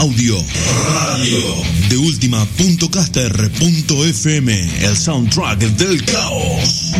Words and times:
audio, 0.00 0.36
radio, 0.94 1.38
de 1.90 1.98
última.caster.fm, 1.98 4.86
el 4.86 4.96
soundtrack 4.96 5.58
del 5.58 6.02
caos. 6.06 6.92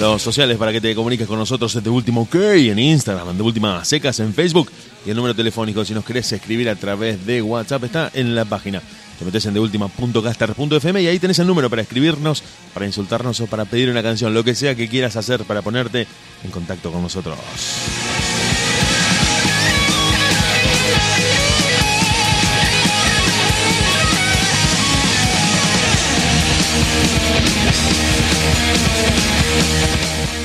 Los 0.01 0.23
sociales 0.23 0.57
para 0.57 0.73
que 0.73 0.81
te 0.81 0.95
comuniques 0.95 1.27
con 1.27 1.39
nosotros 1.39 1.77
es 1.77 1.85
de 1.85 1.91
último 1.91 2.23
OK 2.23 2.35
en 2.37 2.79
Instagram, 2.79 3.37
de 3.37 3.43
última 3.43 3.85
secas 3.85 4.19
en 4.21 4.33
Facebook 4.33 4.73
y 5.05 5.11
el 5.11 5.17
número 5.17 5.35
telefónico 5.35 5.85
si 5.85 5.93
nos 5.93 6.07
querés 6.07 6.33
escribir 6.33 6.71
a 6.71 6.75
través 6.75 7.27
de 7.27 7.43
WhatsApp 7.43 7.85
está 7.85 8.11
en 8.15 8.35
la 8.35 8.47
página. 8.47 8.81
Te 9.19 9.27
metes 9.27 9.45
en 9.45 9.53
deultima.caster.fm 9.53 11.03
y 11.03 11.07
ahí 11.07 11.19
tenés 11.19 11.39
el 11.41 11.47
número 11.47 11.69
para 11.69 11.83
escribirnos, 11.83 12.43
para 12.73 12.87
insultarnos 12.87 13.41
o 13.41 13.47
para 13.47 13.67
pedir 13.67 13.91
una 13.91 14.03
canción, 14.03 14.33
lo 14.33 14.43
que 14.43 14.55
sea 14.55 14.75
que 14.75 14.89
quieras 14.89 15.17
hacer 15.17 15.45
para 15.45 15.61
ponerte 15.61 16.07
en 16.45 16.51
contacto 16.51 16.91
con 16.91 17.03
nosotros. 17.03 17.37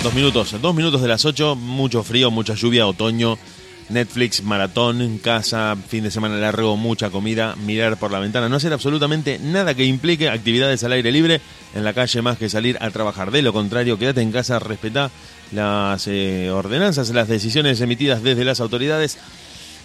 Dos 0.06 0.14
minutos, 0.14 0.62
dos 0.62 0.76
minutos 0.76 1.02
de 1.02 1.08
las 1.08 1.26
ocho, 1.26 1.56
mucho 1.56 2.04
frío, 2.04 2.30
mucha 2.30 2.54
lluvia, 2.54 2.86
otoño, 2.86 3.40
Netflix, 3.90 4.44
maratón, 4.44 5.02
en 5.02 5.18
casa, 5.18 5.76
fin 5.88 6.04
de 6.04 6.12
semana 6.12 6.38
largo, 6.38 6.78
mucha 6.78 7.10
comida, 7.10 7.56
mirar 7.56 7.98
por 7.98 8.12
la 8.12 8.20
ventana, 8.20 8.48
no 8.48 8.58
hacer 8.58 8.72
absolutamente 8.72 9.40
nada 9.40 9.74
que 9.74 9.84
implique 9.84 10.30
actividades 10.30 10.84
al 10.84 10.92
aire 10.92 11.12
libre 11.12 11.42
en 11.74 11.84
la 11.84 11.94
calle 11.94 12.22
más 12.22 12.38
que 12.38 12.50
salir 12.50 12.78
a 12.82 12.92
trabajar. 12.92 13.32
De 13.32 13.42
lo 13.42 13.52
contrario, 13.52 13.98
quédate 13.98 14.22
en 14.22 14.32
casa, 14.32 14.60
respetá 14.60 15.10
las 15.52 16.06
eh, 16.06 16.52
ordenanzas, 16.52 17.10
las 17.10 17.28
decisiones 17.28 17.82
emitidas 17.82 18.22
desde 18.22 18.46
las 18.46 18.60
autoridades. 18.60 19.18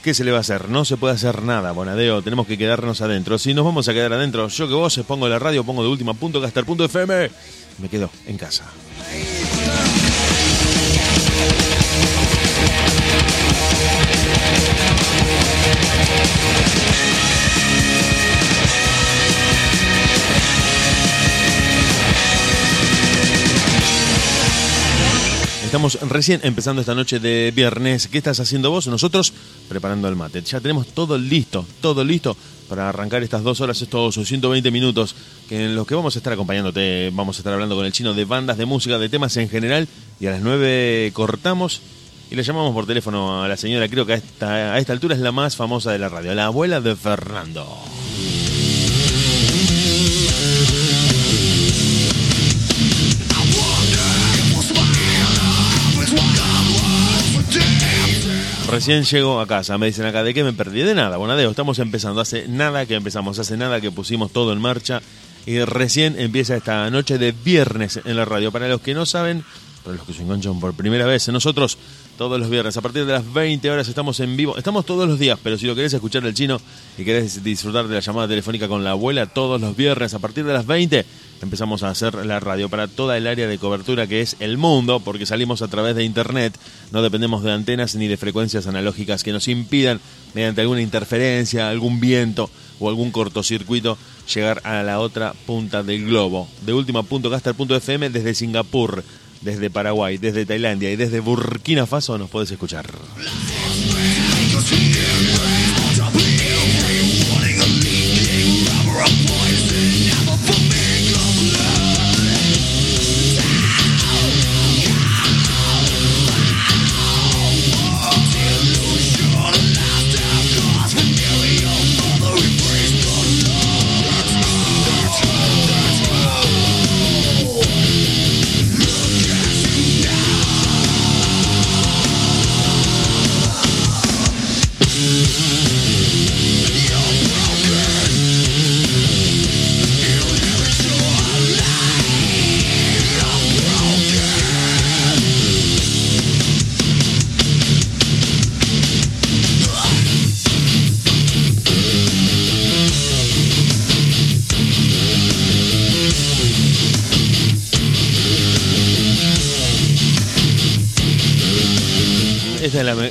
¿Qué 0.05 0.13
se 0.13 0.25
le 0.25 0.33
va 0.33 0.37
a 0.37 0.43
hacer? 0.43 0.69
No 0.69 0.85
se 0.85 0.99
puede 0.99 1.15
hacer 1.15 1.43
nada, 1.43 1.73
Bonadeo. 1.73 2.21
Tenemos 2.21 2.47
que 2.47 2.59
quedarnos 2.59 3.01
adentro. 3.01 3.39
Si 3.39 3.55
nos 3.55 3.65
vamos 3.65 3.89
a 3.89 3.95
quedar 3.95 4.13
adentro, 4.13 4.49
yo 4.49 4.69
que 4.69 4.75
vos 4.75 5.01
pongo 5.07 5.31
la 5.31 5.39
radio, 5.39 5.65
pongo 5.65 5.83
de 5.83 5.89
última 5.89 6.13
punto 6.13 6.43
caster.fm, 6.43 7.31
me 7.79 7.89
quedo 7.89 8.11
en 8.27 8.37
casa. 8.37 8.67
Estamos 25.71 26.01
recién 26.01 26.41
empezando 26.43 26.81
esta 26.81 26.97
noche 26.97 27.21
de 27.21 27.53
viernes. 27.55 28.09
¿Qué 28.09 28.19
estás 28.19 28.41
haciendo 28.41 28.73
vos? 28.73 28.89
Nosotros 28.89 29.33
preparando 29.69 30.09
el 30.09 30.17
mate. 30.17 30.43
Ya 30.43 30.59
tenemos 30.59 30.89
todo 30.89 31.17
listo, 31.17 31.65
todo 31.81 32.03
listo 32.03 32.37
para 32.69 32.89
arrancar 32.89 33.23
estas 33.23 33.45
dos 33.45 33.61
horas, 33.61 33.81
estos 33.81 34.17
120 34.17 34.69
minutos, 34.73 35.15
en 35.49 35.77
los 35.77 35.87
que 35.87 35.95
vamos 35.95 36.17
a 36.17 36.19
estar 36.19 36.33
acompañándote. 36.33 37.13
Vamos 37.15 37.37
a 37.37 37.39
estar 37.39 37.53
hablando 37.53 37.77
con 37.77 37.87
el 37.87 37.93
chino 37.93 38.15
de 38.15 38.25
bandas, 38.25 38.59
de 38.59 38.67
música, 38.67 38.99
de 38.99 39.09
temas 39.09 39.37
en 39.37 39.49
general. 39.49 39.87
Y 40.19 40.27
a 40.27 40.33
las 40.33 40.41
9 40.41 41.13
cortamos 41.15 41.81
y 42.31 42.37
le 42.37 42.45
llamamos 42.45 42.73
por 42.73 42.87
teléfono 42.87 43.43
a 43.43 43.49
la 43.49 43.57
señora, 43.57 43.89
creo 43.89 44.07
que 44.07 44.13
a 44.13 44.79
esta, 44.79 44.93
altura 44.93 45.17
es 45.17 45.21
la 45.21 45.33
más 45.33 45.57
famosa 45.57 45.91
de 45.91 45.99
la 45.99 46.09
radio, 46.09 46.33
la 46.35 46.47
abuela 46.47 46.81
de 46.81 46.95
Fernando. 46.95 47.67
Recién 58.69 59.03
llego 59.03 59.41
a 59.41 59.49
casa, 59.49 59.77
me 59.79 59.87
dicen 59.87 60.07
acá, 60.07 60.23
¿de 60.23 60.33
qué 60.33 60.45
me 60.45 60.53
perdí? 60.53 60.83
De 60.83 60.95
nada, 60.95 61.17
Bonadeo, 61.17 61.51
estamos 61.51 61.81
empezando, 61.81 62.21
hace 62.21 62.47
nada 62.47 62.87
que 62.87 62.95
empezamos, 62.95 63.41
hace 63.41 63.57
nada 63.57 63.81
que 63.81 63.91
pusimos 63.91 64.31
todo 64.31 64.53
en 64.53 64.61
marcha 64.61 65.03
y 65.45 65.59
recién 65.65 66.15
empieza 66.17 66.57
esta 66.57 66.89
noche 66.91 67.19
de 67.19 67.33
viernes 67.33 67.99
en 68.05 68.17
la 68.17 68.25
radio. 68.25 68.53
Para 68.53 68.69
los 68.69 68.81
que 68.81 68.95
no 68.95 69.07
saben, 69.07 69.45
para 69.83 69.97
los 69.97 70.07
que 70.07 70.13
se 70.13 70.23
enganchan 70.23 70.61
por 70.61 70.75
primera 70.75 71.05
vez, 71.05 71.29
nosotros 71.29 71.79
todos 72.21 72.39
los 72.39 72.51
viernes, 72.51 72.77
a 72.77 72.83
partir 72.83 73.07
de 73.07 73.15
las 73.15 73.33
20 73.33 73.71
horas 73.71 73.89
estamos 73.89 74.21
en 74.21 74.37
vivo, 74.37 74.55
estamos 74.59 74.85
todos 74.85 75.09
los 75.09 75.19
días, 75.19 75.39
pero 75.43 75.57
si 75.57 75.65
lo 75.65 75.75
querés 75.75 75.95
escuchar 75.95 76.23
el 76.27 76.35
chino 76.35 76.61
y 76.99 77.05
querés 77.07 77.43
disfrutar 77.43 77.89
de 77.89 77.95
la 77.95 78.01
llamada 78.01 78.29
telefónica 78.29 78.69
con 78.69 78.85
la 78.85 78.91
abuela, 78.91 79.25
todos 79.25 79.59
los 79.59 79.75
viernes, 79.75 80.13
a 80.13 80.19
partir 80.19 80.45
de 80.45 80.53
las 80.53 80.67
20, 80.67 81.07
empezamos 81.41 81.83
a 81.83 81.89
hacer 81.89 82.27
la 82.27 82.39
radio 82.39 82.69
para 82.69 82.89
toda 82.89 83.17
el 83.17 83.27
área 83.27 83.47
de 83.47 83.57
cobertura 83.57 84.07
que 84.07 84.21
es 84.21 84.37
el 84.41 84.59
mundo, 84.59 85.01
porque 85.01 85.25
salimos 85.25 85.63
a 85.63 85.69
través 85.69 85.97
de 85.97 86.05
internet, 86.05 86.59
no 86.93 87.01
dependemos 87.01 87.43
de 87.43 87.53
antenas 87.53 87.95
ni 87.95 88.07
de 88.07 88.19
frecuencias 88.19 88.67
analógicas 88.67 89.25
que 89.25 89.33
nos 89.33 89.49
impidan, 89.49 89.99
mediante 90.35 90.61
alguna 90.61 90.83
interferencia, 90.83 91.71
algún 91.71 92.01
viento 92.01 92.51
o 92.81 92.91
algún 92.91 93.13
cortocircuito, 93.13 93.97
llegar 94.35 94.61
a 94.65 94.83
la 94.83 95.01
otra 95.01 95.33
punta 95.47 95.83
del 95.83 96.05
globo. 96.05 96.49
De 96.67 96.75
última.caster.fm 96.75 98.11
desde 98.11 98.35
Singapur, 98.35 99.03
desde 99.41 99.71
Paraguay, 99.71 100.19
desde 100.19 100.47
Tailandia 100.47 100.91
y 100.91 100.97
desde 100.97 101.21
Burkina 101.21 101.87
Faso 101.87 102.19
nos 102.19 102.31
puedes 102.31 102.51
escuchar. 102.51 102.87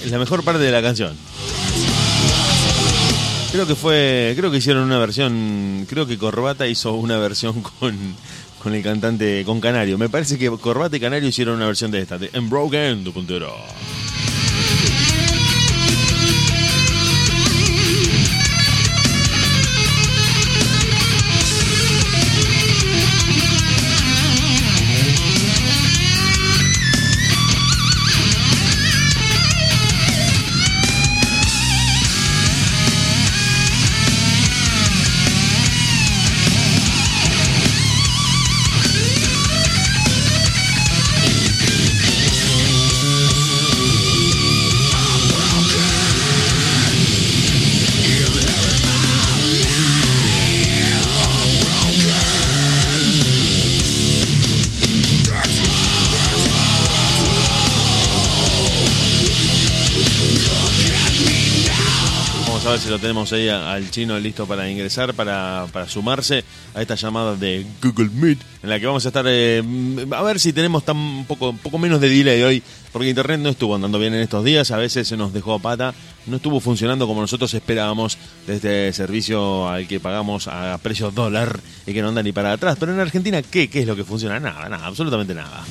Me- 0.10 0.18
la 0.18 0.20
mejor 0.20 0.44
parte 0.44 0.62
de 0.64 0.72
la 0.72 0.82
canción. 0.82 1.16
Creo 3.52 3.66
que 3.66 3.76
fue, 3.76 4.34
creo 4.38 4.52
que 4.52 4.58
hicieron 4.58 4.84
una 4.84 5.00
versión, 5.00 5.86
creo 5.90 6.06
que 6.06 6.18
Corbata 6.20 6.68
hizo 6.68 6.94
una 6.94 7.18
versión 7.18 7.62
con, 7.80 7.98
con 8.62 8.74
el 8.76 8.84
cantante, 8.84 9.44
con 9.46 9.60
Canario. 9.60 9.98
Me 9.98 10.10
parece 10.10 10.38
que 10.38 10.50
Corbata 10.52 10.98
y 10.98 11.00
Canario 11.00 11.30
hicieron 11.30 11.56
una 11.56 11.66
versión 11.66 11.90
de 11.92 12.02
esta, 12.02 12.18
de 12.18 12.30
Broken, 12.42 13.04
tu 13.04 13.12
puntero. 13.12 13.56
Lo 62.90 63.00
tenemos 63.00 63.32
ahí 63.34 63.48
al 63.48 63.92
chino 63.92 64.18
listo 64.20 64.48
para 64.48 64.70
ingresar, 64.70 65.14
para, 65.14 65.68
para 65.72 65.88
sumarse 65.88 66.44
a 66.74 66.82
esta 66.82 66.96
llamada 66.96 67.36
de 67.36 67.66
Google 67.82 68.10
Meet, 68.10 68.40
en 68.64 68.70
la 68.70 68.80
que 68.80 68.86
vamos 68.86 69.06
a 69.06 69.10
estar, 69.10 69.26
eh, 69.28 69.64
a 70.12 70.24
ver 70.24 70.40
si 70.40 70.54
tenemos 70.54 70.84
tan 70.84 71.26
poco, 71.26 71.54
poco 71.54 71.78
menos 71.78 72.02
de 72.02 72.10
delay 72.10 72.42
hoy, 72.42 72.64
porque 72.92 73.10
Internet 73.10 73.40
no 73.40 73.50
estuvo 73.50 73.76
andando 73.76 74.00
bien 74.00 74.14
en 74.14 74.22
estos 74.22 74.44
días, 74.44 74.72
a 74.72 74.78
veces 74.78 75.08
se 75.08 75.18
nos 75.18 75.34
dejó 75.34 75.60
pata, 75.60 75.94
no 76.26 76.38
estuvo 76.38 76.60
funcionando 76.60 77.06
como 77.06 77.22
nosotros 77.22 77.54
esperábamos 77.54 78.18
de 78.48 78.56
este 78.56 78.94
servicio 78.94 79.70
al 79.70 79.88
que 79.88 80.00
pagamos 80.00 80.48
a 80.48 80.78
precio 80.82 81.12
dólar 81.12 81.60
y 81.86 81.94
que 81.94 82.02
no 82.02 82.10
anda 82.10 82.24
ni 82.24 82.32
para 82.32 82.54
atrás. 82.54 82.78
Pero 82.80 82.94
en 82.94 83.00
Argentina, 83.00 83.42
¿qué, 83.42 83.70
qué 83.70 83.82
es 83.82 83.88
lo 83.88 83.96
que 83.96 84.04
funciona? 84.04 84.40
Nada, 84.40 84.68
nada, 84.68 84.88
absolutamente 84.88 85.34
nada. 85.36 85.64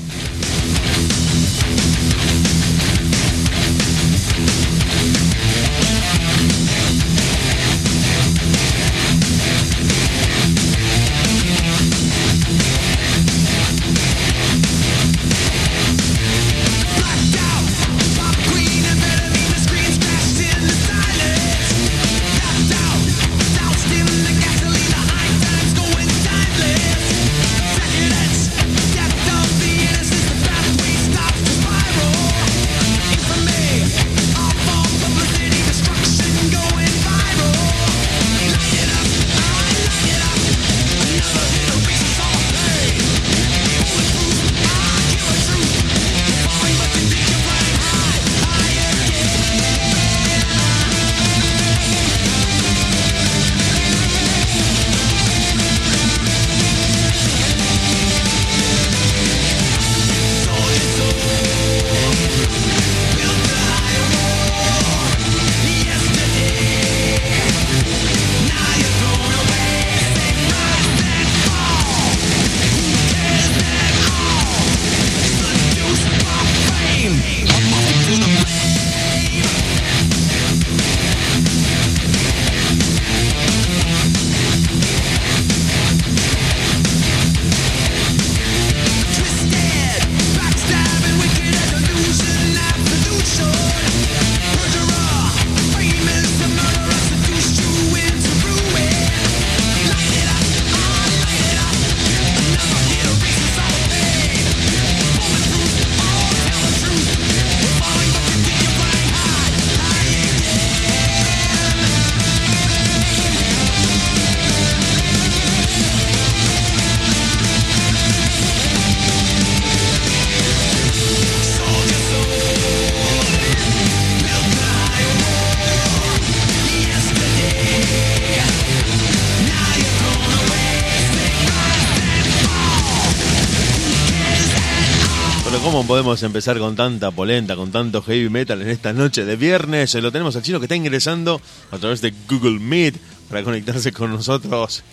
Podemos 135.89 136.23
empezar 136.23 136.59
con 136.59 136.77
tanta 136.77 137.11
polenta, 137.11 137.57
con 137.57 137.73
tanto 137.73 138.03
heavy 138.03 138.29
metal 138.29 138.61
en 138.61 138.69
esta 138.69 138.93
noche 138.93 139.25
de 139.25 139.37
viernes? 139.37 139.95
Lo 139.95 140.13
tenemos 140.13 140.37
al 140.37 140.43
chino 140.43 140.61
que 140.61 140.67
está 140.67 140.77
ingresando 140.77 141.41
a 141.71 141.79
través 141.79 142.03
de 142.03 142.13
Google 142.29 142.61
Meet 142.61 142.97
para 143.31 143.43
conectarse 143.43 143.91
con 143.91 144.11
nosotros. 144.11 144.85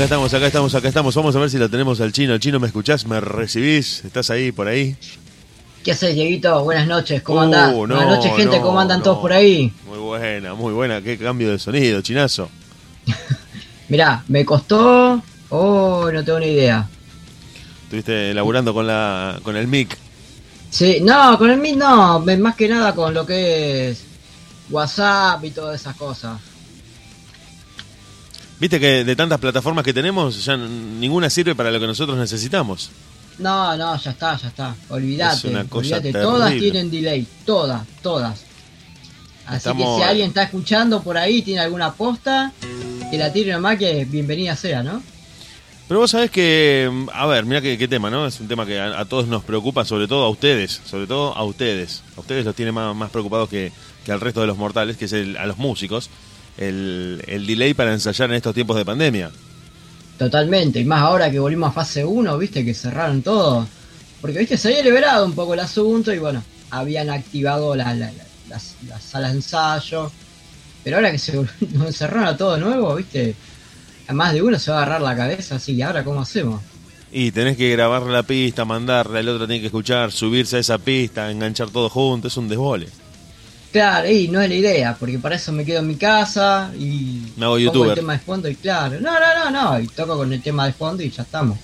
Acá 0.00 0.04
estamos, 0.06 0.32
acá 0.32 0.46
estamos, 0.46 0.74
acá 0.74 0.88
estamos. 0.88 1.14
Vamos 1.14 1.36
a 1.36 1.40
ver 1.40 1.50
si 1.50 1.58
lo 1.58 1.68
tenemos 1.68 2.00
al 2.00 2.10
chino. 2.10 2.38
Chino, 2.38 2.58
¿me 2.58 2.68
escuchás? 2.68 3.06
¿Me 3.06 3.20
recibís? 3.20 4.02
¿Estás 4.02 4.30
ahí, 4.30 4.50
por 4.50 4.66
ahí? 4.66 4.96
¿Qué 5.84 5.92
haces, 5.92 6.14
Dieguito? 6.14 6.64
Buenas 6.64 6.86
noches, 6.86 7.20
¿cómo 7.22 7.40
Uh, 7.40 7.42
andás? 7.42 7.70
no, 7.72 7.76
Buenas 7.76 8.06
noches, 8.06 8.32
gente, 8.34 8.56
no, 8.56 8.62
¿cómo 8.62 8.80
andan 8.80 9.00
no. 9.00 9.04
todos 9.04 9.18
por 9.18 9.30
ahí? 9.34 9.70
Muy 9.86 9.98
buena, 9.98 10.54
muy 10.54 10.72
buena. 10.72 11.02
Qué 11.02 11.18
cambio 11.18 11.50
de 11.50 11.58
sonido, 11.58 12.00
chinazo. 12.00 12.48
Mirá, 13.90 14.24
me 14.28 14.42
costó... 14.42 15.22
Oh, 15.50 16.10
no 16.10 16.24
tengo 16.24 16.40
ni 16.40 16.46
idea. 16.46 16.88
Estuviste 17.84 18.32
laburando 18.32 18.72
con 18.72 18.86
la 18.86 19.38
con 19.42 19.54
el 19.54 19.66
mic. 19.66 19.98
Sí, 20.70 21.00
no, 21.02 21.36
con 21.36 21.50
el 21.50 21.58
Meet 21.58 21.76
no, 21.76 22.20
más 22.20 22.54
que 22.56 22.68
nada 22.68 22.94
con 22.94 23.12
lo 23.12 23.26
que 23.26 23.90
es 23.90 24.02
WhatsApp 24.70 25.44
y 25.44 25.50
todas 25.50 25.78
esas 25.78 25.94
cosas. 25.96 26.38
Viste 28.60 28.78
que 28.78 29.04
de 29.04 29.16
tantas 29.16 29.38
plataformas 29.40 29.84
que 29.84 29.94
tenemos, 29.94 30.44
ya 30.44 30.56
ninguna 30.56 31.30
sirve 31.30 31.54
para 31.54 31.70
lo 31.70 31.80
que 31.80 31.86
nosotros 31.86 32.18
necesitamos. 32.18 32.90
No, 33.38 33.74
no, 33.76 33.96
ya 33.98 34.10
está, 34.10 34.36
ya 34.36 34.48
está. 34.48 34.74
Olvídate, 34.90 35.36
Es 35.36 35.44
una 35.44 35.64
cosa 35.64 35.96
olvídate. 35.96 36.12
Todas 36.12 36.52
tienen 36.52 36.90
delay, 36.90 37.26
todas, 37.46 37.86
todas. 38.02 38.44
Así 39.46 39.56
Estamos- 39.56 39.98
que 39.98 40.04
si 40.04 40.08
alguien 40.08 40.28
está 40.28 40.42
escuchando 40.42 41.02
por 41.02 41.16
ahí, 41.16 41.40
tiene 41.42 41.60
alguna 41.60 41.92
posta, 41.94 42.52
que 43.10 43.16
la 43.16 43.32
tire 43.32 43.52
nomás 43.52 43.78
que 43.78 44.04
bienvenida 44.04 44.54
sea, 44.56 44.82
¿no? 44.82 45.02
Pero 45.88 46.00
vos 46.00 46.10
sabés 46.12 46.30
que, 46.30 46.88
a 47.12 47.26
ver, 47.26 47.44
mira 47.46 47.60
qué, 47.60 47.76
qué 47.76 47.88
tema, 47.88 48.10
¿no? 48.10 48.24
Es 48.26 48.38
un 48.38 48.46
tema 48.46 48.64
que 48.64 48.78
a, 48.78 49.00
a 49.00 49.04
todos 49.06 49.26
nos 49.26 49.42
preocupa, 49.42 49.84
sobre 49.84 50.06
todo 50.06 50.24
a 50.24 50.28
ustedes, 50.28 50.80
sobre 50.84 51.06
todo 51.08 51.34
a 51.34 51.42
ustedes. 51.42 52.02
A 52.16 52.20
ustedes 52.20 52.44
los 52.44 52.54
tiene 52.54 52.70
más, 52.70 52.94
más 52.94 53.10
preocupados 53.10 53.48
que, 53.48 53.72
que 54.04 54.12
al 54.12 54.20
resto 54.20 54.40
de 54.42 54.46
los 54.46 54.56
mortales, 54.58 54.96
que 54.96 55.06
es 55.06 55.12
el, 55.14 55.36
a 55.36 55.46
los 55.46 55.56
músicos, 55.58 56.08
el, 56.58 57.22
el 57.26 57.46
delay 57.46 57.74
para 57.74 57.92
ensayar 57.92 58.30
en 58.30 58.36
estos 58.36 58.54
tiempos 58.54 58.76
de 58.76 58.84
pandemia. 58.84 59.30
Totalmente, 60.18 60.80
y 60.80 60.84
más 60.84 61.00
ahora 61.02 61.30
que 61.30 61.38
volvimos 61.38 61.70
a 61.70 61.72
fase 61.72 62.04
1, 62.04 62.36
viste, 62.38 62.64
que 62.64 62.74
cerraron 62.74 63.22
todo. 63.22 63.66
Porque, 64.20 64.38
viste, 64.40 64.58
se 64.58 64.68
había 64.68 64.82
liberado 64.82 65.24
un 65.24 65.32
poco 65.32 65.54
el 65.54 65.60
asunto 65.60 66.12
y 66.12 66.18
bueno, 66.18 66.42
habían 66.70 67.08
activado 67.08 67.74
la- 67.74 67.94
la- 67.94 68.12
la- 68.12 68.24
las, 68.50 68.74
las 68.86 69.02
salas 69.02 69.30
de 69.32 69.38
ensayo. 69.38 70.10
Pero 70.84 70.96
ahora 70.96 71.10
que 71.10 71.18
se 71.18 71.32
nos 71.72 71.86
encerraron 71.86 72.26
a 72.28 72.36
todo 72.36 72.58
nuevo, 72.58 72.94
viste, 72.96 73.34
a 74.08 74.12
más 74.12 74.34
de 74.34 74.42
uno 74.42 74.58
se 74.58 74.70
va 74.70 74.80
a 74.80 74.82
agarrar 74.82 75.00
la 75.02 75.16
cabeza, 75.16 75.54
así, 75.56 75.72
¿y 75.72 75.82
ahora 75.82 76.04
cómo 76.04 76.20
hacemos? 76.20 76.60
Y 77.12 77.32
tenés 77.32 77.56
que 77.56 77.70
grabar 77.72 78.02
la 78.02 78.22
pista, 78.22 78.64
mandarla, 78.64 79.20
el 79.20 79.28
otro 79.30 79.46
tiene 79.46 79.60
que 79.60 79.66
escuchar, 79.66 80.12
subirse 80.12 80.56
a 80.56 80.60
esa 80.60 80.78
pista, 80.78 81.30
enganchar 81.30 81.70
todo 81.70 81.88
junto, 81.88 82.28
es 82.28 82.36
un 82.36 82.48
desbole. 82.48 82.88
Claro, 83.72 84.10
y 84.10 84.26
no 84.28 84.40
es 84.40 84.48
la 84.48 84.54
idea, 84.56 84.96
porque 84.98 85.18
para 85.20 85.36
eso 85.36 85.52
me 85.52 85.64
quedo 85.64 85.78
en 85.78 85.86
mi 85.86 85.94
casa 85.94 86.72
y 86.76 87.22
Me 87.36 87.44
hago 87.46 87.58
youtuber. 87.58 87.90
el 87.90 87.94
tema 87.94 88.14
de 88.14 88.18
fondo 88.18 88.48
y 88.48 88.56
claro, 88.56 88.98
no, 89.00 89.12
no, 89.12 89.50
no, 89.50 89.72
no, 89.72 89.80
y 89.80 89.86
toco 89.86 90.16
con 90.16 90.32
el 90.32 90.42
tema 90.42 90.66
de 90.66 90.72
fondo 90.72 91.02
y 91.04 91.10
ya 91.10 91.22
estamos. 91.22 91.56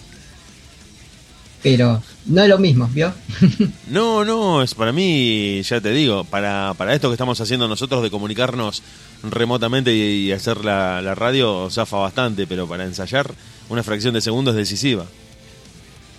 Pero 1.62 2.00
no 2.26 2.42
es 2.42 2.48
lo 2.48 2.58
mismo, 2.58 2.88
¿vio? 2.92 3.12
No, 3.88 4.24
no, 4.24 4.62
es 4.62 4.74
para 4.74 4.92
mí, 4.92 5.60
ya 5.62 5.80
te 5.80 5.90
digo, 5.90 6.22
para, 6.24 6.74
para 6.78 6.94
esto 6.94 7.08
que 7.08 7.14
estamos 7.14 7.40
haciendo 7.40 7.66
nosotros 7.66 8.02
de 8.04 8.10
comunicarnos 8.10 8.82
remotamente 9.24 9.92
y, 9.92 10.28
y 10.28 10.32
hacer 10.32 10.64
la, 10.64 11.00
la 11.02 11.14
radio 11.16 11.68
zafa 11.70 11.96
bastante, 11.96 12.46
pero 12.46 12.68
para 12.68 12.84
ensayar 12.84 13.32
una 13.68 13.82
fracción 13.82 14.14
de 14.14 14.20
segundo 14.20 14.52
es 14.52 14.56
decisiva. 14.56 15.06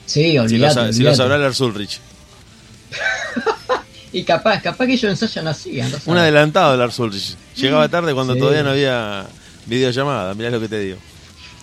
sí, 0.05 0.35
Si 0.49 0.57
lo, 0.57 0.93
si 0.93 1.03
lo 1.03 1.15
sabrá 1.15 1.37
Lars 1.37 1.61
Ulrich. 1.61 1.99
Y 4.17 4.23
capaz, 4.23 4.61
capaz 4.61 4.85
que 4.87 4.93
ellos 4.93 5.11
ensayan 5.11 5.47
así, 5.47 5.79
a 5.79 5.87
Un 6.05 6.17
adelantado 6.17 6.75
Lars 6.75 6.97
Ulrich. 6.99 7.35
Llegaba 7.55 7.87
tarde 7.87 8.13
cuando 8.13 8.33
Sí. 8.33 8.39
todavía 8.39 8.63
no 8.63 8.71
había 8.71 9.25
videollamada, 9.67 10.33
mirá 10.33 10.49
lo 10.49 10.59
que 10.59 10.67
te 10.69 10.79
digo. 10.79 10.97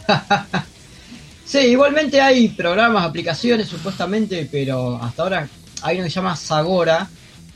Sí, 1.46 1.58
igualmente 1.58 2.20
hay 2.20 2.49
programas, 2.49 3.04
aplicaciones 3.04 3.68
supuestamente, 3.68 4.49
pero 4.50 4.96
hasta 5.02 5.23
ahora 5.23 5.49
hay 5.82 5.96
uno 5.96 6.04
que 6.04 6.11
se 6.11 6.16
llama 6.16 6.34
Sagora, 6.37 7.06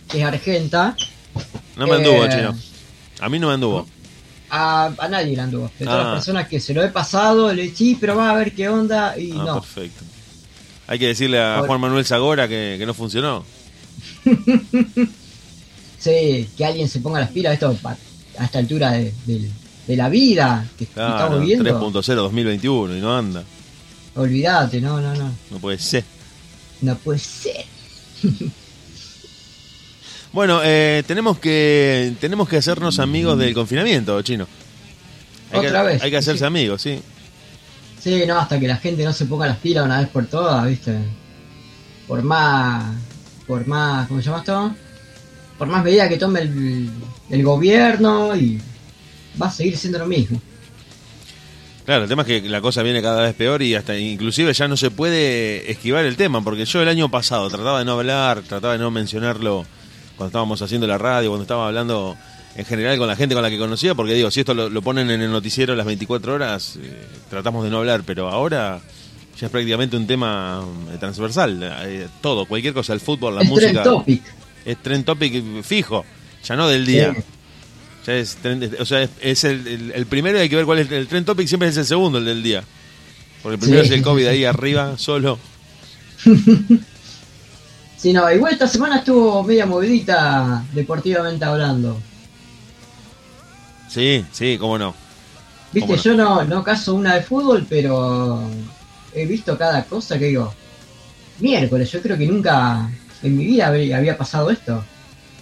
que 0.09 0.19
es 0.21 0.25
argenta. 0.25 0.95
No 1.77 1.87
me 1.87 1.95
anduvo, 1.97 2.25
Eh, 2.25 2.29
chino. 2.31 2.55
A 3.21 3.29
mí 3.29 3.39
no 3.39 3.49
me 3.49 3.55
anduvo. 3.55 3.87
A, 4.51 4.91
a 4.99 5.09
nadie 5.09 5.35
le 5.35 5.43
anduvo. 5.43 5.71
De 5.79 5.85
todas 5.87 6.01
Ah. 6.01 6.05
las 6.09 6.15
personas 6.17 6.49
que 6.49 6.61
se 6.61 6.75
lo 6.75 6.83
he 6.85 6.89
pasado, 6.89 7.53
le 7.53 7.75
sí, 7.75 7.97
pero 7.99 8.15
va 8.15 8.31
a 8.31 8.35
ver 8.35 8.53
qué 8.53 8.69
onda 8.69 9.19
y 9.19 9.33
Ah, 9.33 9.43
no. 9.47 9.55
perfecto. 9.61 10.05
Hay 10.87 10.99
que 10.99 11.07
decirle 11.09 11.41
a 11.41 11.63
Juan 11.67 11.81
Manuel 11.81 12.05
Zagora 12.05 12.47
que, 12.47 12.77
que 12.79 12.87
no 12.87 12.93
funcionó. 12.95 13.45
Sí, 15.99 16.49
que 16.57 16.65
alguien 16.65 16.89
se 16.89 17.01
ponga 17.01 17.19
las 17.19 17.31
pilas, 17.31 17.55
esto 17.55 17.77
a 18.39 18.45
esta 18.45 18.59
altura 18.61 18.93
de, 18.93 19.13
de- 19.27 19.51
de 19.89 19.97
la 19.97 20.09
vida 20.09 20.65
que 20.79 20.87
Claro, 20.87 21.15
estamos 21.17 21.41
viviendo. 21.41 21.81
3.0 21.91 22.15
2021 22.15 22.97
y 22.97 23.01
no 23.01 23.17
anda. 23.17 23.43
Olvídate, 24.15 24.81
no, 24.81 25.01
no, 25.01 25.13
no. 25.15 25.33
No 25.51 25.59
puede 25.59 25.79
ser. 25.79 26.05
No 26.83 26.95
puede 26.97 27.19
ser. 27.19 27.65
Bueno, 30.31 30.61
eh, 30.63 31.03
tenemos 31.07 31.39
que 31.39 32.13
tenemos 32.21 32.49
que 32.49 32.59
hacernos 32.59 32.99
amigos 32.99 33.39
del 33.39 33.55
confinamiento, 33.55 34.21
chino. 34.23 34.47
Hay 35.51 35.61
Otra 35.67 35.81
que, 35.83 35.87
vez, 35.89 36.03
Hay 36.03 36.11
que 36.11 36.17
hacerse 36.19 36.41
sí. 36.41 36.45
amigos, 36.45 36.83
sí. 36.83 37.01
Sí, 38.03 38.25
no, 38.27 38.39
hasta 38.39 38.61
que 38.61 38.69
la 38.69 38.77
gente 38.77 39.05
no 39.05 39.13
se 39.15 39.25
ponga 39.25 39.47
las 39.47 39.57
pilas 39.57 39.87
una 39.87 40.01
vez 40.01 40.09
por 40.11 40.27
todas, 40.27 40.67
¿viste? 40.67 40.99
Por 42.07 42.23
más. 42.23 42.95
Por 43.49 43.67
más. 43.67 44.07
¿Cómo 44.07 44.21
se 44.21 44.27
llama 44.27 44.39
esto? 44.39 44.75
Por 45.59 45.67
más 45.67 45.83
medidas 45.83 46.09
que 46.09 46.19
tome 46.19 46.43
el, 46.43 46.89
el 47.31 47.43
gobierno 47.43 48.37
y. 48.37 48.61
Va 49.41 49.47
a 49.47 49.51
seguir 49.51 49.77
siendo 49.77 49.99
lo 49.99 50.07
mismo. 50.07 50.41
Claro, 51.89 52.03
el 52.03 52.09
tema 52.11 52.21
es 52.21 52.29
que 52.29 52.49
la 52.51 52.61
cosa 52.61 52.83
viene 52.83 53.01
cada 53.01 53.23
vez 53.23 53.35
peor 53.35 53.63
y 53.63 53.75
hasta 53.75 53.97
inclusive 53.97 54.53
ya 54.53 54.69
no 54.69 54.77
se 54.77 54.91
puede 54.91 55.71
esquivar 55.71 56.05
el 56.05 56.17
tema, 56.17 56.45
porque 56.45 56.67
yo 56.67 56.83
el 56.83 56.89
año 56.89 57.11
pasado 57.11 57.49
trataba 57.49 57.79
de 57.79 57.87
no 57.87 57.93
hablar, 57.93 58.43
trataba 58.43 58.75
de 58.75 58.79
no 58.79 58.91
mencionarlo 58.91 59.65
cuando 60.15 60.29
estábamos 60.29 60.61
haciendo 60.61 60.87
la 60.87 60.99
radio, 60.99 61.31
cuando 61.31 61.45
estaba 61.45 61.67
hablando 61.67 62.15
en 62.57 62.67
general 62.67 62.99
con 62.99 63.09
la 63.09 63.17
gente 63.17 63.35
con 63.35 63.43
la 63.43 63.49
que 63.49 63.57
conocía, 63.57 63.95
porque 63.95 64.13
digo, 64.13 64.31
si 64.31 64.41
esto 64.41 64.53
lo, 64.53 64.83
ponen 64.83 65.11
en 65.11 65.23
el 65.23 65.31
noticiero 65.31 65.75
las 65.75 65.87
24 65.87 66.35
horas, 66.35 66.77
eh, 66.77 67.07
tratamos 67.31 67.65
de 67.65 67.71
no 67.71 67.79
hablar, 67.79 68.03
pero 68.05 68.29
ahora 68.29 68.83
ya 69.41 69.47
es 69.47 69.51
prácticamente 69.53 69.97
un 69.97 70.07
tema 70.07 70.65
eh, 70.93 70.97
transversal, 70.99 71.61
eh, 71.85 72.09
todo, 72.21 72.47
cualquier 72.47 72.75
cosa, 72.75 72.93
el 72.93 73.01
fútbol, 73.01 73.35
la 73.37 73.43
es 73.43 73.49
música, 73.49 73.71
trend 73.71 73.85
topic. 73.85 74.23
es 74.65 74.83
trend 74.83 75.05
topic 75.05 75.63
fijo, 75.63 76.05
ya 76.45 76.57
no 76.57 76.69
del 76.69 76.85
día. 76.87 77.15
Sí. 77.15 77.23
Ya 78.07 78.15
es 78.15 78.39
trend- 78.43 78.77
o 78.81 78.85
sea, 78.87 79.03
es, 79.03 79.11
es 79.21 79.45
el, 79.45 79.67
el- 79.67 79.93
el 79.93 80.07
primero 80.07 80.39
y 80.39 80.43
hay 80.43 80.49
que 80.49 80.57
ver 80.57 80.65
cuál 80.65 80.79
es 80.79 80.91
el 80.91 81.07
trend 81.09 81.27
topic, 81.27 81.47
siempre 81.47 81.69
es 81.69 81.77
el 81.77 81.85
segundo, 81.85 82.19
el 82.19 82.25
del 82.25 82.43
día. 82.43 82.65
Porque 83.43 83.55
el 83.55 83.61
primero 83.61 83.83
Sí. 83.83 83.89
es 83.91 83.95
el 83.95 84.03
COVID 84.03 84.27
ahí 84.27 84.45
arriba, 84.45 84.97
solo. 84.99 85.39
Sí, 87.97 88.13
no, 88.13 88.31
igual 88.33 88.53
esta 88.53 88.69
semana 88.69 88.99
estuvo 88.99 89.43
media 89.43 89.67
movidita 89.67 90.65
deportivamente 90.73 91.45
hablando. 91.45 92.01
Sí, 93.89 94.25
sí, 94.31 94.57
cómo 94.57 94.79
no. 94.79 94.95
Viste, 95.73 95.81
¿Cómo 95.89 95.97
no? 95.97 96.03
yo 96.03 96.15
no, 96.15 96.45
no 96.45 96.63
caso 96.63 96.95
una 96.95 97.15
de 97.17 97.23
fútbol, 97.23 97.67
pero 97.69 98.49
he 99.15 99.27
visto 99.27 99.57
cada 99.57 99.85
cosa 99.85 100.19
que 100.19 100.27
digo. 100.27 100.53
Miércoles, 101.41 101.91
yo 101.91 102.03
creo 102.03 102.19
que 102.19 102.27
nunca 102.27 102.91
en 103.23 103.37
mi 103.37 103.47
vida 103.47 103.69
había, 103.69 104.17
pasado 104.17 104.51
esto. 104.51 104.85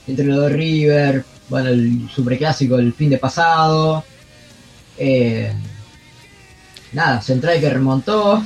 Entre 0.07 0.25
lo 0.25 0.43
de 0.43 0.49
River, 0.51 1.25
bueno, 1.49 1.71
el 1.71 2.09
superclásico 2.15 2.79
el 2.79 2.93
fin 2.93 3.11
de 3.11 3.19
pasado. 3.19 4.05
Eh, 4.99 5.53
nada, 6.93 7.21
Central 7.21 7.61
que 7.61 7.71
remontó. 7.71 8.45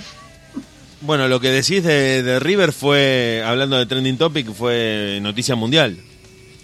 Bueno, 1.02 1.28
lo 1.28 1.40
que 1.40 1.50
decís 1.50 1.82
de, 1.82 2.22
de 2.22 2.40
River 2.40 2.72
fue, 2.72 3.42
hablando 3.44 3.78
de 3.78 3.86
trending 3.86 4.18
topic, 4.18 4.52
fue 4.52 5.18
noticia 5.22 5.54
mundial. 5.54 5.98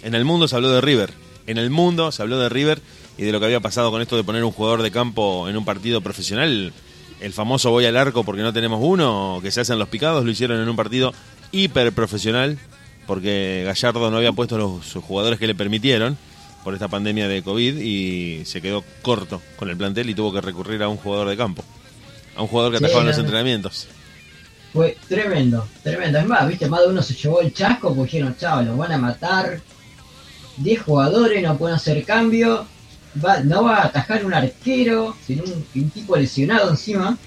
En 0.03 0.13
el 0.13 0.25
mundo 0.25 0.47
se 0.47 0.55
habló 0.55 0.71
de 0.71 0.81
River. 0.81 1.11
En 1.47 1.57
el 1.57 1.69
mundo 1.69 2.11
se 2.11 2.21
habló 2.21 2.39
de 2.39 2.49
River 2.49 2.81
y 3.17 3.23
de 3.23 3.31
lo 3.31 3.39
que 3.39 3.47
había 3.47 3.59
pasado 3.59 3.91
con 3.91 4.01
esto 4.01 4.15
de 4.15 4.23
poner 4.23 4.43
un 4.43 4.51
jugador 4.51 4.83
de 4.83 4.91
campo 4.91 5.49
en 5.49 5.57
un 5.57 5.65
partido 5.65 6.01
profesional. 6.01 6.71
El 7.19 7.33
famoso 7.33 7.71
voy 7.71 7.85
al 7.85 7.97
arco 7.97 8.23
porque 8.23 8.41
no 8.41 8.53
tenemos 8.53 8.79
uno, 8.81 9.39
que 9.41 9.51
se 9.51 9.61
hacen 9.61 9.79
los 9.79 9.89
picados, 9.89 10.23
lo 10.23 10.31
hicieron 10.31 10.61
en 10.61 10.69
un 10.69 10.75
partido 10.75 11.13
hiper 11.51 11.91
profesional 11.93 12.59
porque 13.07 13.63
Gallardo 13.65 14.11
no 14.11 14.17
había 14.17 14.33
puesto 14.33 14.57
los 14.57 14.93
jugadores 15.01 15.39
que 15.39 15.47
le 15.47 15.55
permitieron 15.55 16.17
por 16.63 16.73
esta 16.73 16.89
pandemia 16.89 17.27
de 17.29 17.41
COVID 17.41 17.77
y 17.77 18.43
se 18.45 18.61
quedó 18.61 18.83
corto 19.01 19.41
con 19.55 19.69
el 19.69 19.77
plantel 19.77 20.09
y 20.09 20.13
tuvo 20.13 20.33
que 20.33 20.41
recurrir 20.41 20.83
a 20.83 20.89
un 20.89 20.97
jugador 20.97 21.29
de 21.29 21.37
campo. 21.37 21.63
A 22.35 22.41
un 22.41 22.49
jugador 22.49 22.73
que 22.73 22.79
Sí, 22.79 22.83
atajaba 22.83 23.01
en 23.03 23.07
los 23.07 23.17
entrenamientos. 23.17 23.87
Fue 24.73 24.97
tremendo, 25.07 25.65
tremendo. 25.81 26.19
Es 26.19 26.27
más, 26.27 26.47
viste, 26.47 26.67
más 26.67 26.81
de 26.81 26.87
uno 26.89 27.01
se 27.01 27.13
llevó 27.13 27.39
el 27.41 27.53
chasco 27.53 27.95
porque 27.95 28.11
dijeron, 28.11 28.35
chao, 28.37 28.61
los 28.61 28.77
van 28.77 28.91
a 28.91 28.97
matar. 28.97 29.61
10 30.57 30.81
jugadores, 30.81 31.41
no 31.41 31.57
pueden 31.57 31.77
hacer 31.77 32.03
cambio. 32.03 32.67
Va, 33.23 33.39
no 33.39 33.63
va 33.63 33.77
a 33.77 33.85
atajar 33.85 34.25
un 34.25 34.33
arquero, 34.33 35.15
sino 35.25 35.43
un, 35.43 35.65
un 35.75 35.89
tipo 35.89 36.15
lesionado 36.15 36.69
encima. 36.71 37.17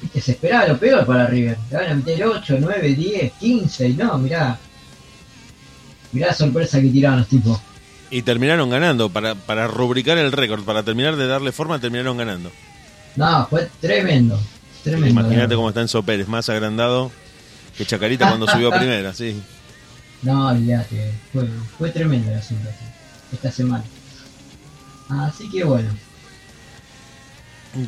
Viste, 0.00 0.20
se 0.20 0.32
esperaba 0.32 0.68
lo 0.68 0.78
peor 0.78 1.04
para 1.04 1.26
River. 1.26 1.58
Le 1.70 1.76
van 1.76 1.90
a 1.90 1.94
meter 1.94 2.24
8, 2.24 2.56
9, 2.60 2.94
10, 2.94 3.32
15, 3.32 3.88
y 3.88 3.94
no, 3.94 4.18
mirá. 4.18 4.58
Mirá 6.12 6.28
la 6.28 6.34
sorpresa 6.34 6.80
que 6.80 6.88
tiraban 6.88 7.20
los 7.20 7.28
tipos. 7.28 7.60
Y 8.10 8.22
terminaron 8.22 8.70
ganando, 8.70 9.10
para, 9.10 9.34
para 9.34 9.66
rubricar 9.66 10.16
el 10.16 10.32
récord, 10.32 10.64
para 10.64 10.82
terminar 10.82 11.16
de 11.16 11.26
darle 11.26 11.52
forma, 11.52 11.78
terminaron 11.78 12.16
ganando. 12.16 12.50
No, 13.16 13.46
fue 13.48 13.68
tremendo. 13.80 14.40
Tremendo. 14.82 15.20
Imagínate 15.20 15.54
cómo 15.54 15.68
está 15.68 15.82
Enzo 15.82 16.02
Pérez, 16.02 16.28
más 16.28 16.48
agrandado 16.48 17.10
que 17.76 17.84
Chacarita 17.84 18.28
cuando 18.28 18.46
subió 18.46 18.72
a 18.72 18.78
primera, 18.78 19.12
sí. 19.12 19.40
No, 20.20 20.48
olvídate, 20.48 21.12
fue, 21.32 21.46
fue 21.78 21.90
tremendo 21.90 22.32
el 22.32 22.38
asunto 22.38 22.68
esta 23.32 23.52
semana. 23.52 23.84
Así 25.08 25.48
que 25.50 25.64
bueno. 25.64 25.88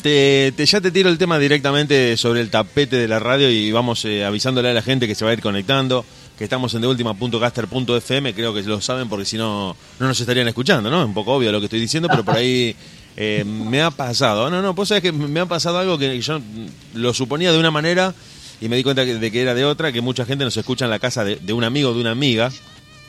Te, 0.03 0.53
te- 0.57 0.67
ya 0.67 0.81
te 0.81 0.91
tiro 0.91 1.09
el 1.09 1.19
tema 1.19 1.39
directamente 1.39 2.17
sobre 2.17 2.43
el 2.43 2.51
tapete 2.51 2.97
de 2.97 3.09
la 3.09 3.19
radio 3.19 3.51
y 3.51 3.73
vamos 3.73 4.05
eh, 4.05 4.25
avisándole 4.25 4.69
a 4.71 4.75
la 4.75 4.83
gente 4.83 5.09
que 5.09 5.15
se 5.15 5.25
va 5.25 5.31
a 5.31 5.35
ir 5.35 5.41
conectando, 5.41 6.05
que 6.39 6.45
estamos 6.45 6.73
en 6.75 6.83
deultima.caster.fm, 6.83 8.35
creo 8.35 8.55
que 8.55 8.63
lo 8.63 8.81
saben 8.81 9.09
porque 9.09 9.25
si 9.25 9.37
no, 9.39 9.75
no 9.99 10.07
nos 10.07 10.21
estarían 10.21 10.47
escuchando, 10.49 10.91
¿no? 10.91 11.05
Un 11.05 11.15
poco 11.15 11.33
obvio 11.35 11.51
lo 11.51 11.61
que 11.61 11.67
estoy 11.67 11.81
diciendo, 11.81 12.09
pero 12.11 12.25
por 12.25 12.37
ahí 12.37 12.77
eh, 13.17 13.43
me 13.45 13.81
ha 13.83 13.91
pasado. 13.91 14.51
No, 14.51 14.61
no, 14.63 14.75
pues 14.75 14.91
sabes 14.91 15.03
que 15.03 15.13
me 15.13 15.41
ha 15.41 15.47
pasado 15.47 15.79
algo 15.79 15.99
que 15.99 16.21
yo 16.21 16.41
lo 16.95 17.15
suponía 17.15 17.51
de 17.51 17.59
una 17.59 17.71
manera 17.71 18.15
y 18.61 18.69
me 18.69 18.77
di 18.77 18.83
cuenta 18.83 19.05
de 19.05 19.31
que 19.33 19.41
era 19.43 19.55
de 19.55 19.65
otra, 19.65 19.93
que 19.93 20.03
mucha 20.03 20.27
gente 20.27 20.45
nos 20.45 20.57
escucha 20.57 20.85
en 20.85 20.91
la 20.91 20.99
casa 20.99 21.25
de, 21.25 21.37
de 21.37 21.53
un 21.55 21.65
amigo 21.65 21.95
de 21.95 22.01
una 22.01 22.11
amiga 22.11 22.53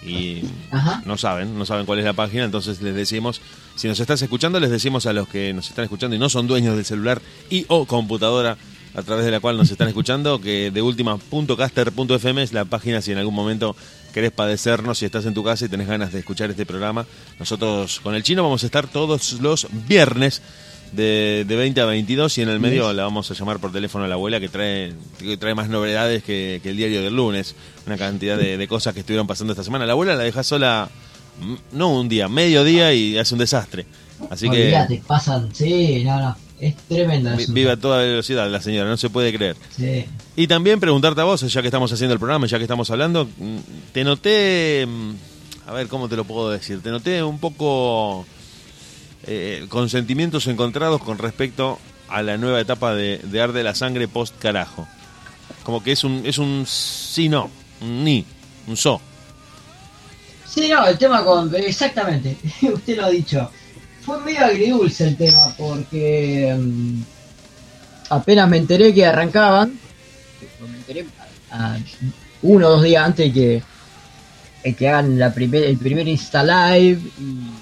y 0.04 0.44
Ajá. 0.72 1.02
no 1.06 1.18
saben, 1.18 1.58
no 1.58 1.66
saben 1.66 1.86
cuál 1.86 2.00
es 2.00 2.06
la 2.06 2.14
página, 2.14 2.44
entonces 2.44 2.82
les 2.82 2.96
decimos, 2.96 3.42
si 3.76 3.88
nos 3.88 4.00
estás 4.00 4.22
escuchando, 4.22 4.60
les 4.60 4.72
decimos 4.72 5.06
a 5.06 5.14
los 5.14 5.28
que 5.28 5.54
nos 5.54 5.70
están 5.70 5.84
escuchando 5.84 6.16
y 6.16 6.20
no 6.20 6.30
son 6.30 6.48
dueños 6.48 6.76
del 6.76 6.86
celular 6.86 7.22
y 7.50 7.66
o 7.68 7.86
computadora 7.86 8.58
a 8.94 9.04
través 9.04 9.26
de 9.26 9.32
la 9.32 9.40
cual 9.40 9.58
nos 9.58 9.72
están 9.72 9.88
escuchando, 9.88 10.42
que 10.42 10.72
de 10.72 10.82
última.caster.fm 10.82 12.44
es 12.44 12.54
la 12.54 12.66
página 12.66 13.02
si 13.02 13.12
en 13.12 13.20
algún 13.20 13.34
momento 13.34 13.76
querés 14.14 14.32
padecernos, 14.32 14.98
si 14.98 15.06
estás 15.06 15.26
en 15.26 15.34
tu 15.34 15.44
casa 15.44 15.66
y 15.66 15.70
tenés 15.70 15.88
ganas 15.88 16.12
de 16.12 16.20
escuchar 16.20 16.50
este 16.50 16.66
programa. 16.66 17.06
Nosotros 17.40 18.02
con 18.02 18.16
el 18.16 18.24
chino 18.24 18.44
vamos 18.44 18.64
a 18.64 18.66
estar 18.66 18.88
todos 18.88 19.34
los 19.40 19.68
viernes 19.88 20.42
de, 20.92 21.46
de 21.48 21.56
20 21.56 21.82
a 21.82 21.86
22 21.86 22.38
y 22.38 22.42
en 22.42 22.50
el 22.50 22.60
medio 22.60 22.92
la 22.94 23.04
vamos 23.04 23.30
a 23.32 23.34
llamar 23.34 23.60
por 23.60 23.72
teléfono 23.72 24.06
a 24.06 24.08
la 24.08 24.16
abuela 24.16 24.40
que 24.40 24.50
trae, 24.50 24.94
que 25.20 25.38
trae 25.38 25.56
más 25.56 25.70
novedades 25.70 26.24
que, 26.24 26.60
que 26.62 26.70
el 26.72 26.78
diario 26.78 27.02
del 27.02 27.16
lunes. 27.16 27.56
Una 27.88 27.98
cantidad 27.98 28.38
de, 28.38 28.58
de 28.58 28.68
cosas 28.68 28.94
que 28.94 29.00
estuvieron 29.02 29.28
pasando 29.28 29.54
esta 29.54 29.64
semana. 29.64 29.86
La 29.86 29.94
abuela 29.94 30.16
la 30.16 30.24
deja 30.24 30.44
sola, 30.44 30.90
mm, 31.42 31.78
no 31.78 32.00
un 32.00 32.10
día, 32.10 32.28
medio 32.28 32.64
día 32.64 32.94
y 32.94 33.18
hace 33.18 33.34
un 33.34 33.40
desastre. 33.40 33.86
Así 34.30 34.50
que 34.50 34.64
Olvídate, 34.64 35.02
pasan, 35.08 35.50
sí, 35.54 36.04
no, 36.06 36.20
no, 36.20 36.36
es 36.60 36.76
eso. 36.90 37.54
vive 37.54 37.72
a 37.72 37.78
toda 37.78 38.04
velocidad 38.04 38.50
la 38.50 38.62
señora, 38.62 38.88
no 38.88 38.98
se 38.98 39.10
puede 39.10 39.34
creer. 39.34 39.56
Sí. 39.76 40.06
Y 40.36 40.46
también 40.48 40.80
preguntarte 40.80 41.22
a 41.22 41.24
vos, 41.24 41.42
ya 41.42 41.62
que 41.62 41.68
estamos 41.68 41.92
haciendo 41.92 42.14
el 42.14 42.20
programa, 42.20 42.46
ya 42.46 42.58
que 42.58 42.66
estamos 42.66 42.90
hablando, 42.92 43.26
mm, 43.26 43.58
te 43.92 44.04
noté, 44.04 44.86
mm, 44.88 45.12
a 45.68 45.74
ver, 45.74 45.88
¿cómo 45.88 46.08
te 46.08 46.16
lo 46.16 46.24
puedo 46.24 46.52
decir? 46.52 46.82
Te 46.82 46.92
noté 46.92 47.24
un 47.24 47.40
poco 47.40 48.26
eh, 49.28 49.66
con 49.70 49.90
sentimientos 49.90 50.48
encontrados 50.48 51.04
con 51.04 51.18
respecto 51.18 51.80
a 52.10 52.22
la 52.24 52.38
nueva 52.38 52.60
etapa 52.60 52.94
de, 52.96 53.20
de 53.20 53.42
Arde 53.42 53.64
la 53.64 53.76
Sangre 53.76 54.08
post 54.08 54.38
carajo. 54.40 54.88
Como 55.64 55.84
que 55.84 55.92
es 55.92 56.04
un, 56.04 56.24
es 56.26 56.38
un 56.38 56.66
sí, 56.68 57.30
no, 57.30 57.50
un 57.82 58.04
ni, 58.04 58.26
un 58.68 58.76
so. 58.76 59.00
Sí, 60.46 60.68
no, 60.70 60.86
el 60.88 60.98
tema 60.98 61.24
con. 61.24 61.54
Exactamente, 61.56 62.36
usted 62.74 62.98
lo 62.98 63.06
ha 63.06 63.10
dicho. 63.10 63.50
Fue 64.02 64.20
medio 64.22 64.46
agridulce 64.46 65.08
el 65.08 65.18
tema, 65.18 65.54
porque. 65.58 66.56
mm, 66.58 67.02
apenas 68.10 68.50
me 68.50 68.58
enteré 68.58 68.94
que 68.94 69.06
arrancaban. 69.06 69.80
Me 70.68 70.78
enteré 70.78 71.06
uno 72.42 72.68
o 72.68 72.72
dos 72.72 72.84
días 72.84 73.06
antes 73.06 73.32
que. 73.34 73.62
que 74.78 74.90
hagan 74.90 75.18
la 75.20 75.34
primer, 75.34 75.64
el 75.64 75.78
primer 75.78 76.08
Insta 76.08 76.44
Live 76.44 77.02
y 77.20 77.61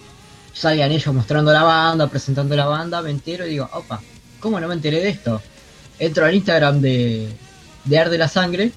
salgan 0.59 0.91
ellos 0.91 1.13
mostrando 1.13 1.53
la 1.53 1.63
banda, 1.63 2.07
presentando 2.07 2.55
la 2.55 2.65
banda. 2.65 3.01
Me 3.01 3.11
entero 3.11 3.45
y 3.45 3.51
digo, 3.51 3.69
opa, 3.71 4.01
¿cómo 4.39 4.59
no 4.59 4.67
me 4.67 4.73
enteré 4.73 4.99
de 4.99 5.09
esto? 5.09 5.41
Entro 5.97 6.25
al 6.25 6.35
Instagram 6.35 6.81
de, 6.81 7.29
de 7.85 7.97
Arde 7.97 8.17
la 8.17 8.27
Sangre 8.27 8.71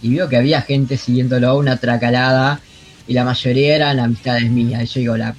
y 0.00 0.14
veo 0.14 0.28
que 0.28 0.36
había 0.36 0.62
gente 0.62 0.96
siguiéndolo, 0.96 1.56
una 1.56 1.76
tracalada 1.76 2.60
y 3.06 3.12
la 3.12 3.24
mayoría 3.24 3.76
eran 3.76 4.00
amistades 4.00 4.50
mías. 4.50 4.82
Y 4.82 4.86
yo 4.86 5.00
digo, 5.00 5.16
la, 5.18 5.34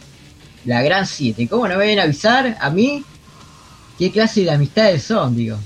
la 0.66 0.82
gran 0.84 1.08
siete, 1.08 1.48
¿cómo 1.48 1.68
no 1.68 1.78
me 1.78 1.88
ven 1.88 2.00
a 2.00 2.04
avisar 2.04 2.58
a 2.60 2.70
mí 2.70 3.04
qué 3.98 4.12
clase 4.12 4.42
de 4.42 4.52
amistades 4.52 5.04
son? 5.04 5.36
Digo. 5.36 5.58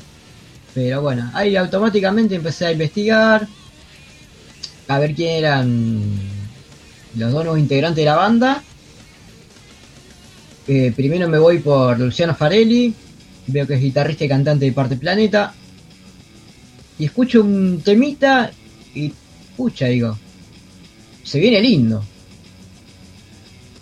Pero 0.74 1.02
bueno, 1.02 1.30
ahí 1.34 1.58
automáticamente 1.58 2.36
empecé 2.36 2.68
a 2.68 2.72
investigar, 2.72 3.46
a 4.88 5.00
ver 5.00 5.14
quién 5.14 5.36
eran 5.36 6.02
los 7.16 7.32
dos 7.32 7.44
nuevos 7.44 7.60
integrantes 7.60 7.98
de 7.98 8.06
la 8.06 8.16
banda. 8.16 8.64
Eh, 10.74 10.94
primero 10.96 11.28
me 11.28 11.38
voy 11.38 11.60
por 11.60 12.00
Luciano 12.00 12.34
Farelli, 12.34 12.94
veo 13.48 13.68
que 13.68 13.74
es 13.74 13.82
guitarrista 13.82 14.24
y 14.24 14.30
cantante 14.30 14.64
de 14.64 14.72
Parte 14.72 14.96
Planeta. 14.96 15.54
Y 16.98 17.04
escucho 17.04 17.42
un 17.42 17.82
temita 17.84 18.50
y 18.96 19.12
pucha, 19.58 19.88
digo, 19.88 20.18
se 21.24 21.42
viene 21.42 21.60
lindo. 21.60 22.02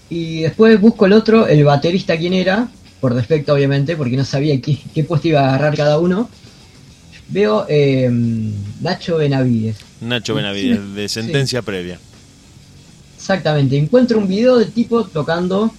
Y 0.09 0.41
después 0.41 0.81
busco 0.81 1.05
el 1.05 1.13
otro, 1.13 1.45
el 1.45 1.63
baterista 1.63 2.17
quién 2.17 2.33
era, 2.33 2.67
por 2.99 3.13
defecto 3.13 3.53
obviamente, 3.53 3.95
porque 3.95 4.17
no 4.17 4.25
sabía 4.25 4.59
qué, 4.59 4.79
qué 4.91 5.03
puesto 5.03 5.27
iba 5.27 5.41
a 5.41 5.49
agarrar 5.49 5.77
cada 5.77 5.99
uno. 5.99 6.27
Veo 7.27 7.67
eh, 7.69 8.09
Nacho 8.81 9.17
Benavides. 9.17 9.77
Nacho 10.01 10.33
Benavides, 10.33 10.95
de 10.95 11.07
sentencia 11.07 11.61
previa. 11.61 11.99
Exactamente, 13.15 13.77
encuentro 13.77 14.17
un 14.17 14.27
video 14.27 14.57
del 14.57 14.71
tipo 14.71 15.03
tocando, 15.03 15.71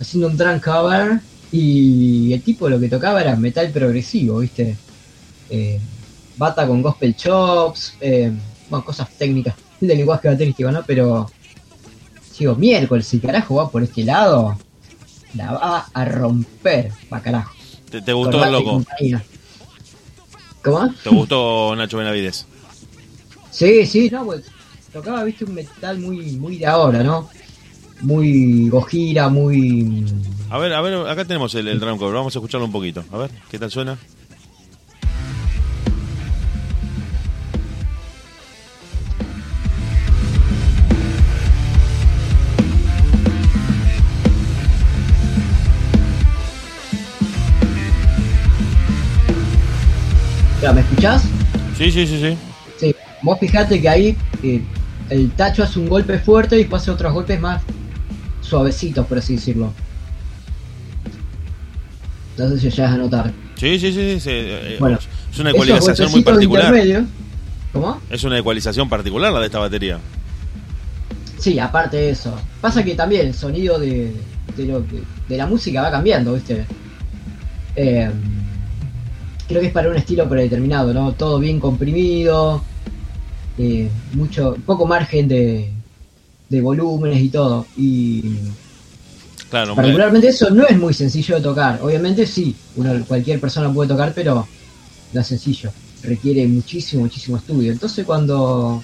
haciendo 0.00 0.28
un 0.28 0.36
drum 0.36 0.60
cover, 0.60 1.20
y 1.50 2.32
el 2.32 2.42
tipo 2.42 2.68
lo 2.68 2.78
que 2.78 2.88
tocaba 2.88 3.20
era 3.20 3.36
metal 3.36 3.70
progresivo, 3.70 4.38
¿viste? 4.38 4.76
Eh, 5.50 5.80
bata 6.36 6.66
con 6.66 6.82
gospel 6.82 7.16
chops, 7.16 7.94
eh, 8.00 8.32
bueno, 8.68 8.84
cosas 8.84 9.10
técnicas 9.16 9.54
del 9.80 9.98
lenguaje 9.98 10.28
baterístico, 10.28 10.70
¿no? 10.70 10.82
Pero, 10.86 11.30
digo, 12.38 12.54
miércoles, 12.54 13.06
si 13.06 13.18
carajo 13.18 13.56
va 13.56 13.70
por 13.70 13.82
este 13.82 14.04
lado, 14.04 14.58
la 15.34 15.52
va 15.52 15.86
a 15.92 16.04
romper, 16.04 16.92
va 17.12 17.20
carajo. 17.20 17.54
¿Te, 17.90 18.02
te 18.02 18.12
gustó 18.12 18.44
el 18.44 18.52
loco? 18.52 18.84
¿Cómo? 20.62 20.92
¿Te 21.02 21.08
gustó 21.08 21.74
Nacho 21.76 21.96
Benavides? 21.96 22.46
Sí, 23.50 23.86
sí, 23.86 24.10
no, 24.10 24.24
pues 24.26 24.44
tocaba, 24.92 25.24
viste, 25.24 25.44
un 25.44 25.54
metal 25.54 25.98
muy, 25.98 26.32
muy 26.32 26.58
de 26.58 26.66
ahora, 26.66 27.02
¿no? 27.02 27.30
Muy 28.00 28.68
gojira, 28.68 29.28
muy... 29.28 30.04
A 30.50 30.58
ver, 30.58 30.72
a 30.72 30.80
ver, 30.80 30.94
acá 31.08 31.24
tenemos 31.24 31.54
el, 31.54 31.68
el 31.68 31.80
drum 31.80 31.98
cover, 31.98 32.14
vamos 32.14 32.34
a 32.34 32.38
escucharlo 32.38 32.66
un 32.66 32.72
poquito. 32.72 33.04
A 33.12 33.18
ver, 33.18 33.30
¿qué 33.50 33.58
tal 33.58 33.70
suena? 33.70 33.98
¿Me 50.74 50.82
escuchás? 50.82 51.22
Sí, 51.78 51.90
sí, 51.90 52.06
sí, 52.06 52.20
sí. 52.20 52.36
Sí, 52.78 52.94
vos 53.22 53.38
fijate 53.38 53.80
que 53.80 53.88
ahí 53.88 54.16
eh, 54.42 54.62
el 55.08 55.30
tacho 55.30 55.62
hace 55.62 55.78
un 55.78 55.88
golpe 55.88 56.18
fuerte 56.18 56.56
y 56.56 56.58
después 56.58 56.82
hace 56.82 56.90
otros 56.90 57.14
golpes 57.14 57.40
más 57.40 57.62
suavecitos, 58.48 59.06
por 59.06 59.18
así 59.18 59.36
decirlo. 59.36 59.72
No 62.36 62.48
sé 62.50 62.58
si 62.60 62.70
llegas 62.70 62.92
a 62.92 62.96
notar. 62.96 63.32
Sí, 63.56 63.78
sí, 63.78 63.92
sí, 63.92 64.20
sí, 64.20 64.30
eh, 64.30 64.76
Bueno, 64.78 64.98
es 65.32 65.38
una 65.38 65.50
ecualización 65.50 66.10
muy 66.12 66.22
particular. 66.22 66.72
¿Cómo? 67.72 68.00
Es 68.10 68.24
una 68.24 68.38
ecualización 68.38 68.88
particular 68.88 69.32
la 69.32 69.40
de 69.40 69.46
esta 69.46 69.58
batería. 69.58 69.98
Sí, 71.38 71.58
aparte 71.58 71.96
de 71.96 72.10
eso. 72.10 72.34
Pasa 72.60 72.82
que 72.84 72.94
también 72.94 73.26
el 73.26 73.34
sonido 73.34 73.78
de, 73.78 74.12
de, 74.56 74.64
lo 74.64 74.86
que- 74.86 75.02
de 75.28 75.36
la 75.36 75.46
música 75.46 75.82
va 75.82 75.90
cambiando, 75.90 76.34
¿viste? 76.34 76.64
Eh, 77.76 78.10
creo 79.46 79.60
que 79.60 79.66
es 79.68 79.72
para 79.72 79.88
un 79.90 79.96
estilo 79.96 80.28
predeterminado, 80.28 80.92
¿no? 80.94 81.12
Todo 81.12 81.38
bien 81.38 81.60
comprimido, 81.60 82.62
eh, 83.58 83.88
mucho, 84.14 84.56
poco 84.66 84.86
margen 84.86 85.28
de, 85.28 85.70
de 86.48 86.60
volúmenes 86.60 87.22
y 87.22 87.28
todo. 87.28 87.66
Y 87.76 88.22
Claro, 89.50 89.74
particularmente 89.74 90.28
eso 90.28 90.50
no 90.50 90.66
es 90.66 90.76
muy 90.78 90.92
sencillo 90.92 91.36
de 91.36 91.40
tocar. 91.40 91.80
Obviamente 91.82 92.26
sí, 92.26 92.54
uno, 92.76 93.02
cualquier 93.06 93.40
persona 93.40 93.72
puede 93.72 93.88
tocar, 93.88 94.12
pero 94.14 94.46
no 95.12 95.20
es 95.20 95.26
sencillo. 95.26 95.72
Requiere 96.02 96.46
muchísimo, 96.46 97.02
muchísimo 97.02 97.38
estudio. 97.38 97.72
Entonces 97.72 98.04
cuando 98.04 98.82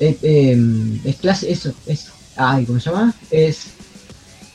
eh, 0.00 0.18
eh, 0.22 1.00
es 1.04 1.16
clase, 1.16 1.50
eso, 1.50 1.72
es, 1.86 2.08
ay, 2.36 2.64
¿cómo 2.66 2.80
se 2.80 2.90
llama? 2.90 3.14
Es, 3.30 3.68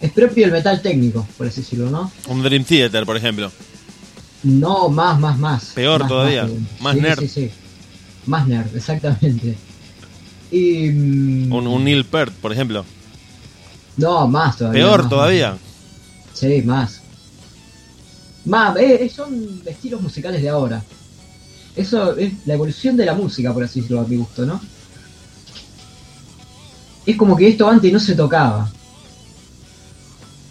es 0.02 0.12
propio 0.12 0.44
del 0.44 0.52
metal 0.52 0.82
técnico, 0.82 1.26
por 1.38 1.48
así 1.48 1.62
decirlo, 1.62 1.90
¿no? 1.90 2.12
Un 2.28 2.44
Dream 2.44 2.66
Theater, 2.66 3.06
por 3.06 3.16
ejemplo. 3.16 3.50
No, 4.44 4.90
más, 4.90 5.20
más, 5.20 5.38
más. 5.40 5.66
Peor 5.74 6.02
Más, 6.02 6.10
todavía, 6.10 6.50
más 6.80 6.96
sí, 6.96 7.02
nerd. 7.02 7.20
Sí, 7.20 7.28
sí. 7.28 7.52
Más 8.26 8.48
nerd, 8.48 8.68
exactamente. 8.76 9.56
Y, 10.52 10.90
mm, 10.90 11.52
Un, 11.54 11.68
un 11.68 11.84
Neil 11.84 12.06
Peart, 12.06 12.34
por 12.34 12.52
ejemplo. 12.52 12.86
No, 13.98 14.28
más 14.28 14.58
todavía. 14.58 14.82
Peor 14.84 15.02
más, 15.02 15.10
todavía. 15.10 15.52
más. 15.52 15.60
Sí, 16.34 16.62
más. 16.64 17.02
Más, 18.46 18.78
eh, 18.78 19.10
son 19.14 19.62
estilos 19.66 20.02
musicales 20.02 20.42
de 20.42 20.50
ahora. 20.50 20.84
Eso 21.76 22.18
es 22.18 22.34
la 22.46 22.56
evolución 22.56 22.98
de 22.98 23.06
la 23.06 23.14
música, 23.14 23.54
por 23.54 23.64
así 23.64 23.82
decirlo, 23.82 24.02
a 24.02 24.08
mi 24.08 24.18
gusto, 24.18 24.46
¿no? 24.46 24.60
Es 27.06 27.16
como 27.16 27.36
que 27.36 27.48
esto 27.48 27.68
antes 27.70 27.92
no 27.92 28.00
se 28.00 28.16
tocaba. 28.16 28.70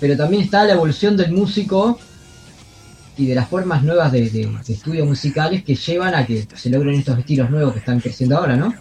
Pero 0.00 0.16
también 0.16 0.42
está 0.42 0.64
la 0.64 0.72
evolución 0.74 1.16
del 1.16 1.32
músico 1.32 1.98
y 3.16 3.26
de 3.26 3.34
las 3.34 3.48
formas 3.48 3.82
nuevas 3.82 4.10
de, 4.12 4.30
de- 4.30 4.46
de 4.66 4.72
estudios 4.72 5.06
musicales 5.06 5.62
que 5.62 5.74
llevan 5.74 6.14
a 6.14 6.24
que 6.26 6.46
se 6.56 6.70
logren 6.70 6.94
estos 6.94 7.18
estilos 7.18 7.50
nuevos 7.50 7.74
que 7.74 7.80
están 7.80 8.00
creciendo 8.00 8.38
ahora, 8.38 8.56
¿no? 8.56 8.72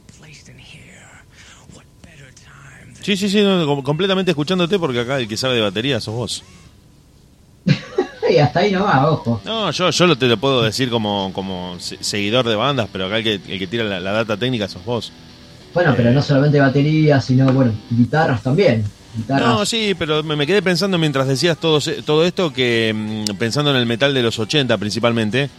Sí, 3.09 3.17
sí, 3.17 3.27
sí, 3.29 3.41
no, 3.41 3.81
completamente 3.81 4.29
escuchándote 4.29 4.77
porque 4.77 4.99
acá 4.99 5.17
el 5.17 5.27
que 5.27 5.35
sabe 5.35 5.55
de 5.55 5.61
batería 5.61 5.99
sos 5.99 6.13
vos. 6.13 6.43
Y 8.29 8.37
hasta 8.37 8.59
ahí 8.59 8.71
nomás, 8.71 9.03
ojo. 9.07 9.41
No, 9.43 9.71
yo, 9.71 9.89
yo 9.89 10.05
lo 10.05 10.15
te 10.15 10.27
lo 10.27 10.37
puedo 10.37 10.61
decir 10.61 10.91
como, 10.91 11.31
como 11.33 11.75
se- 11.79 11.97
seguidor 12.03 12.47
de 12.47 12.55
bandas, 12.55 12.87
pero 12.91 13.07
acá 13.07 13.17
el 13.17 13.23
que, 13.23 13.33
el 13.51 13.57
que 13.57 13.65
tira 13.65 13.83
la, 13.83 13.99
la 13.99 14.11
data 14.11 14.37
técnica 14.37 14.67
sos 14.69 14.85
vos. 14.85 15.11
Bueno, 15.73 15.95
pero 15.97 16.11
no 16.11 16.21
solamente 16.21 16.59
baterías, 16.59 17.25
sino, 17.25 17.51
bueno, 17.51 17.71
guitarras 17.89 18.43
también. 18.43 18.83
Guitarras. 19.17 19.47
No, 19.47 19.65
sí, 19.65 19.95
pero 19.97 20.21
me, 20.21 20.35
me 20.35 20.45
quedé 20.45 20.61
pensando 20.61 20.99
mientras 20.99 21.27
decías 21.27 21.57
todo, 21.57 21.79
todo 22.05 22.23
esto 22.23 22.53
que 22.53 22.93
mm, 23.27 23.37
pensando 23.37 23.71
en 23.71 23.77
el 23.77 23.87
metal 23.87 24.13
de 24.13 24.21
los 24.21 24.37
80 24.37 24.77
principalmente, 24.77 25.49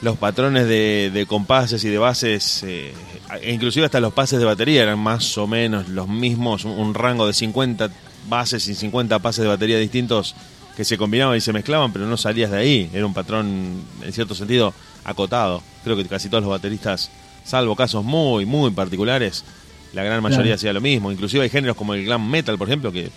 los 0.00 0.16
patrones 0.16 0.66
de, 0.68 1.10
de 1.12 1.26
compases 1.26 1.82
y 1.84 1.88
de 1.88 1.98
bases, 1.98 2.62
eh, 2.64 2.92
e 3.40 3.52
inclusive 3.52 3.86
hasta 3.86 4.00
los 4.00 4.12
pases 4.12 4.38
de 4.38 4.44
batería 4.44 4.82
eran 4.84 4.98
más 4.98 5.36
o 5.38 5.46
menos 5.46 5.88
los 5.88 6.08
mismos, 6.08 6.64
un, 6.64 6.72
un 6.72 6.94
rango 6.94 7.26
de 7.26 7.32
50 7.32 7.90
bases 8.28 8.68
y 8.68 8.74
50 8.74 9.18
pases 9.18 9.42
de 9.42 9.48
batería 9.48 9.78
distintos 9.78 10.34
que 10.76 10.84
se 10.84 10.96
combinaban 10.96 11.36
y 11.36 11.40
se 11.40 11.52
mezclaban, 11.52 11.92
pero 11.92 12.06
no 12.06 12.16
salías 12.16 12.50
de 12.52 12.58
ahí, 12.58 12.90
era 12.92 13.04
un 13.04 13.12
patrón 13.14 13.82
en 14.02 14.12
cierto 14.12 14.34
sentido 14.36 14.72
acotado. 15.02 15.62
Creo 15.82 15.96
que 15.96 16.04
casi 16.04 16.28
todos 16.28 16.42
los 16.44 16.50
bateristas, 16.50 17.10
salvo 17.44 17.74
casos 17.74 18.04
muy, 18.04 18.46
muy 18.46 18.70
particulares, 18.70 19.44
la 19.92 20.04
gran 20.04 20.22
mayoría 20.22 20.44
Claro. 20.44 20.54
hacía 20.54 20.72
lo 20.72 20.80
mismo. 20.80 21.10
Inclusive 21.10 21.42
hay 21.42 21.50
géneros 21.50 21.76
como 21.76 21.94
el 21.94 22.04
glam 22.04 22.28
metal, 22.30 22.56
por 22.58 22.68
ejemplo, 22.68 22.92
que 22.92 23.10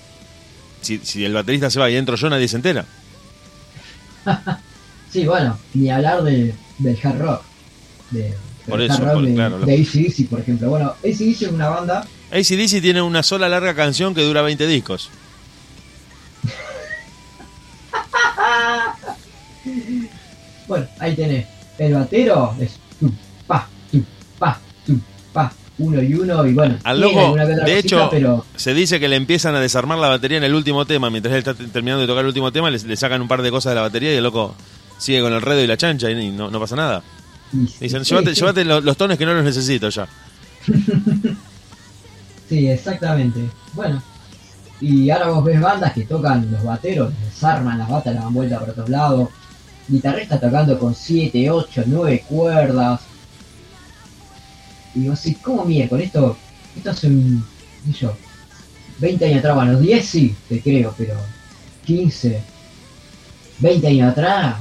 si, 0.81 0.97
si 1.03 1.23
el 1.23 1.33
baterista 1.33 1.69
se 1.69 1.79
va 1.79 1.91
y 1.91 1.95
entro 1.97 2.15
yo, 2.15 2.29
nadie 2.29 2.47
se 2.47 2.55
entera. 2.55 2.85
Sí, 5.11 5.25
bueno, 5.25 5.59
ni 5.73 5.89
hablar 5.89 6.23
de, 6.23 6.55
del 6.81 6.97
hard 7.03 7.19
rock. 7.19 7.41
De, 8.11 8.33
Por 8.67 8.81
eso, 8.81 8.93
hard 8.93 9.03
rock 9.03 9.13
por- 9.13 9.25
de, 9.25 9.33
claro, 9.33 9.59
de 9.59 9.73
AC/DC, 9.81 10.25
por 10.29 10.39
ejemplo. 10.39 10.69
Bueno, 10.69 10.93
AC/DC 11.03 11.45
es 11.45 11.51
una 11.51 11.69
banda 11.69 12.05
ACDC 12.31 12.81
tiene 12.81 13.01
una 13.01 13.23
sola 13.23 13.49
larga 13.49 13.73
canción 13.75 14.15
que 14.15 14.21
dura 14.23 14.41
20 14.41 14.65
discos. 14.67 15.09
Bueno, 20.67 20.87
ahí 20.99 21.15
tenés. 21.15 21.45
El 21.77 21.93
batero 21.93 22.55
es 22.59 22.79
tu, 22.99 23.11
pa, 23.45 23.67
tu, 23.91 24.01
pa, 24.39 24.57
tu, 24.85 24.97
pa, 25.33 25.51
uno 25.79 26.01
y 26.01 26.13
uno, 26.13 26.45
y 26.45 26.53
bueno, 26.53 26.77
Al 26.83 27.01
loco, 27.01 27.35
de 27.35 27.45
cosita, 27.55 27.77
hecho, 27.77 28.07
pero 28.09 28.45
se 28.55 28.73
dice 28.73 28.99
que 28.99 29.07
le 29.09 29.15
empiezan 29.17 29.55
a 29.55 29.59
desarmar 29.59 29.97
la 29.97 30.07
batería 30.07 30.37
en 30.37 30.43
el 30.45 30.53
último 30.55 30.85
tema. 30.85 31.09
Mientras 31.09 31.33
él 31.33 31.39
está 31.39 31.53
terminando 31.55 32.01
de 32.01 32.07
tocar 32.07 32.21
el 32.21 32.27
último 32.27 32.51
tema, 32.51 32.69
le, 32.69 32.79
le 32.79 32.95
sacan 32.95 33.21
un 33.21 33.27
par 33.27 33.41
de 33.41 33.51
cosas 33.51 33.71
de 33.71 33.75
la 33.75 33.81
batería 33.81 34.13
y 34.13 34.17
el 34.17 34.23
loco 34.23 34.55
sigue 35.01 35.21
con 35.21 35.33
el 35.33 35.41
redo 35.41 35.61
y 35.61 35.67
la 35.67 35.77
chancha 35.77 36.11
y 36.11 36.31
no, 36.31 36.51
no 36.51 36.59
pasa 36.59 36.75
nada. 36.75 37.03
Dicen, 37.51 38.03
llévate, 38.03 38.33
llévate 38.33 38.63
los, 38.63 38.83
los 38.83 38.95
tones 38.95 39.17
que 39.17 39.25
no 39.25 39.33
los 39.33 39.43
necesito 39.43 39.89
ya. 39.89 40.07
Sí, 42.47 42.67
exactamente. 42.67 43.39
Bueno, 43.71 44.03
y 44.81 45.09
ahora 45.09 45.29
vos 45.29 45.45
ves 45.45 45.61
bandas 45.61 45.93
que 45.93 46.03
tocan 46.03 46.51
los 46.51 46.61
bateros, 46.61 47.13
desarman 47.23 47.77
las 47.77 47.87
batas, 47.87 48.13
la 48.13 48.23
dan 48.23 48.33
vuelta 48.33 48.59
por 48.59 48.71
otros 48.71 48.89
lados. 48.89 49.29
Guitarrista 49.87 50.37
tocando 50.37 50.77
con 50.77 50.93
7, 50.93 51.49
8, 51.49 51.83
9 51.85 52.25
cuerdas. 52.27 52.99
Y 54.93 55.07
vos 55.07 55.23
decís, 55.23 55.41
¿cómo 55.41 55.63
miércoles? 55.63 56.07
Esto, 56.07 56.35
esto 56.75 56.91
hace 56.91 57.07
un, 57.07 57.41
yo, 57.97 58.13
20 58.99 59.25
años 59.27 59.39
atrás, 59.39 59.55
bueno, 59.55 59.79
10 59.79 60.05
sí, 60.05 60.35
te 60.49 60.59
creo, 60.59 60.93
pero 60.97 61.15
15, 61.85 62.43
20 63.59 63.87
años 63.87 64.11
atrás. 64.11 64.57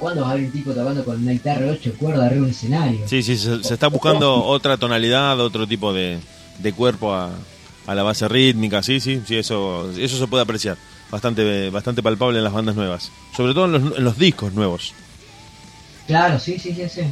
¿Cuándo 0.00 0.22
va 0.22 0.28
a 0.28 0.30
haber 0.32 0.46
un 0.46 0.50
tipo 0.52 0.72
tocando 0.72 1.04
con 1.04 1.22
una 1.22 1.32
guitarra 1.32 1.60
de 1.60 1.70
8 1.72 1.92
cuerdas 1.98 2.24
arriba 2.26 2.40
de 2.40 2.46
un 2.46 2.50
escenario? 2.50 3.00
Sí, 3.06 3.22
sí, 3.22 3.36
se, 3.36 3.62
se 3.62 3.74
está 3.74 3.86
buscando 3.88 4.42
otra 4.44 4.76
tonalidad, 4.78 5.38
otro 5.38 5.66
tipo 5.66 5.92
de, 5.92 6.18
de 6.58 6.72
cuerpo 6.72 7.14
a, 7.14 7.30
a 7.86 7.94
la 7.94 8.02
base 8.02 8.26
rítmica, 8.26 8.82
sí, 8.82 8.98
sí, 8.98 9.20
sí, 9.26 9.36
eso, 9.36 9.90
eso 9.96 10.16
se 10.18 10.26
puede 10.26 10.42
apreciar. 10.42 10.76
Bastante, 11.10 11.70
bastante 11.70 12.02
palpable 12.02 12.38
en 12.38 12.44
las 12.44 12.52
bandas 12.52 12.76
nuevas. 12.76 13.10
Sobre 13.36 13.52
todo 13.52 13.66
en 13.66 13.72
los, 13.72 13.98
en 13.98 14.04
los 14.04 14.16
discos 14.18 14.52
nuevos. 14.54 14.94
Claro, 16.06 16.38
sí, 16.40 16.58
sí, 16.58 16.72
sí, 16.74 16.88
sí. 16.88 17.02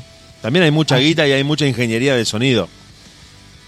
También 0.40 0.64
hay 0.64 0.70
mucha 0.70 0.94
Ah, 0.94 0.98
guita 0.98 1.27
y 1.29 1.33
hay 1.33 1.44
mucha 1.44 1.66
ingeniería 1.66 2.14
de 2.14 2.24
sonido. 2.24 2.68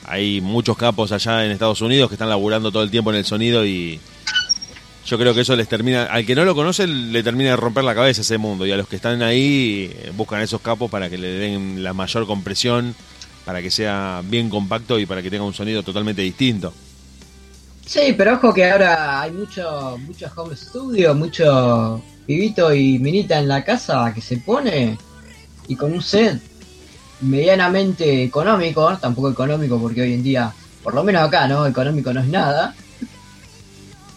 Hay 0.07 0.41
muchos 0.41 0.77
capos 0.77 1.13
allá 1.13 1.45
en 1.45 1.51
Estados 1.53 1.81
Unidos 1.83 2.09
que 2.09 2.15
están 2.15 2.29
laburando 2.29 2.73
todo 2.73 2.83
el 2.83 2.91
tiempo 2.91 3.11
en 3.11 3.17
el 3.19 3.25
sonido 3.25 3.67
y 3.67 4.01
yo 5.07 5.19
creo 5.19 5.35
que 5.35 5.41
eso 5.41 5.57
les 5.57 5.69
termina, 5.69 6.05
al 6.05 6.27
que 6.27 6.35
no 6.35 6.45
lo 6.45 6.55
conoce 6.55 6.87
le 6.87 7.23
termina 7.23 7.51
de 7.51 7.57
romper 7.57 7.85
la 7.85 7.95
cabeza 7.95 8.21
ese 8.21 8.39
mundo 8.39 8.67
y 8.67 8.73
a 8.73 8.77
los 8.77 8.87
que 8.87 8.97
están 8.97 9.23
ahí 9.23 9.91
eh, 9.93 10.13
buscan 10.17 10.41
esos 10.41 10.61
capos 10.61 10.91
para 10.91 11.09
que 11.09 11.19
le 11.19 11.29
den 11.29 11.83
la 11.83 11.93
mayor 11.93 12.27
compresión, 12.27 12.95
para 13.45 13.63
que 13.63 13.71
sea 13.71 14.23
bien 14.25 14.51
compacto 14.51 14.99
y 14.99 15.07
para 15.07 15.23
que 15.23 15.31
tenga 15.31 15.45
un 15.45 15.55
sonido 15.55 15.83
totalmente 15.83 16.23
distinto. 16.23 16.73
Sí, 17.87 18.15
pero 18.17 18.35
ojo 18.35 18.55
que 18.55 18.71
ahora 18.71 19.23
hay 19.23 19.33
mucho, 19.33 19.99
mucho 20.07 20.31
home 20.37 20.55
studio, 20.55 21.15
mucho 21.15 22.01
pibito 22.27 22.73
y 22.73 22.99
minita 23.01 23.39
en 23.39 23.49
la 23.49 23.65
casa 23.65 24.13
que 24.15 24.21
se 24.21 24.37
pone 24.37 24.97
y 25.67 25.75
con 25.75 25.93
un 25.93 26.03
set 26.03 26.41
medianamente 27.23 28.23
económico, 28.23 28.97
tampoco 28.99 29.31
económico 29.31 29.81
porque 29.81 30.03
hoy 30.03 30.15
en 30.15 30.23
día, 30.23 30.53
por 30.83 30.95
lo 30.95 31.03
menos 31.03 31.23
acá, 31.23 31.49
¿no? 31.49 31.67
Económico 31.67 32.13
no 32.13 32.21
es 32.21 32.29
nada. 32.29 32.75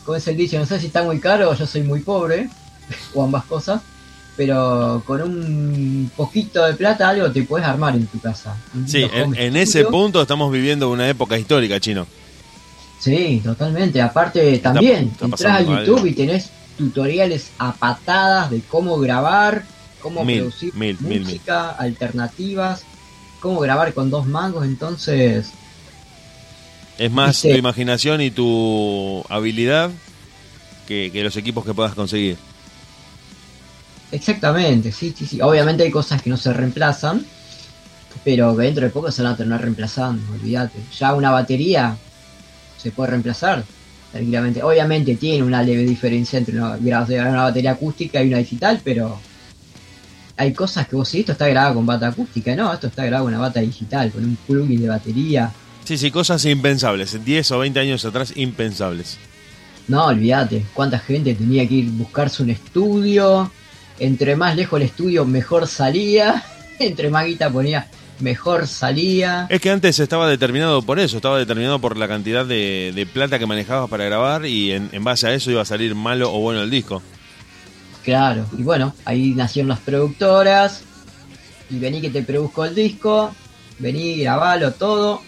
Como 0.04 0.18
es 0.18 0.28
el 0.28 0.38
dicho, 0.38 0.60
no 0.60 0.66
sé 0.66 0.80
si 0.80 0.88
está 0.88 1.04
muy 1.04 1.20
caro 1.20 1.50
o 1.50 1.54
yo 1.56 1.66
soy 1.66 1.84
muy 1.84 2.02
pobre, 2.02 2.50
o 3.14 3.24
ambas 3.24 3.46
cosas, 3.46 3.82
pero 4.36 5.02
con 5.06 5.22
un 5.22 6.12
poquito 6.16 6.66
de 6.66 6.74
plata 6.74 7.10
algo 7.10 7.32
te 7.32 7.44
puedes 7.44 7.68
armar 7.68 7.96
en 7.96 8.08
tu 8.08 8.20
casa. 8.20 8.58
Sí, 8.86 9.06
en, 9.14 9.56
ese 9.56 9.86
punto 9.86 10.22
estamos 10.22 10.52
viviendo 10.52 10.90
una 10.90 11.08
época 11.08 11.38
histórica, 11.38 11.80
chino. 11.80 12.08
Sí, 13.00 13.42
totalmente. 13.44 14.02
Aparte, 14.02 14.58
también, 14.60 15.10
está 15.12 15.26
entras 15.26 15.46
a 15.46 15.62
YouTube 15.62 15.98
algo. 15.98 16.08
y 16.08 16.14
tenés 16.14 16.50
tutoriales 16.78 17.52
a 17.60 17.74
patadas 17.74 18.50
de 18.50 18.62
cómo 18.62 18.98
grabar, 18.98 19.66
cómo 20.00 20.24
Mil, 20.24 20.40
producir 20.40 20.74
mil, 20.74 20.98
mil, 21.00 21.10
mil. 21.10 21.22
música, 21.24 21.72
alternativas, 21.72 22.84
cómo 23.40 23.60
grabar 23.60 23.94
con 23.94 24.10
dos 24.10 24.26
mangos. 24.26 24.66
Entonces, 24.66 25.52
Es 26.98 27.12
más 27.12 27.42
tu 27.42 27.50
imaginación 27.50 28.22
y 28.22 28.32
tu 28.32 29.24
habilidad 29.30 29.92
que, 30.88 31.10
que 31.12 31.24
los 31.24 31.36
equipos 31.38 31.66
que 31.66 31.74
puedas 31.74 31.94
conseguir. 31.96 32.38
exactamente, 34.12 34.92
sí, 34.92 35.14
sí, 35.18 35.26
sí. 35.26 35.42
Obviamente 35.42 35.84
hay 35.84 35.92
cosas 35.92 36.22
que 36.22 36.30
no 36.30 36.38
se 36.38 36.54
reemplazan, 36.54 37.26
pero 38.24 38.56
que 38.56 38.64
dentro 38.64 38.84
de 38.84 38.92
poco 38.92 39.12
se 39.12 39.24
van 39.24 39.34
a 39.34 39.38
terminar 39.38 39.62
reemplazando, 39.62 40.34
olvídate. 40.34 40.80
Ya 40.98 41.14
una 41.14 41.32
batería 41.32 41.98
se 42.78 42.92
puede 42.92 43.12
reemplazar 43.12 43.64
tranquilamente. 44.12 44.62
Obviamente 44.62 45.16
tiene 45.16 45.44
una 45.44 45.64
leve 45.64 45.84
diferencia 45.84 46.38
entre 46.38 46.56
una, 46.58 46.76
una 46.76 47.44
batería 47.44 47.72
acústica 47.72 48.22
y 48.22 48.28
una 48.28 48.38
digital, 48.38 48.80
pero 48.84 49.20
hay 50.38 50.54
cosas 50.54 50.88
que 50.88 50.96
vos 50.96 51.10
sí, 51.10 51.22
esto 51.22 51.32
está 51.32 51.48
grabado 51.48 51.76
con 51.76 51.86
bata 51.86 52.08
acústica, 52.08 52.56
no, 52.56 52.74
esto 52.74 52.88
está 52.88 53.06
grabado 53.06 53.26
con 53.26 53.34
una 53.34 53.42
bata 53.42 53.60
digital, 53.60 54.12
con 54.12 54.24
un 54.24 54.36
plugin 54.36 54.82
de 54.82 54.88
batería. 54.88 55.52
Sí, 55.84 55.98
sí, 55.98 56.12
cosas 56.12 56.46
impensables. 56.46 57.24
10 57.24 57.52
o 57.52 57.60
20 57.60 57.80
años 57.80 58.06
atrás, 58.06 58.34
impensables. 58.36 59.18
No, 59.88 60.06
olvídate, 60.06 60.66
cuánta 60.74 60.98
gente 60.98 61.34
tenía 61.36 61.68
que 61.68 61.76
ir 61.76 61.88
a 61.90 61.98
buscarse 61.98 62.42
un 62.44 62.50
estudio. 62.52 63.52
Entre 64.00 64.36
más 64.36 64.56
lejos 64.56 64.80
el 64.80 64.88
estudio, 64.88 65.26
mejor 65.26 65.68
salía. 65.68 66.44
Entre 66.80 67.10
más 67.10 67.26
guita 67.26 67.50
ponía, 67.50 67.88
mejor 68.20 68.66
salía. 68.68 69.46
Es 69.50 69.60
que 69.60 69.70
antes 69.70 70.00
estaba 70.00 70.28
determinado 70.30 70.82
por 70.82 71.00
eso, 71.00 71.18
estaba 71.18 71.38
determinado 71.38 71.80
por 71.80 71.98
la 71.98 72.08
cantidad 72.08 72.46
de, 72.46 72.92
de 72.96 73.06
plata 73.06 73.38
que 73.38 73.46
manejabas 73.46 73.90
para 73.90 74.06
grabar 74.06 74.46
y 74.46 74.72
en, 74.72 74.90
en 74.92 75.04
base 75.04 75.28
a 75.28 75.34
eso 75.34 75.52
iba 75.52 75.62
a 75.62 75.66
salir 75.66 75.96
malo 75.96 76.34
o 76.34 76.40
bueno 76.40 76.62
el 76.64 76.70
disco. 76.70 77.02
Claro, 78.04 78.46
y 78.58 78.64
bueno, 78.64 78.94
ahí 79.06 79.32
nacieron 79.32 79.70
las 79.70 79.80
productoras. 79.80 80.84
Y 81.70 81.80
vení 81.80 82.02
que 82.02 82.10
te 82.10 82.24
produzco 82.24 82.66
el 82.66 82.76
disco. 82.76 83.34
Vení, 83.80 84.18
grabalo 84.18 84.72
todo. 84.72 85.22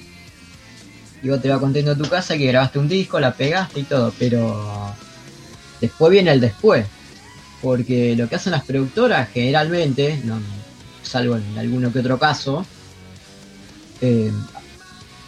Y 1.26 1.30
vos 1.30 1.42
te 1.42 1.50
vas 1.50 1.60
contento 1.60 1.90
a 1.90 1.96
tu 1.96 2.08
casa 2.08 2.38
que 2.38 2.46
grabaste 2.46 2.78
un 2.78 2.88
disco, 2.88 3.20
la 3.20 3.34
pegaste 3.34 3.80
y 3.80 3.84
todo. 3.84 4.14
Pero 4.20 4.94
después 5.82 6.12
viene 6.12 6.32
el 6.32 6.40
después. 6.40 6.86
Porque 7.64 8.16
lo 8.16 8.30
que 8.30 8.36
hacen 8.36 8.52
las 8.52 8.64
productoras 8.64 9.32
generalmente, 9.32 10.22
salvo 11.02 11.38
en 11.38 11.58
alguno 11.58 11.92
que 11.92 12.02
otro 12.02 12.20
caso, 12.20 12.64
eh, 14.02 14.32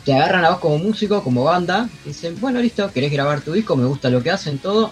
te 0.06 0.14
agarran 0.14 0.46
a 0.46 0.52
vos 0.52 0.60
como 0.60 0.78
músico, 0.78 1.24
como 1.24 1.46
banda, 1.46 1.90
dicen, 2.06 2.40
bueno, 2.40 2.62
listo, 2.62 2.92
querés 2.92 3.12
grabar 3.12 3.42
tu 3.42 3.54
disco, 3.54 3.76
me 3.76 3.86
gusta 3.86 4.12
lo 4.12 4.22
que 4.22 4.30
hacen, 4.30 4.60
todo, 4.60 4.92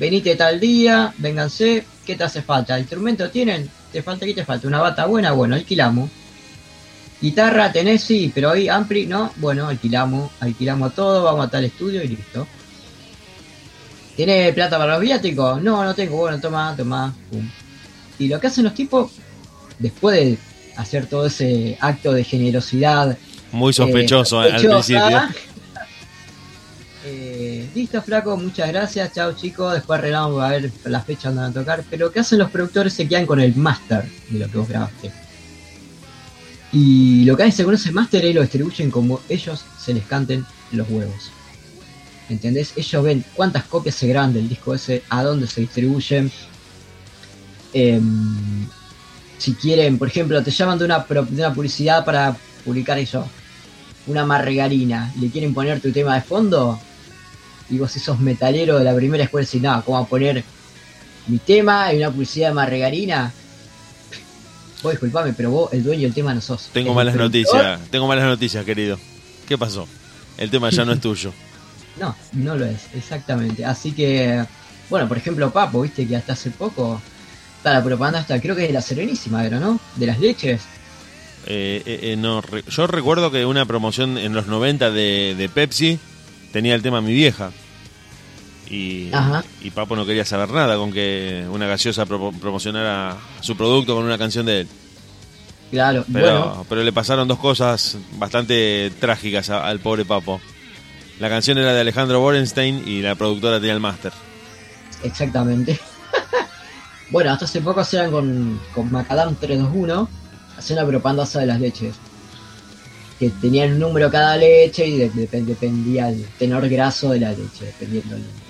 venite 0.00 0.34
tal 0.34 0.58
día, 0.58 1.14
vénganse, 1.18 1.84
¿qué 2.04 2.16
te 2.16 2.24
hace 2.24 2.42
falta? 2.42 2.80
¿Instrumento 2.80 3.30
tienen? 3.30 3.70
¿Te 3.92 4.02
falta 4.02 4.26
qué 4.26 4.34
te 4.34 4.44
falta? 4.44 4.66
¿Una 4.66 4.80
bata 4.80 5.06
buena? 5.06 5.30
Bueno, 5.30 5.54
alquilamos. 5.54 6.10
Guitarra 7.22 7.70
tenés, 7.70 8.02
sí, 8.02 8.32
pero 8.34 8.50
ahí 8.50 8.68
ampli, 8.68 9.06
¿no? 9.06 9.32
Bueno, 9.36 9.68
alquilamos, 9.68 10.32
alquilamos 10.40 10.92
todo, 10.92 11.22
vamos 11.22 11.46
a 11.46 11.50
tal 11.50 11.64
estudio 11.64 12.02
y 12.02 12.08
listo. 12.08 12.48
¿Tiene 14.16 14.52
plata 14.52 14.76
para 14.76 14.94
los 14.94 15.00
viáticos? 15.00 15.62
No, 15.62 15.84
no 15.84 15.94
tengo, 15.94 16.16
bueno, 16.16 16.40
toma, 16.40 16.74
toma, 16.76 17.14
pum. 17.30 17.48
Y 18.18 18.26
lo 18.26 18.40
que 18.40 18.48
hacen 18.48 18.64
los 18.64 18.74
tipos, 18.74 19.12
después 19.78 20.16
de 20.16 20.38
hacer 20.76 21.06
todo 21.06 21.26
ese 21.26 21.78
acto 21.80 22.12
de 22.12 22.24
generosidad 22.24 23.16
Muy 23.52 23.72
sospechoso 23.72 24.42
eh, 24.42 24.52
al 24.52 24.60
sospechosa. 24.60 25.28
principio. 25.28 25.52
Eh, 27.04 27.68
listo, 27.74 28.00
flaco, 28.00 28.36
muchas 28.36 28.68
gracias. 28.68 29.12
Chao, 29.12 29.32
chicos. 29.32 29.74
Después 29.74 29.98
arreglamos 29.98 30.40
a 30.40 30.50
ver 30.50 30.70
las 30.84 31.04
fechas 31.04 31.34
donde 31.34 31.40
van 31.40 31.50
a 31.50 31.54
tocar. 31.54 31.84
Pero 31.90 32.12
¿qué 32.12 32.20
hacen 32.20 32.38
los 32.38 32.48
productores? 32.48 32.92
Se 32.92 33.08
quedan 33.08 33.26
con 33.26 33.40
el 33.40 33.56
máster 33.56 34.04
de 34.30 34.38
lo 34.38 34.48
que 34.48 34.58
vos 34.58 34.68
grabaste. 34.68 35.10
Y 36.72 37.24
lo 37.24 37.36
que 37.36 37.44
hacen 37.44 37.66
con 37.66 37.74
ese 37.74 37.92
máster 37.92 38.24
es 38.24 38.34
lo 38.34 38.40
distribuyen 38.40 38.90
como 38.90 39.20
ellos 39.28 39.62
se 39.78 39.92
les 39.92 40.04
canten 40.04 40.46
los 40.72 40.88
huevos. 40.88 41.30
¿Entendés? 42.28 42.72
Ellos 42.76 43.04
ven 43.04 43.24
cuántas 43.34 43.64
copias 43.64 43.94
se 43.94 44.08
graban 44.08 44.32
del 44.32 44.48
disco 44.48 44.74
ese, 44.74 45.02
a 45.10 45.22
dónde 45.22 45.46
se 45.46 45.60
distribuyen. 45.60 46.32
Em, 47.74 48.66
si 49.36 49.54
quieren, 49.54 49.98
por 49.98 50.08
ejemplo, 50.08 50.42
te 50.42 50.50
llaman 50.50 50.78
de 50.78 50.86
una, 50.86 51.00
de 51.00 51.42
una 51.42 51.52
publicidad 51.52 52.04
para 52.04 52.34
publicar 52.64 52.98
eso, 52.98 53.26
una 54.06 54.24
margarina, 54.24 55.12
le 55.20 55.28
quieren 55.28 55.52
poner 55.52 55.80
tu 55.80 55.92
tema 55.92 56.14
de 56.14 56.22
fondo, 56.22 56.78
y 57.68 57.78
vos 57.78 57.90
si 57.90 58.00
sos 58.00 58.18
metalero 58.20 58.78
de 58.78 58.84
la 58.84 58.94
primera 58.94 59.24
escuela 59.24 59.44
decís, 59.44 59.62
no, 59.62 59.84
¿cómo 59.84 60.06
poner 60.06 60.44
mi 61.26 61.38
tema 61.38 61.92
y 61.92 61.98
una 61.98 62.10
publicidad 62.10 62.48
de 62.48 62.54
margarina? 62.54 63.32
Vos 64.82 64.92
disculpame, 64.92 65.32
pero 65.32 65.50
vos 65.50 65.72
el 65.72 65.84
dueño 65.84 66.02
del 66.02 66.14
tema 66.14 66.34
no 66.34 66.40
sos. 66.40 66.70
Tengo 66.72 66.92
malas 66.94 67.14
noticias, 67.14 67.80
tengo 67.90 68.06
malas 68.08 68.24
noticias, 68.24 68.64
querido. 68.64 68.98
¿Qué 69.46 69.56
pasó? 69.56 69.86
El 70.38 70.50
tema 70.50 70.70
ya 70.70 70.84
no 70.84 70.92
es 70.92 71.00
tuyo. 71.00 71.32
No, 72.00 72.16
no 72.32 72.56
lo 72.56 72.64
es, 72.64 72.86
exactamente. 72.94 73.66
Así 73.66 73.92
que, 73.92 74.42
bueno, 74.88 75.06
por 75.08 75.18
ejemplo, 75.18 75.50
Papo, 75.52 75.82
viste 75.82 76.06
que 76.08 76.16
hasta 76.16 76.32
hace 76.32 76.50
poco 76.50 76.98
está 77.58 77.74
la 77.74 77.84
propaganda 77.84 78.20
hasta, 78.20 78.40
creo 78.40 78.56
que 78.56 78.62
es 78.62 78.68
de 78.68 78.72
la 78.72 78.80
Serenísima, 78.80 79.44
era, 79.44 79.60
¿no? 79.60 79.78
De 79.96 80.06
las 80.06 80.18
leches. 80.18 80.62
Eh, 81.44 81.82
eh, 81.84 81.98
eh, 82.12 82.16
no, 82.16 82.40
re- 82.40 82.64
yo 82.66 82.86
recuerdo 82.86 83.30
que 83.30 83.44
una 83.44 83.66
promoción 83.66 84.16
en 84.16 84.32
los 84.32 84.46
90 84.46 84.90
de, 84.90 85.34
de 85.36 85.48
Pepsi 85.50 85.98
tenía 86.50 86.74
el 86.74 86.80
tema 86.80 87.02
Mi 87.02 87.12
Vieja. 87.12 87.50
Y, 88.70 89.10
Papo 89.74 89.96
no 89.96 90.06
quería 90.06 90.24
saber 90.24 90.50
nada 90.50 90.76
con 90.76 90.92
que 90.92 91.44
una 91.50 91.66
gaseosa 91.66 92.06
pro- 92.06 92.32
promocionara 92.32 93.16
su 93.40 93.54
producto 93.56 93.94
con 93.94 94.04
una 94.04 94.16
canción 94.16 94.46
de 94.46 94.60
él. 94.62 94.68
Claro, 95.70 96.04
Pero, 96.12 96.26
bueno, 96.26 96.66
pero 96.68 96.82
le 96.82 96.92
pasaron 96.92 97.26
dos 97.28 97.38
cosas 97.38 97.96
bastante 98.18 98.90
trágicas 99.00 99.50
a- 99.50 99.66
al 99.66 99.80
pobre 99.80 100.04
Papo. 100.04 100.40
La 101.18 101.28
canción 101.28 101.58
era 101.58 101.72
de 101.72 101.80
Alejandro 101.80 102.20
Borenstein 102.20 102.82
y 102.86 103.00
la 103.02 103.14
productora 103.14 103.58
tenía 103.58 103.74
el 103.74 103.80
máster. 103.80 104.12
exactamente. 105.02 105.78
bueno, 107.10 107.30
hasta 107.32 107.44
hace 107.44 107.60
poco 107.60 107.80
hacían 107.80 108.10
con, 108.10 108.60
con 108.74 108.90
Macadam 108.90 109.34
321, 109.36 110.08
hacían 110.56 110.78
la 110.78 110.86
propaganda 110.86 111.24
de 111.24 111.46
las 111.46 111.60
leches. 111.60 111.94
Que 113.18 113.30
tenían 113.30 113.72
un 113.74 113.78
número 113.78 114.10
cada 114.10 114.36
leche 114.36 114.86
y 114.86 114.96
de- 114.98 115.10
dep- 115.12 115.44
dependía 115.44 116.08
el 116.08 116.24
tenor 116.38 116.68
graso 116.68 117.10
de 117.10 117.20
la 117.20 117.30
leche, 117.30 117.66
dependiendo 117.66 118.16
el 118.16 118.22
número. 118.22 118.42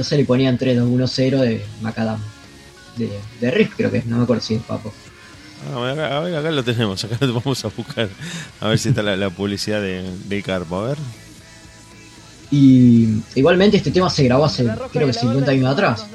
Entonces 0.00 0.16
le 0.18 0.24
ponían 0.24 0.56
3210 0.56 1.40
de 1.42 1.66
Macadam. 1.82 2.18
De, 2.96 3.20
de 3.38 3.50
Riff 3.50 3.74
creo 3.76 3.90
que 3.90 3.98
es, 3.98 4.06
no 4.06 4.16
me 4.16 4.22
acuerdo 4.22 4.42
si 4.42 4.54
es 4.54 4.62
Papo. 4.62 4.90
Ah, 5.68 5.90
acá, 5.92 6.16
a 6.16 6.20
ver, 6.20 6.36
acá 6.36 6.50
lo 6.50 6.64
tenemos, 6.64 7.04
acá 7.04 7.18
lo 7.20 7.34
vamos 7.34 7.62
a 7.66 7.68
buscar. 7.68 8.08
A 8.62 8.68
ver 8.68 8.78
si 8.78 8.88
está 8.88 9.02
la, 9.02 9.14
la 9.14 9.28
publicidad 9.28 9.82
de, 9.82 10.10
del 10.24 10.42
Carpo. 10.42 10.78
A 10.78 10.88
ver. 10.88 10.98
Y 12.50 13.20
igualmente 13.34 13.76
este 13.76 13.90
tema 13.90 14.08
se 14.08 14.24
grabó 14.24 14.46
hace 14.46 14.66
creo 14.90 15.08
que 15.08 15.12
50 15.12 15.50
años 15.50 15.70
atrás. 15.70 16.06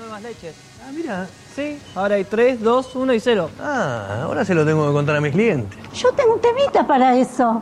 Ah, 0.84 0.92
mira, 0.92 1.28
sí. 1.56 1.78
Ahora 1.94 2.16
hay 2.16 2.24
3, 2.24 2.64
2, 2.64 2.96
1 2.96 3.14
y 3.14 3.20
0. 3.20 3.52
Ah, 3.60 4.22
ahora 4.24 4.44
se 4.46 4.56
lo 4.56 4.66
tengo 4.66 4.88
que 4.88 4.94
contar 4.94 5.16
a 5.16 5.22
mis 5.22 5.32
clientes. 5.32 5.78
Yo 5.94 6.12
tengo 6.14 6.34
un 6.34 6.42
temita 6.42 6.88
para 6.88 7.16
eso. 7.20 7.62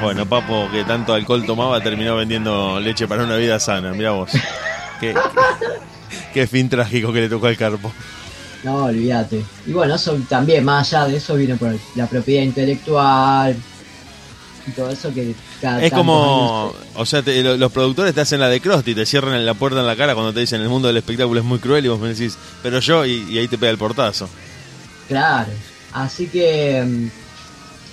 Bueno, 0.00 0.26
Papo, 0.26 0.68
que 0.72 0.84
tanto 0.84 1.12
alcohol 1.12 1.44
tomaba, 1.44 1.80
terminó 1.82 2.16
vendiendo 2.16 2.80
leche 2.80 3.06
para 3.06 3.24
una 3.24 3.36
vida 3.36 3.58
sana. 3.60 3.92
Mira 3.92 4.12
vos. 4.12 4.30
Qué, 6.32 6.46
fin 6.46 6.68
trágico 6.68 7.12
que 7.12 7.20
le 7.22 7.28
tocó 7.28 7.46
al 7.46 7.56
Carpo. 7.56 7.92
No, 8.62 8.84
olvídate. 8.84 9.42
Y 9.66 9.72
bueno, 9.72 9.94
eso 9.94 10.18
también, 10.28 10.64
más 10.64 10.92
allá 10.92 11.06
de 11.08 11.16
eso, 11.16 11.34
viene 11.34 11.56
por 11.56 11.74
la 11.96 12.06
propiedad 12.06 12.42
intelectual 12.42 13.56
y 14.66 14.70
todo 14.72 14.90
eso 14.90 15.12
que 15.14 15.34
cada 15.60 15.82
Es 15.82 15.90
como, 15.92 16.74
años- 16.74 16.86
o 16.94 17.06
sea, 17.06 17.22
te- 17.22 17.42
los 17.56 17.72
productores 17.72 18.14
te 18.14 18.20
hacen 18.20 18.40
la 18.40 18.48
de 18.48 18.60
Krusty, 18.60 18.94
te 18.94 19.06
cierran 19.06 19.44
la 19.46 19.54
puerta 19.54 19.80
en 19.80 19.86
la 19.86 19.96
cara 19.96 20.14
cuando 20.14 20.32
te 20.34 20.40
dicen 20.40 20.60
el 20.60 20.68
mundo 20.68 20.88
del 20.88 20.98
espectáculo 20.98 21.40
es 21.40 21.46
muy 21.46 21.58
cruel 21.58 21.84
y 21.84 21.88
vos 21.88 21.98
me 22.00 22.08
decís, 22.08 22.36
pero 22.62 22.80
yo, 22.80 23.04
y, 23.06 23.24
y 23.30 23.38
ahí 23.38 23.48
te 23.48 23.56
pega 23.58 23.70
el 23.72 23.78
portazo. 23.78 24.28
Claro. 25.08 25.48
Así 25.92 26.26
que 26.28 26.82
mm, 26.86 27.08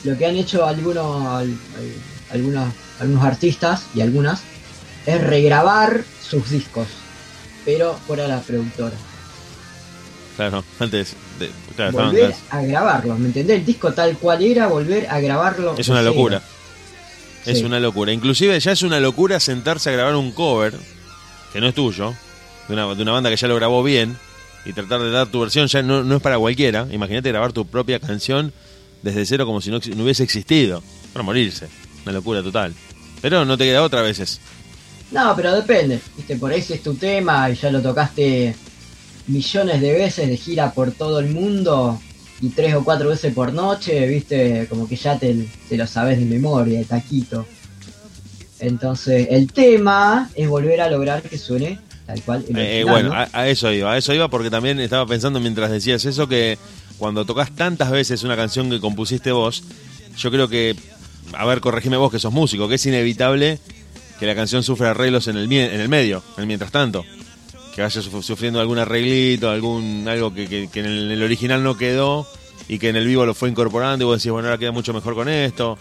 lo 0.04 0.18
que 0.18 0.26
han 0.26 0.36
hecho 0.36 0.66
algunos, 0.66 1.26
al- 1.26 1.44
al- 1.50 2.32
algunos, 2.32 2.74
algunos 3.00 3.24
artistas 3.26 3.84
y 3.96 4.02
algunas 4.02 4.42
es 5.06 5.22
regrabar 5.24 6.04
sus 6.22 6.50
discos, 6.50 6.88
pero 7.66 7.98
fuera 8.06 8.28
la 8.28 8.42
productora. 8.42 8.96
Claro, 10.36 10.64
antes, 10.80 11.14
de, 11.40 11.50
claro, 11.76 11.94
volver 11.94 12.36
a 12.52 12.62
grabarlo, 12.62 13.18
¿me 13.18 13.28
entendés? 13.28 13.60
El 13.60 13.66
disco 13.66 13.92
tal 13.94 14.18
cual 14.18 14.44
era, 14.44 14.68
volver 14.68 15.08
a 15.10 15.20
grabarlo. 15.20 15.76
es 15.78 15.88
una 15.90 16.00
de 16.00 16.06
locura. 16.06 16.42
Es 17.46 17.60
Sí. 17.60 17.64
una 17.64 17.80
locura. 17.80 18.12
Inclusive 18.12 18.60
ya 18.60 18.72
es 18.74 18.82
una 18.84 19.00
locura 19.00 19.40
sentarse 19.40 19.90
a 19.90 19.94
grabar 19.94 20.16
un 20.16 20.32
cover, 20.32 20.74
que 21.54 21.60
no 21.62 21.68
es 21.68 21.74
tuyo, 21.74 22.14
de 22.68 22.74
una, 22.74 22.94
de 22.94 23.02
una 23.02 23.14
banda 23.14 23.30
que 23.30 23.38
ya 23.38 23.48
lo 23.48 23.56
grabó 23.56 23.82
bien, 23.84 24.18
y 24.66 24.74
tratar 24.74 25.02
de 25.02 25.10
dar 25.12 25.28
tu 25.28 25.40
versión 25.40 25.68
ya 25.68 25.82
no, 25.82 26.04
no 26.04 26.18
es 26.18 26.22
para 26.22 26.38
cualquiera. 26.38 26.86
Imagínate 26.92 27.30
grabar 27.30 27.54
tu 27.54 27.66
propia 27.66 28.00
canción 28.00 28.52
desde 29.02 29.26
cero 29.26 29.46
como 29.46 29.62
si 29.62 29.70
no, 29.72 29.78
hubiese 29.78 30.24
existido. 30.24 30.82
Para 31.14 31.24
morirse. 31.24 31.68
Una 32.04 32.14
locura 32.14 32.44
total. 32.44 32.74
Pero 33.22 33.46
no 33.46 33.58
te 33.58 33.66
queda 33.66 33.84
otra 33.84 34.00
a 34.02 34.04
veces. 34.04 34.40
No, 35.12 35.34
pero 35.36 35.54
depende. 35.56 36.00
Viste, 36.16 36.36
por 36.36 36.52
ahí 36.52 36.62
si 36.62 36.74
es 36.74 36.84
tu 36.84 36.94
tema 36.96 37.50
y 37.50 37.56
ya 37.56 37.72
lo 37.72 37.82
tocaste 37.82 38.56
millones 39.28 39.82
de 39.82 39.94
veces 39.94 40.28
de 40.30 40.38
gira 40.38 40.72
por 40.74 40.92
todo 40.92 41.20
el 41.20 41.30
mundo 41.30 42.00
y 42.42 42.50
tres 42.50 42.76
o 42.76 42.84
cuatro 42.84 43.10
veces 43.10 43.34
por 43.34 43.52
noche, 43.52 44.06
viste, 44.08 44.68
como 44.70 44.88
que 44.88 44.96
ya 44.96 45.18
te, 45.18 45.48
te 45.68 45.76
lo 45.78 45.88
sabes 45.88 46.20
de 46.20 46.26
memoria, 46.26 46.80
de 46.80 46.86
taquito. 46.86 47.46
Entonces, 48.60 49.28
el 49.32 49.52
tema 49.52 50.30
es 50.36 50.48
volver 50.48 50.82
a 50.82 50.90
lograr 50.90 51.22
que 51.22 51.38
suene 51.38 51.80
tal 52.06 52.22
cual. 52.24 52.46
el 52.50 52.56
Eh, 52.58 52.60
eh, 52.80 52.84
original, 52.84 52.92
bueno, 52.92 53.10
¿no? 53.10 53.16
a, 53.16 53.30
a 53.34 53.48
eso 53.48 53.72
iba, 53.72 53.94
a 53.94 53.98
eso 53.98 54.14
iba 54.14 54.30
porque 54.30 54.50
también 54.50 54.80
estaba 54.80 55.06
pensando 55.06 55.40
mientras 55.40 55.70
decías 55.72 56.04
eso 56.06 56.28
que 56.28 56.58
cuando 56.98 57.26
tocas 57.26 57.52
tantas 57.56 57.92
veces 57.92 58.24
una 58.24 58.36
canción 58.36 58.70
que 58.70 58.80
compusiste 58.80 59.32
vos, 59.32 59.64
yo 60.18 60.32
creo 60.32 60.48
que, 60.48 60.76
a 61.34 61.46
ver, 61.46 61.60
corregime 61.62 61.98
vos 61.98 62.12
que 62.12 62.20
sos 62.20 62.34
músico, 62.34 62.68
que 62.68 62.76
es 62.76 62.86
inevitable 62.86 63.60
que 64.20 64.26
la 64.26 64.34
canción 64.36 64.64
sufra 64.64 64.92
arreglos 64.92 65.28
en 65.28 65.38
el, 65.38 65.52
en 65.52 65.80
el 65.80 65.90
medio, 65.90 66.24
en 66.38 66.48
mientras 66.48 66.72
tanto. 66.72 67.06
Que 67.76 67.84
vaya 67.84 68.02
suf- 68.02 68.24
sufriendo 68.24 68.60
algún 68.60 68.80
arreglito, 68.80 69.50
algún 69.52 70.06
algo 70.08 70.34
que, 70.34 70.48
que- 70.48 70.68
que 70.72 70.80
en, 70.80 70.86
el, 70.88 71.04
en 71.06 71.12
el 71.12 71.24
original 71.24 71.64
no 71.64 71.78
quedó 71.78 72.28
y 72.68 72.80
que 72.80 72.90
en 72.90 72.96
el 72.96 73.06
vivo 73.06 73.26
lo 73.28 73.36
fue 73.36 73.50
incorporando 73.50 74.04
y 74.04 74.08
vos 74.08 74.18
decís, 74.18 74.32
bueno, 74.32 74.48
ahora 74.48 74.58
queda 74.58 74.72
mucho 74.72 74.92
mejor 74.94 75.14
con 75.14 75.30
esto. 75.30 75.78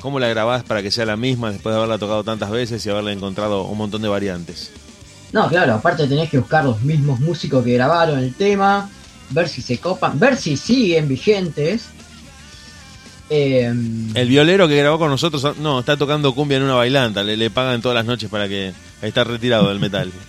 ¿Cómo 0.00 0.18
la 0.20 0.28
grabás 0.28 0.62
para 0.62 0.80
que 0.82 0.90
sea 0.90 1.04
la 1.04 1.16
misma 1.16 1.50
después 1.50 1.72
de 1.74 1.78
haberla 1.78 1.98
tocado 1.98 2.22
tantas 2.24 2.50
veces 2.50 2.86
y 2.86 2.90
haberle 2.90 3.12
encontrado 3.12 3.64
un 3.64 3.76
montón 3.76 4.00
de 4.00 4.08
variantes? 4.08 4.70
No, 5.32 5.48
claro, 5.48 5.74
aparte 5.74 6.06
tenés 6.06 6.30
que 6.30 6.38
buscar 6.38 6.64
los 6.64 6.80
mismos 6.82 7.20
músicos 7.20 7.64
que 7.64 7.72
grabaron 7.74 8.18
el 8.20 8.34
tema, 8.34 8.88
ver 9.30 9.48
si 9.48 9.62
se 9.62 9.78
copan, 9.78 10.18
ver 10.18 10.36
si 10.36 10.56
siguen 10.56 11.08
vigentes. 11.08 11.84
Eh, 13.28 13.64
El 14.14 14.28
violero 14.28 14.66
que 14.66 14.76
grabó 14.76 14.98
con 14.98 15.08
nosotros, 15.10 15.56
no, 15.58 15.80
está 15.80 15.96
tocando 15.96 16.34
cumbia 16.34 16.56
en 16.56 16.64
una 16.64 16.74
bailanta, 16.74 17.22
le, 17.22 17.36
le 17.36 17.48
pagan 17.50 17.80
todas 17.80 17.94
las 17.94 18.04
noches 18.04 18.28
para 18.28 18.48
que 18.48 18.72
está 19.02 19.24
retirado 19.24 19.68
del 19.68 19.78
metal. 19.80 20.10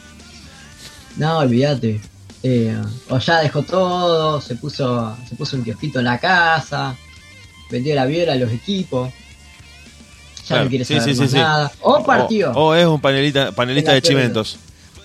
No, 1.18 1.40
olvídate. 1.40 2.00
Eh, 2.42 2.74
o 3.10 3.20
ya 3.20 3.42
dejó 3.42 3.64
todo, 3.64 4.40
se 4.40 4.56
puso, 4.56 5.18
se 5.28 5.36
puso 5.36 5.58
un 5.58 5.64
kiosquito 5.66 6.00
en 6.00 6.06
la 6.06 6.18
casa, 6.18 6.96
vendió 7.70 7.94
la 7.96 8.06
viola 8.06 8.32
a 8.32 8.36
los 8.38 8.50
equipos. 8.50 9.12
Ya 10.44 10.46
Claro, 10.48 10.64
no 10.64 10.70
quiere 10.70 10.86
saber 10.86 11.04
sí, 11.04 11.10
más 11.10 11.18
sí, 11.20 11.28
sí. 11.28 11.36
nada. 11.36 11.70
O 11.82 12.02
partió. 12.04 12.52
O, 12.54 12.70
o 12.70 12.76
es 12.76 12.86
un 12.88 13.02
panelita, 13.02 13.52
panelista 13.52 13.92
de 13.94 14.02
chimentos. 14.02 14.58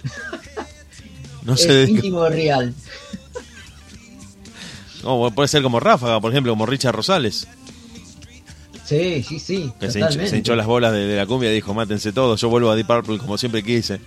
No 1.42 1.56
sé, 1.56 1.84
íntimo 1.88 2.28
real. 2.28 2.74
O 5.06 5.30
puede 5.30 5.48
ser 5.48 5.62
como 5.62 5.80
Ráfaga, 5.80 6.20
por 6.20 6.30
ejemplo, 6.32 6.52
como 6.52 6.66
Richard 6.66 6.94
Rosales, 6.94 7.46
Sí, 8.84 9.22
sí, 9.26 9.38
sí. 9.40 9.72
que 9.80 9.90
se 9.90 9.98
hinchó, 9.98 10.06
totalmente. 10.08 10.30
se 10.30 10.36
hinchó 10.38 10.54
las 10.56 10.66
bolas 10.66 10.92
de, 10.92 11.06
de 11.06 11.16
la 11.16 11.26
cumbia 11.26 11.50
y 11.50 11.54
dijo, 11.54 11.74
mátense 11.74 12.12
todos, 12.12 12.40
yo 12.40 12.48
vuelvo 12.48 12.70
a 12.70 12.76
Deep 12.76 12.86
Purple 12.86 13.18
como 13.18 13.36
siempre 13.36 13.62
quise. 13.62 14.00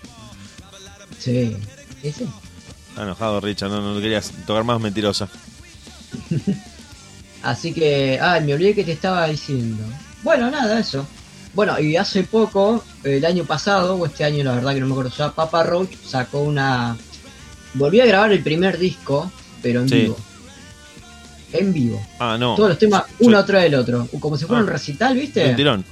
Sí. 1.17 1.55
Sí. 2.01 2.13
Está 2.89 3.03
enojado 3.03 3.41
Richard, 3.41 3.69
no, 3.71 3.93
no 3.93 3.99
querías 3.99 4.31
tocar 4.45 4.63
más 4.63 4.79
mentirosa. 4.79 5.27
Así 7.43 7.73
que, 7.73 8.19
ah, 8.21 8.39
me 8.41 8.53
olvidé 8.53 8.75
que 8.75 8.83
te 8.83 8.91
estaba 8.93 9.27
diciendo. 9.27 9.83
Bueno, 10.23 10.49
nada, 10.51 10.79
eso. 10.79 11.05
Bueno, 11.53 11.79
y 11.79 11.95
hace 11.95 12.23
poco, 12.23 12.83
el 13.03 13.25
año 13.25 13.43
pasado, 13.45 13.95
o 13.95 14.05
este 14.05 14.23
año, 14.23 14.43
la 14.43 14.55
verdad 14.55 14.73
que 14.73 14.79
no 14.81 14.87
me 14.87 14.91
acuerdo 14.93 15.11
ya, 15.17 15.31
Papa 15.31 15.63
Roach 15.63 15.95
sacó 16.05 16.41
una. 16.41 16.97
Volvió 17.73 18.03
a 18.03 18.07
grabar 18.07 18.31
el 18.31 18.43
primer 18.43 18.77
disco, 18.77 19.31
pero 19.61 19.81
en 19.81 19.89
Sí. 19.89 19.95
vivo. 19.95 20.17
En 21.53 21.73
vivo. 21.73 21.99
Ah, 22.19 22.37
no. 22.39 22.55
Todos 22.55 22.69
los 22.69 22.77
temas, 22.79 23.03
uno 23.19 23.37
atrás 23.37 23.63
del 23.63 23.75
otro. 23.75 24.07
Como 24.19 24.37
si 24.37 24.45
fuera 24.45 24.61
Ah. 24.61 24.63
un 24.65 24.69
recital, 24.69 25.13
De 25.15 25.19
¿viste? 25.21 25.49
un 25.49 25.55
tirón, 25.55 25.85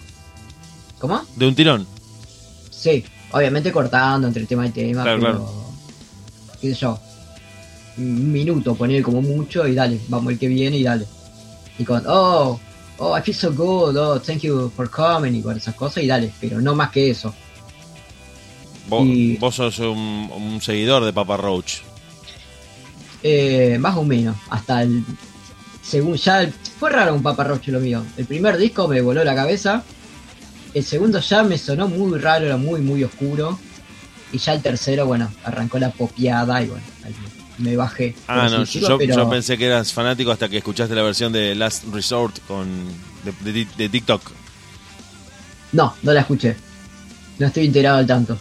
¿Cómo? 1.00 1.22
de 1.36 1.48
un 1.48 1.56
tirón. 1.56 1.88
Sí. 2.70 3.04
Obviamente 3.32 3.72
cortando 3.72 4.28
entre 4.28 4.46
tema 4.46 4.66
y 4.68 4.70
tema, 4.72 5.04
Claro, 5.04 5.20
pero. 5.20 5.32
claro. 5.34 5.64
qué 6.62 6.70
sé 6.74 6.80
yo. 6.80 7.00
Un 7.98 8.32
minuto, 8.32 8.76
poner 8.76 9.02
como 9.02 9.22
mucho 9.22 9.68
y 9.68 9.74
dale, 9.74 10.00
vamos 10.08 10.32
el 10.34 10.40
que 10.40 10.48
viene 10.48 10.78
y 10.78 10.84
dale. 10.84 11.06
Y 11.80 11.84
con, 11.84 12.04
oh, 12.08 12.60
oh, 13.00 13.18
I 13.18 13.22
feel 13.22 13.36
so 13.36 13.52
good, 13.52 13.98
oh, 13.98 14.20
thank 14.20 14.42
you 14.42 14.72
for 14.76 14.90
coming 14.90 15.34
y 15.34 15.42
con 15.42 15.58
esas 15.58 15.74
cosas 15.76 16.04
y 16.04 16.08
dale, 16.08 16.32
pero 16.40 16.62
no 16.62 16.76
más 16.76 16.92
que 16.92 17.10
eso. 17.10 17.34
Vos, 18.88 19.04
Y- 19.06 19.36
vos 19.38 19.56
sos 19.56 19.80
un, 19.80 20.30
un 20.34 20.62
seguidor 20.62 21.04
de 21.04 21.12
Papa 21.14 21.36
Roach. 21.38 21.80
Eh, 23.24 23.78
más 23.80 23.98
o 23.98 24.04
menos, 24.04 24.36
hasta 24.50 24.84
el. 24.84 25.04
Según 25.88 26.16
ya. 26.16 26.42
el- 26.42 26.52
fue 26.80 26.90
raro 26.92 27.14
un 27.16 27.24
paparrocho 27.24 27.72
lo 27.72 27.80
mío. 27.80 28.04
El 28.18 28.26
primer 28.26 28.58
disco 28.58 28.88
me 28.88 29.02
voló 29.02 29.24
la 29.24 29.34
cabeza. 29.36 29.84
El 30.74 30.84
segundo 30.84 31.20
ya 31.20 31.44
me 31.44 31.58
sonó 31.58 31.88
muy 31.88 32.20
raro, 32.20 32.46
era 32.46 32.58
muy, 32.58 32.82
muy 32.82 33.04
oscuro. 33.04 33.58
Y 34.32 34.38
ya 34.40 34.54
el 34.54 34.62
tercero, 34.62 35.06
bueno, 35.06 35.32
arrancó 35.46 35.80
la 35.80 35.90
popeada 35.90 36.62
y 36.62 36.68
bueno, 36.68 36.84
me 37.60 37.76
bajé. 37.78 38.14
Ah, 38.28 38.48
no, 38.52 38.60
decirlo, 38.60 38.90
yo, 38.90 38.98
pero 38.98 39.16
yo 39.16 39.30
pensé 39.30 39.58
que 39.58 39.66
eras 39.68 39.94
fanático 39.94 40.32
hasta 40.32 40.50
que 40.50 40.58
escuchaste 40.58 40.94
la 40.94 41.02
versión 41.04 41.32
de 41.32 41.56
Last 41.56 41.86
Resort 41.94 42.40
con 42.46 42.68
de, 43.24 43.52
de- 43.54 43.68
de 43.78 43.90
TikTok. 43.90 44.22
No, 45.72 45.96
no 46.04 46.14
la 46.14 46.22
escuché. 46.22 46.56
No 47.40 47.48
estoy 47.48 47.66
enterado 47.68 47.98
al 47.98 48.08
tanto. 48.08 48.38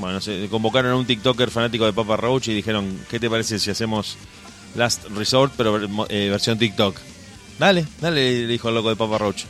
Bueno, 0.00 0.20
se 0.20 0.48
convocaron 0.50 0.92
a 0.92 0.96
un 0.96 1.06
TikToker 1.06 1.50
fanático 1.50 1.84
de 1.86 1.92
Papa 1.92 2.16
Roach 2.16 2.48
y 2.48 2.54
dijeron, 2.54 2.98
¿qué 3.08 3.18
te 3.20 3.30
parece 3.30 3.58
si 3.58 3.70
hacemos 3.70 4.16
Last 4.76 5.06
Resort 5.16 5.52
pero 5.56 5.80
eh, 6.08 6.28
versión 6.30 6.58
TikTok? 6.58 6.96
Dale, 7.58 7.86
dale, 8.00 8.42
le 8.42 8.46
dijo 8.46 8.68
el 8.68 8.74
loco 8.74 8.90
de 8.90 8.96
Papa 8.96 9.18
Roach. 9.18 9.44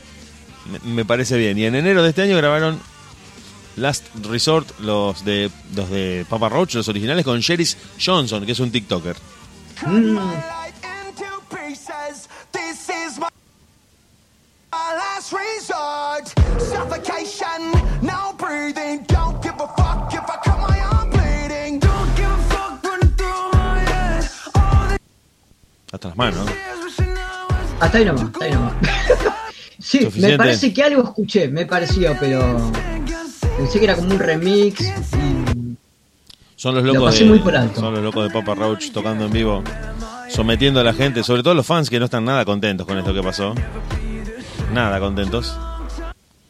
Me, 0.84 1.04
parece 1.04 1.36
bien. 1.36 1.58
Y 1.58 1.64
en 1.64 1.74
enero 1.74 2.02
de 2.02 2.10
este 2.10 2.22
año 2.22 2.36
grabaron 2.36 2.80
Last 3.76 4.04
Resort 4.22 4.80
los 4.80 5.24
de 5.24 5.50
los 5.74 5.90
de 5.90 6.26
Papa 6.28 6.48
Roach, 6.48 6.74
los 6.74 6.88
originales, 6.88 7.24
con 7.24 7.40
Sheris 7.40 7.76
Johnson, 8.04 8.46
que 8.46 8.52
es 8.52 8.60
un 8.60 8.70
TikToker. 8.70 9.16
Mm. 9.86 10.18
Suffocation, 16.58 17.72
no 18.02 18.34
breathing. 18.38 19.04
Don't 19.08 19.42
give 19.42 19.54
a 19.54 19.66
fuck 19.68 20.12
if 20.12 20.22
I 20.22 20.36
cut 20.44 20.58
my 20.68 20.78
arm 20.80 21.05
Hasta 25.96 26.08
las 26.08 26.16
manos. 26.18 26.46
hasta 27.80 27.96
ahí 27.98 28.04
nomás, 28.04 28.24
hasta 28.24 28.44
ahí 28.44 28.52
nomás. 28.52 28.74
sí, 29.78 29.98
Suficiente. 30.02 30.28
me 30.32 30.36
parece 30.36 30.74
que 30.74 30.82
algo 30.82 31.02
escuché, 31.04 31.48
me 31.48 31.64
pareció, 31.64 32.14
pero. 32.20 32.70
Pensé 33.56 33.78
que 33.78 33.84
era 33.86 33.96
como 33.96 34.10
un 34.10 34.18
remix. 34.18 34.82
Y 34.82 35.76
Son 36.54 36.74
los 36.74 36.84
Lo 36.84 36.92
locos 36.92 37.12
pasé 37.12 37.24
de, 37.24 37.30
muy 37.30 37.38
por 37.38 37.56
alto. 37.56 37.80
son 37.80 37.94
los 37.94 38.02
locos 38.02 38.24
de 38.24 38.30
Papa 38.30 38.54
Roach 38.54 38.90
tocando 38.90 39.24
en 39.24 39.32
vivo, 39.32 39.64
sometiendo 40.28 40.80
a 40.80 40.84
la 40.84 40.92
gente, 40.92 41.22
sobre 41.22 41.42
todo 41.42 41.54
los 41.54 41.64
fans 41.66 41.88
que 41.88 41.98
no 41.98 42.04
están 42.04 42.26
nada 42.26 42.44
contentos 42.44 42.86
con 42.86 42.98
esto 42.98 43.14
que 43.14 43.22
pasó. 43.22 43.54
Nada 44.74 45.00
contentos. 45.00 45.56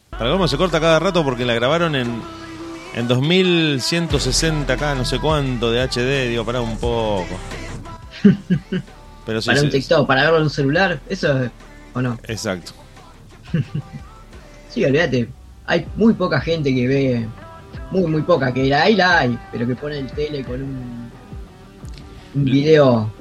Para 0.09 0.29
cómo 0.29 0.49
se 0.49 0.57
corta 0.57 0.81
cada 0.81 0.99
rato 0.99 1.23
porque 1.23 1.45
la 1.45 1.53
grabaron 1.53 1.95
en 1.95 2.21
en 2.95 3.07
2160k, 3.07 4.97
no 4.97 5.05
sé 5.05 5.19
cuánto 5.19 5.71
de 5.71 5.87
HD, 5.87 6.27
digo, 6.27 6.43
para 6.43 6.59
un 6.59 6.77
poco. 6.77 7.27
Pero 9.27 9.41
sí, 9.41 9.47
para 9.47 9.61
un 9.61 9.67
sí, 9.71 9.77
TikTok, 9.77 10.07
para 10.07 10.23
verlo 10.23 10.37
en 10.37 10.43
un 10.43 10.49
celular, 10.49 10.99
eso 11.07 11.43
es- 11.43 11.51
o 11.93 12.01
no. 12.01 12.17
Exacto. 12.27 12.71
Sí, 14.69 14.83
olvídate. 14.85 15.27
Hay 15.65 15.87
muy 15.95 16.13
poca 16.13 16.39
gente 16.39 16.73
que 16.73 16.87
ve, 16.87 17.25
muy, 17.89 18.03
muy 18.11 18.21
poca, 18.21 18.53
que 18.53 18.65
la 18.65 18.83
hay, 18.83 18.95
la 18.95 19.19
hay, 19.19 19.39
pero 19.51 19.65
que 19.65 19.75
pone 19.75 19.97
el 19.99 20.07
tele 20.11 20.43
con 20.43 20.61
un, 20.61 21.11
un 22.35 22.45
video. 22.45 23.11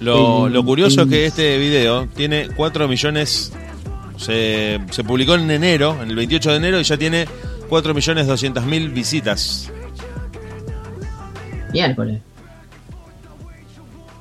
Lo, 0.00 0.48
lo 0.48 0.64
curioso 0.64 1.02
es 1.02 1.08
que 1.08 1.26
este 1.26 1.58
video 1.58 2.06
tiene 2.14 2.48
4 2.54 2.86
millones. 2.86 3.52
Se, 4.18 4.78
se 4.90 5.02
publicó 5.04 5.34
en 5.34 5.50
enero, 5.50 5.96
en 6.00 6.10
el 6.10 6.16
28 6.16 6.50
de 6.52 6.56
enero, 6.58 6.78
y 6.80 6.84
ya 6.84 6.96
tiene 6.96 7.26
4 7.68 7.92
millones 7.94 8.26
200 8.28 8.64
mil 8.64 8.90
visitas. 8.90 9.70
Miércoles. 11.72 12.20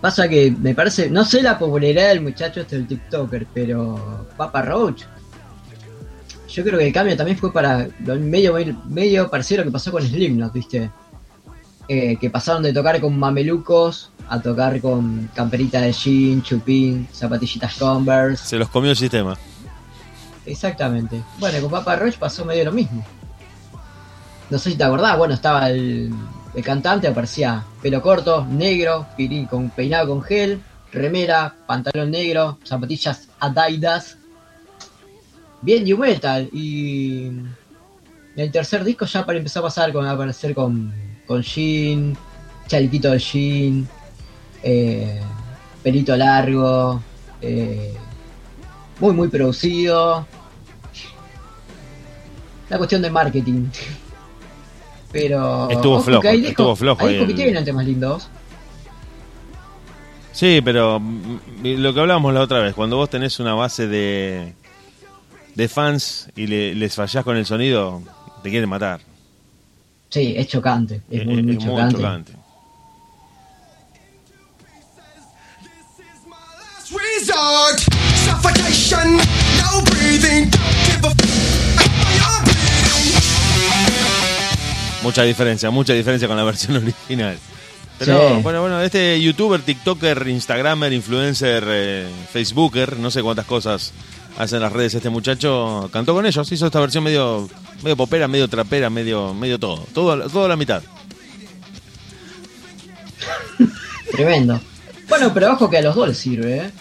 Pasa 0.01 0.27
que 0.27 0.51
me 0.51 0.75
parece, 0.75 1.09
no 1.09 1.25
sé 1.25 1.41
la 1.41 1.57
popularidad 1.57 2.09
del 2.09 2.21
muchacho 2.21 2.61
este 2.61 2.75
del 2.77 2.87
TikToker, 2.87 3.47
pero 3.53 4.27
Papa 4.37 4.61
Roach. 4.61 5.03
Yo 6.49 6.63
creo 6.63 6.79
que 6.79 6.87
el 6.87 6.93
cambio 6.93 7.17
también 7.17 7.37
fue 7.37 7.51
para 7.51 7.87
lo 8.05 8.15
medio 8.15 8.55
medio 8.85 9.29
parecido 9.29 9.61
a 9.61 9.65
lo 9.65 9.71
que 9.71 9.73
pasó 9.73 9.91
con 9.91 10.03
Slipknot, 10.03 10.53
¿viste? 10.53 10.91
Eh, 11.87 12.17
que 12.17 12.29
pasaron 12.29 12.63
de 12.63 12.73
tocar 12.73 12.99
con 12.99 13.17
mamelucos 13.17 14.11
a 14.29 14.41
tocar 14.41 14.79
con 14.81 15.29
camperita 15.33 15.81
de 15.81 15.93
jean, 15.93 16.41
chupín, 16.41 17.07
zapatillitas 17.13 17.75
Converse. 17.75 18.45
Se 18.45 18.57
los 18.57 18.69
comió 18.69 18.91
el 18.91 18.97
sistema. 18.97 19.37
Exactamente. 20.45 21.21
Bueno, 21.39 21.59
con 21.61 21.71
Papa 21.71 21.95
Roach 21.95 22.17
pasó 22.17 22.45
medio 22.45 22.65
lo 22.65 22.71
mismo. 22.71 23.05
No 24.49 24.57
sé 24.57 24.71
si 24.71 24.77
te 24.77 24.83
acordás, 24.83 25.17
bueno, 25.17 25.33
estaba 25.33 25.69
el, 25.69 26.13
el 26.55 26.63
cantante, 26.63 27.07
aparecía 27.07 27.63
pelo 27.81 28.01
corto, 28.01 28.45
negro, 28.45 29.05
con 29.49 29.69
peinado 29.69 30.07
con 30.09 30.21
gel, 30.21 30.61
remera, 30.91 31.55
pantalón 31.65 32.11
negro, 32.11 32.57
zapatillas 32.63 33.29
Adidas. 33.39 34.17
Bien 35.61 35.83
new 35.83 35.97
metal. 35.97 36.49
Y 36.51 37.25
en 37.25 37.55
el 38.35 38.51
tercer 38.51 38.83
disco 38.83 39.05
ya 39.05 39.25
para 39.25 39.37
empezar 39.37 39.61
a 39.61 39.67
pasar 39.67 39.91
con 39.91 40.05
a 40.05 40.11
aparecer 40.11 40.53
con, 40.53 40.93
con 41.25 41.41
jean, 41.41 42.17
chalequito 42.67 43.11
de 43.11 43.19
jean, 43.19 43.87
eh, 44.63 45.19
pelito 45.83 46.15
largo, 46.15 47.01
eh, 47.41 47.95
muy 48.99 49.13
muy 49.13 49.27
producido. 49.27 50.25
La 52.69 52.77
cuestión 52.77 53.01
de 53.01 53.09
marketing. 53.09 53.69
Pero. 55.21 55.69
Estuvo 55.69 55.95
ojo 55.95 56.03
flojo, 56.03 56.21
que 56.21 56.27
hay 56.29 56.37
discos- 56.41 56.49
estuvo 56.51 56.75
flojo 56.75 57.01
Hay 57.01 57.07
ahí 57.07 57.13
discos 57.13 57.27
que 57.27 57.31
el- 57.33 57.37
tienen 57.37 57.65
temas 57.65 57.85
lindos. 57.85 58.29
Sí, 60.31 60.61
pero 60.63 60.99
mm, 60.99 61.39
lo 61.63 61.93
que 61.93 61.99
hablábamos 61.99 62.33
la 62.33 62.41
otra 62.41 62.59
vez, 62.59 62.73
cuando 62.75 62.95
vos 62.97 63.09
tenés 63.09 63.39
una 63.39 63.53
base 63.55 63.87
de, 63.87 64.53
de 65.55 65.67
fans 65.67 66.29
y 66.35 66.45
le- 66.47 66.75
les 66.75 66.93
fallás 66.95 67.23
con 67.23 67.35
el 67.37 67.45
sonido, 67.45 68.01
te 68.43 68.49
quieren 68.51 68.69
matar. 68.69 69.01
Sí, 70.09 70.35
es 70.37 70.47
chocante. 70.47 71.01
Es 71.09 71.25
muy, 71.25 71.39
Eh, 71.39 71.43
muy 71.43 71.51
es 71.57 71.63
chocante. 71.63 71.95
chocante. 71.95 72.31
last 76.29 76.91
resort. 76.91 77.79
Suffocation, 78.25 79.17
no 79.57 79.81
breathing. 79.83 80.49
Don't 80.49 80.85
give 80.85 81.05
a 81.05 81.13
Mucha 85.03 85.23
diferencia, 85.23 85.69
mucha 85.69 85.93
diferencia 85.93 86.27
con 86.27 86.37
la 86.37 86.43
versión 86.45 86.77
original. 86.77 87.37
Pero 87.99 88.35
Sí. 88.35 88.41
bueno, 88.43 88.61
bueno, 88.61 88.81
este 88.81 89.19
youtuber, 89.21 89.61
tiktoker, 89.61 90.27
instagramer, 90.27 90.93
influencer, 90.93 91.63
eh, 91.67 92.07
facebooker, 92.31 92.97
no 92.97 93.09
sé 93.09 93.23
cuántas 93.23 93.45
cosas 93.45 93.91
hace 94.37 94.57
en 94.57 94.61
las 94.61 94.71
redes 94.71 94.93
este 94.93 95.09
muchacho, 95.09 95.89
cantó 95.91 96.13
con 96.13 96.25
ellos, 96.27 96.51
hizo 96.51 96.67
esta 96.67 96.79
versión 96.79 97.03
medio 97.03 97.49
medio 97.81 97.97
popera, 97.97 98.27
medio 98.27 98.47
trapera, 98.47 98.89
medio 98.91 99.33
medio 99.33 99.57
todo, 99.59 99.83
todo, 99.95 100.29
todo 100.29 100.45
a 100.45 100.49
la 100.49 100.55
mitad. 100.55 100.83
Tremendo. 104.11 104.61
Bueno, 105.09 105.33
pero 105.33 105.53
ojo 105.53 105.69
que 105.69 105.77
a 105.77 105.81
los 105.81 105.95
dos 105.95 106.07
les 106.09 106.17
sirve, 106.17 106.57
¿eh? 106.57 106.71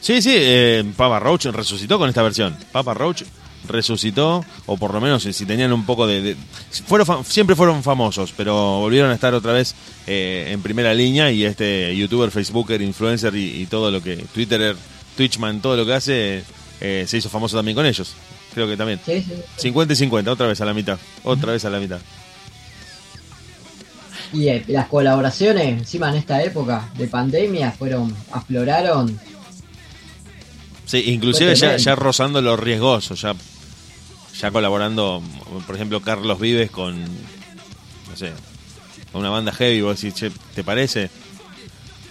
Sí, 0.00 0.20
sí, 0.22 0.32
eh, 0.34 0.84
Papa 0.96 1.18
Roach 1.20 1.46
resucitó 1.46 1.98
con 1.98 2.08
esta 2.08 2.22
versión. 2.22 2.56
Papa 2.72 2.94
Roach 2.94 3.22
resucitó, 3.66 4.44
o 4.66 4.76
por 4.76 4.94
lo 4.94 5.00
menos 5.00 5.24
eh, 5.26 5.32
si 5.32 5.44
tenían 5.46 5.72
un 5.72 5.84
poco 5.84 6.06
de... 6.06 6.20
de- 6.22 6.36
fueron 6.86 7.24
siempre 7.24 7.56
fueron 7.56 7.82
famosos, 7.82 8.32
pero 8.36 8.54
volvieron 8.80 9.10
a 9.10 9.14
estar 9.14 9.34
otra 9.34 9.52
vez 9.52 9.74
eh, 10.06 10.48
en 10.50 10.62
primera 10.62 10.94
línea 10.94 11.30
y 11.30 11.44
este 11.44 11.94
youtuber, 11.96 12.30
facebooker, 12.30 12.80
influencer 12.82 13.34
y, 13.34 13.62
y 13.62 13.66
todo 13.66 13.90
lo 13.90 14.02
que... 14.02 14.16
Twitterer, 14.16 14.76
Twitchman, 15.16 15.60
todo 15.60 15.76
lo 15.76 15.84
que 15.84 15.94
hace, 15.94 16.44
eh, 16.80 17.04
se 17.08 17.16
hizo 17.18 17.28
famoso 17.28 17.56
también 17.56 17.74
con 17.74 17.84
ellos. 17.86 18.14
Creo 18.54 18.66
que 18.66 18.76
también. 18.76 19.00
Sí, 19.04 19.22
sí. 19.22 19.32
50 19.56 19.92
y 19.92 19.96
50, 19.96 20.32
otra 20.32 20.46
vez 20.46 20.60
a 20.60 20.64
la 20.64 20.74
mitad. 20.74 20.98
Otra 21.24 21.52
vez 21.52 21.64
a 21.64 21.70
la 21.70 21.78
mitad. 21.78 21.98
Y 24.32 24.48
eh, 24.48 24.64
las 24.68 24.88
colaboraciones, 24.88 25.66
encima 25.66 26.10
en 26.10 26.16
esta 26.16 26.42
época 26.42 26.88
de 26.96 27.06
pandemia, 27.08 27.72
fueron, 27.72 28.14
afloraron. 28.30 29.18
Sí, 30.88 31.04
inclusive 31.06 31.54
ya, 31.78 31.94
rozando 31.94 32.40
lo 32.40 32.56
riesgoso, 32.56 33.14
ya, 33.14 33.34
ya 34.40 34.50
colaborando, 34.50 35.22
por 35.66 35.74
ejemplo, 35.76 36.00
Carlos 36.00 36.40
Vives 36.40 36.70
con, 36.70 36.98
no 37.04 38.16
sé, 38.16 38.32
con 39.12 39.20
una 39.20 39.30
banda 39.30 39.52
heavy, 39.52 39.82
vos 39.82 40.00
decís, 40.00 40.18
che, 40.18 40.30
¿te 40.54 40.64
parece? 40.64 41.10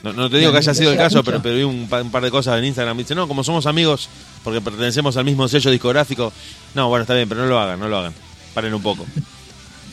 No, 0.04 0.14
no 0.14 0.30
te 0.30 0.38
digo 0.38 0.52
que 0.52 0.60
haya 0.60 0.74
sido 0.76 0.92
el 0.92 0.98
caso, 0.98 1.24
pero, 1.24 1.42
pero 1.42 1.56
vi 1.56 1.64
un, 1.64 1.88
pa- 1.90 2.02
un 2.04 2.12
par 2.12 2.24
de 2.24 2.30
cosas 2.30 2.60
en 2.60 2.66
Instagram, 2.66 2.98
dice, 2.98 3.16
no, 3.16 3.28
como 3.28 3.44
somos 3.44 3.66
amigos, 3.66 4.10
porque 4.44 4.62
pertenecemos 4.62 5.18
al 5.18 5.26
mismo 5.26 5.48
sello 5.48 5.72
discográfico, 5.72 6.32
no, 6.76 6.88
bueno, 6.90 7.02
está 7.02 7.16
bien, 7.16 7.28
pero 7.28 7.42
no 7.42 7.48
lo 7.48 7.60
hagan, 7.60 7.80
no 7.80 7.88
lo 7.90 7.98
hagan, 7.98 8.14
paren 8.54 8.74
un 8.76 8.82
poco. 8.84 9.06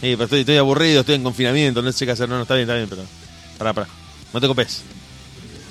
Sí, 0.00 0.10
pero 0.12 0.24
estoy, 0.24 0.40
estoy 0.40 0.58
aburrido, 0.58 1.00
estoy 1.00 1.14
en 1.14 1.22
confinamiento, 1.22 1.80
no 1.80 1.90
sé 1.90 2.04
qué 2.04 2.12
hacer. 2.12 2.28
No, 2.28 2.36
no, 2.36 2.42
está 2.42 2.54
bien, 2.54 2.68
está 2.68 2.76
bien, 2.76 2.88
pero. 2.90 3.02
Pará, 3.56 3.72
pará. 3.72 3.88
No 4.34 4.40
te 4.40 4.46
copes. 4.46 4.82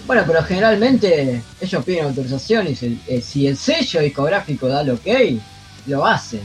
Bueno, 0.06 0.24
pero 0.28 0.44
generalmente 0.44 1.42
ellos 1.62 1.86
piden 1.86 2.06
autorización 2.06 2.68
y 2.68 2.76
si, 2.76 3.00
eh, 3.08 3.22
si 3.22 3.48
el 3.48 3.58
sello 3.58 4.02
discográfico 4.02 4.68
da 4.68 4.82
el 4.82 4.92
ok, 4.92 5.08
lo 5.88 6.06
hacen. 6.06 6.42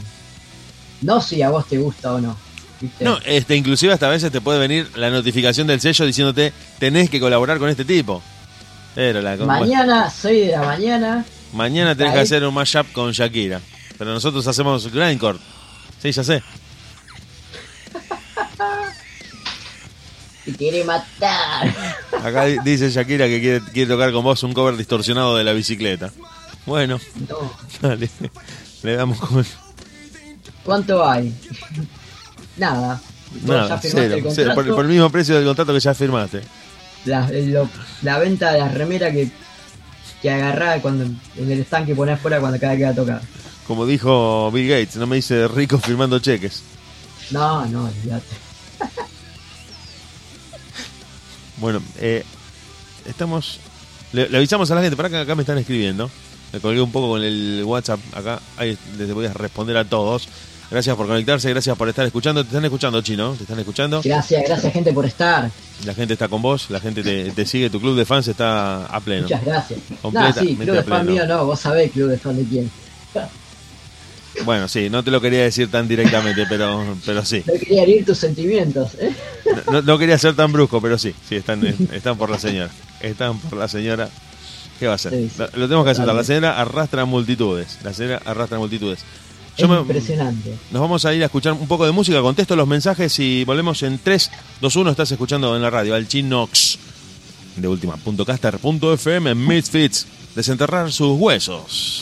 No 1.01 1.21
si 1.21 1.41
a 1.41 1.49
vos 1.49 1.67
te 1.67 1.77
gusta 1.77 2.13
o 2.13 2.21
no. 2.21 2.37
¿viste? 2.79 3.03
No, 3.03 3.17
este, 3.25 3.55
inclusive 3.55 3.93
hasta 3.93 4.07
a 4.07 4.11
veces 4.11 4.31
te 4.31 4.41
puede 4.41 4.59
venir 4.59 4.89
la 4.97 5.09
notificación 5.09 5.67
del 5.67 5.81
sello 5.81 6.05
diciéndote 6.05 6.53
tenés 6.77 7.09
que 7.09 7.19
colaborar 7.19 7.59
con 7.59 7.69
este 7.69 7.85
tipo. 7.85 8.21
Pero 8.95 9.21
la 9.21 9.35
Mañana, 9.37 10.09
6 10.09 10.47
de 10.47 10.51
la 10.51 10.63
mañana, 10.63 11.25
mañana 11.53 11.95
tenés 11.95 12.13
que 12.13 12.19
hacer 12.19 12.43
un 12.45 12.53
mashup 12.53 12.91
con 12.91 13.11
Shakira. 13.11 13.61
Pero 13.97 14.13
nosotros 14.13 14.47
hacemos 14.47 14.91
grindcore. 14.91 15.37
Sí, 16.01 16.11
ya 16.11 16.23
sé. 16.23 16.41
Te 20.51 20.57
quiere 20.57 20.83
matar. 20.83 21.73
Acá 22.23 22.45
di- 22.45 22.57
dice 22.63 22.89
Shakira 22.89 23.27
que 23.27 23.39
quiere, 23.39 23.61
quiere 23.73 23.89
tocar 23.91 24.11
con 24.11 24.23
vos 24.23 24.41
un 24.43 24.53
cover 24.53 24.75
distorsionado 24.77 25.35
de 25.37 25.43
la 25.43 25.53
bicicleta. 25.53 26.11
Bueno, 26.65 26.99
No. 27.29 27.51
dale. 27.81 28.09
Le 28.83 28.95
damos 28.95 29.19
con... 29.19 29.45
¿Cuánto 30.63 31.07
hay? 31.07 31.33
Nada. 32.57 33.01
Nada, 33.43 33.77
firmaste 33.79 33.89
cero. 33.91 34.15
el 34.27 34.33
cero, 34.35 34.51
por, 34.55 34.67
el 34.85 34.87
mismo 34.91 35.09
precio 35.09 35.35
del 35.35 35.45
contrato 35.45 35.73
que 35.73 35.79
ya 35.79 35.93
firmaste. 35.93 36.41
La, 37.05 37.29
lo- 37.29 37.69
la 38.01 38.19
venta 38.19 38.51
de 38.51 38.59
la 38.59 38.67
remera 38.69 39.11
que, 39.11 39.29
que 40.21 40.31
agarrás 40.31 40.81
cuando 40.81 41.05
en 41.05 41.51
el 41.51 41.59
stand 41.61 41.85
que 41.87 41.95
ponés 41.95 42.19
fuera 42.19 42.39
cuando 42.39 42.59
cada 42.59 42.73
vez 42.73 42.79
que 42.79 42.85
va 42.85 42.91
a 42.91 42.95
tocar. 42.95 43.21
Como 43.67 43.85
dijo 43.85 44.51
Bill 44.51 44.67
Gates, 44.67 44.95
no 44.97 45.05
me 45.07 45.17
dice 45.17 45.47
rico 45.47 45.77
firmando 45.79 46.19
cheques. 46.19 46.63
No, 47.31 47.65
no, 47.67 47.85
olvídate. 47.85 48.25
Bueno, 51.59 51.81
eh, 51.99 52.23
estamos. 53.05 53.59
Le, 54.13 54.29
le 54.29 54.37
avisamos 54.37 54.69
a 54.71 54.75
la 54.75 54.81
gente, 54.81 54.95
para 54.95 55.09
que 55.09 55.17
acá 55.17 55.35
me 55.35 55.43
están 55.43 55.57
escribiendo. 55.57 56.09
Me 56.51 56.59
colgué 56.59 56.81
un 56.81 56.91
poco 56.91 57.09
con 57.09 57.23
el 57.23 57.63
WhatsApp 57.65 57.99
acá. 58.13 58.39
Ahí 58.57 58.77
les 58.97 59.13
voy 59.13 59.27
a 59.27 59.33
responder 59.33 59.77
a 59.77 59.85
todos. 59.85 60.27
Gracias 60.71 60.95
por 60.95 61.07
conectarse, 61.07 61.49
gracias 61.49 61.75
por 61.75 61.89
estar 61.89 62.05
escuchando. 62.05 62.43
Te 62.43 62.49
están 62.49 62.63
escuchando, 62.63 63.01
chino. 63.01 63.33
Te 63.33 63.43
están 63.43 63.57
escuchando. 63.59 64.01
Gracias, 64.03 64.43
gracias 64.45 64.71
gente 64.71 64.93
por 64.93 65.05
estar. 65.05 65.49
La 65.83 65.93
gente 65.95 66.13
está 66.13 66.27
con 66.27 66.41
vos, 66.41 66.69
la 66.69 66.79
gente 66.79 67.01
te, 67.01 67.31
te 67.31 67.45
sigue. 67.45 67.69
Tu 67.69 67.79
club 67.79 67.95
de 67.95 68.05
fans 68.05 68.27
está 68.27 68.85
a 68.85 68.99
pleno. 68.99 69.23
Muchas 69.23 69.43
gracias. 69.43 69.79
Completamente 70.01 70.41
sí, 70.41 70.55
club 70.55 70.75
de 70.75 70.83
fan 70.83 71.05
pleno. 71.05 71.11
mío 71.11 71.27
no, 71.27 71.45
vos 71.45 71.59
sabés 71.59 71.91
club 71.91 72.09
de 72.09 72.17
fan 72.17 72.35
de 72.35 72.43
quién. 72.43 72.71
Bueno, 74.45 74.67
sí, 74.67 74.89
no 74.89 75.03
te 75.03 75.11
lo 75.11 75.19
quería 75.21 75.43
decir 75.43 75.69
tan 75.69 75.87
directamente, 75.87 76.45
pero, 76.47 76.97
pero 77.05 77.23
sí. 77.25 77.43
No 77.45 77.53
quería 77.53 77.83
herir 77.83 78.05
tus 78.05 78.17
sentimientos, 78.17 78.91
¿eh? 78.99 79.13
No, 79.71 79.81
no 79.81 79.97
quería 79.97 80.17
ser 80.17 80.35
tan 80.35 80.51
brusco, 80.51 80.81
pero 80.81 80.97
sí, 80.97 81.13
sí, 81.27 81.35
están, 81.35 81.65
están 81.93 82.17
por 82.17 82.29
la 82.29 82.39
señora. 82.39 82.69
Están 83.01 83.37
por 83.39 83.57
la 83.59 83.67
señora. 83.67 84.09
¿Qué 84.79 84.85
va 84.87 84.93
a 84.93 84.95
hacer? 84.95 85.11
Sí, 85.13 85.29
sí. 85.29 85.35
Lo, 85.37 85.45
lo 85.45 85.65
tenemos 85.67 85.83
que 85.85 85.91
aceptar. 85.91 86.15
La 86.15 86.23
señora 86.23 86.59
arrastra 86.59 87.05
multitudes. 87.05 87.77
La 87.83 87.93
señora 87.93 88.21
arrastra 88.25 88.57
multitudes. 88.59 88.99
Es 89.57 89.67
me- 89.67 89.77
impresionante. 89.77 90.53
nos 90.71 90.81
vamos 90.81 91.03
a 91.03 91.13
ir 91.13 91.21
a 91.21 91.25
escuchar 91.25 91.51
un 91.53 91.67
poco 91.67 91.85
de 91.85 91.91
música. 91.91 92.21
Contesto 92.21 92.55
los 92.55 92.67
mensajes 92.67 93.19
y 93.19 93.43
volvemos 93.43 93.83
en 93.83 93.99
3, 93.99 94.31
2, 94.61 94.75
1. 94.75 94.91
Estás 94.91 95.11
escuchando 95.11 95.53
en 95.55 95.61
la 95.61 95.69
radio 95.69 95.95
al 95.95 96.07
Chinox 96.07 96.79
de 97.57 97.67
última.caster.fm 97.67 99.35
Misfits. 99.35 100.07
Desenterrar 100.33 100.91
sus 100.93 101.19
huesos. 101.19 102.01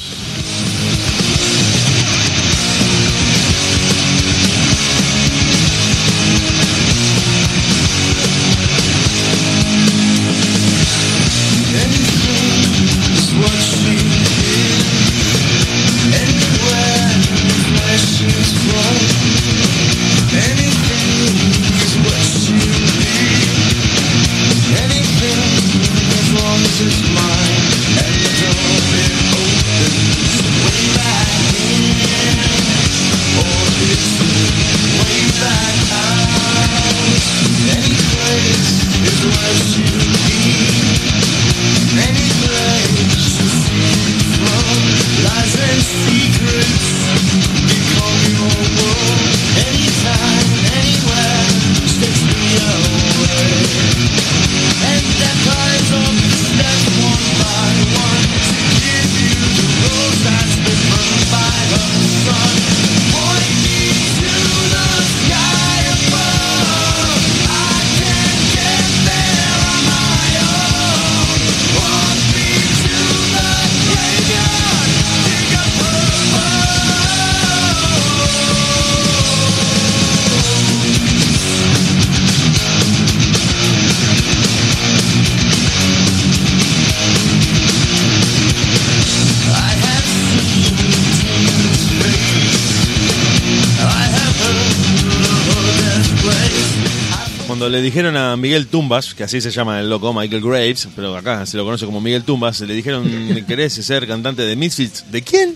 Le 97.77 97.83
dijeron 97.83 98.17
a 98.17 98.35
Miguel 98.37 98.65
Tumbas, 98.65 99.13
que 99.13 99.23
así 99.23 99.39
se 99.39 99.51
llama 99.51 99.79
el 99.79 99.87
loco, 99.87 100.11
Michael 100.11 100.41
Graves, 100.41 100.87
pero 100.95 101.15
acá 101.15 101.45
se 101.45 101.57
lo 101.57 101.63
conoce 101.63 101.85
como 101.85 102.01
Miguel 102.01 102.23
Tumbas, 102.23 102.59
le 102.61 102.73
dijeron, 102.73 103.05
¿querés 103.47 103.73
ser 103.73 104.07
cantante 104.07 104.41
de 104.41 104.55
Misfits? 104.55 105.11
¿De 105.11 105.21
quién? 105.21 105.55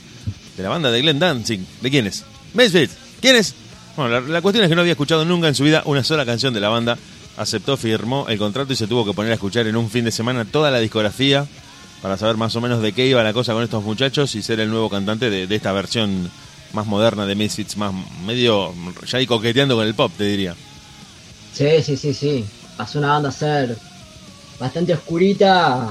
De 0.55 0.61
la 0.61 0.69
banda 0.69 0.91
de 0.91 1.01
Glenn 1.01 1.17
Dancing. 1.17 1.65
¿De 1.81 1.89
quién 1.89 2.05
es? 2.05 2.23
Misfits. 2.53 2.95
¿Quién 3.19 3.37
es? 3.37 3.55
Bueno, 3.97 4.11
la, 4.11 4.21
la 4.21 4.41
cuestión 4.43 4.63
es 4.63 4.69
que 4.69 4.75
no 4.75 4.81
había 4.81 4.93
escuchado 4.93 5.25
nunca 5.25 5.47
en 5.47 5.55
su 5.55 5.63
vida 5.63 5.81
una 5.85 6.03
sola 6.03 6.23
canción 6.23 6.53
de 6.53 6.59
la 6.59 6.69
banda. 6.69 6.95
Aceptó, 7.37 7.75
firmó 7.75 8.27
el 8.29 8.37
contrato 8.37 8.71
y 8.71 8.75
se 8.75 8.85
tuvo 8.85 9.03
que 9.03 9.13
poner 9.13 9.31
a 9.31 9.35
escuchar 9.35 9.65
en 9.65 9.75
un 9.75 9.89
fin 9.89 10.05
de 10.05 10.11
semana 10.11 10.45
toda 10.45 10.69
la 10.69 10.79
discografía 10.79 11.47
para 12.03 12.17
saber 12.17 12.37
más 12.37 12.55
o 12.55 12.61
menos 12.61 12.83
de 12.83 12.91
qué 12.91 13.07
iba 13.07 13.23
la 13.23 13.33
cosa 13.33 13.53
con 13.53 13.63
estos 13.63 13.83
muchachos 13.83 14.35
y 14.35 14.43
ser 14.43 14.59
el 14.59 14.69
nuevo 14.69 14.91
cantante 14.91 15.31
de, 15.31 15.47
de 15.47 15.55
esta 15.55 15.71
versión 15.71 16.29
más 16.73 16.85
moderna 16.85 17.25
de 17.25 17.33
Misfits, 17.33 17.77
más 17.77 17.93
medio 18.27 18.75
ya 19.07 19.17
ahí 19.17 19.25
coqueteando 19.25 19.75
con 19.75 19.87
el 19.87 19.95
pop, 19.95 20.11
te 20.15 20.25
diría. 20.25 20.55
Sí, 21.53 21.83
sí, 21.83 21.97
sí, 21.97 22.13
sí. 22.13 22.45
Pasó 22.77 22.99
una 22.99 23.09
banda 23.13 23.29
a 23.29 23.31
ser 23.31 23.77
bastante 24.59 24.93
oscurita. 24.93 25.89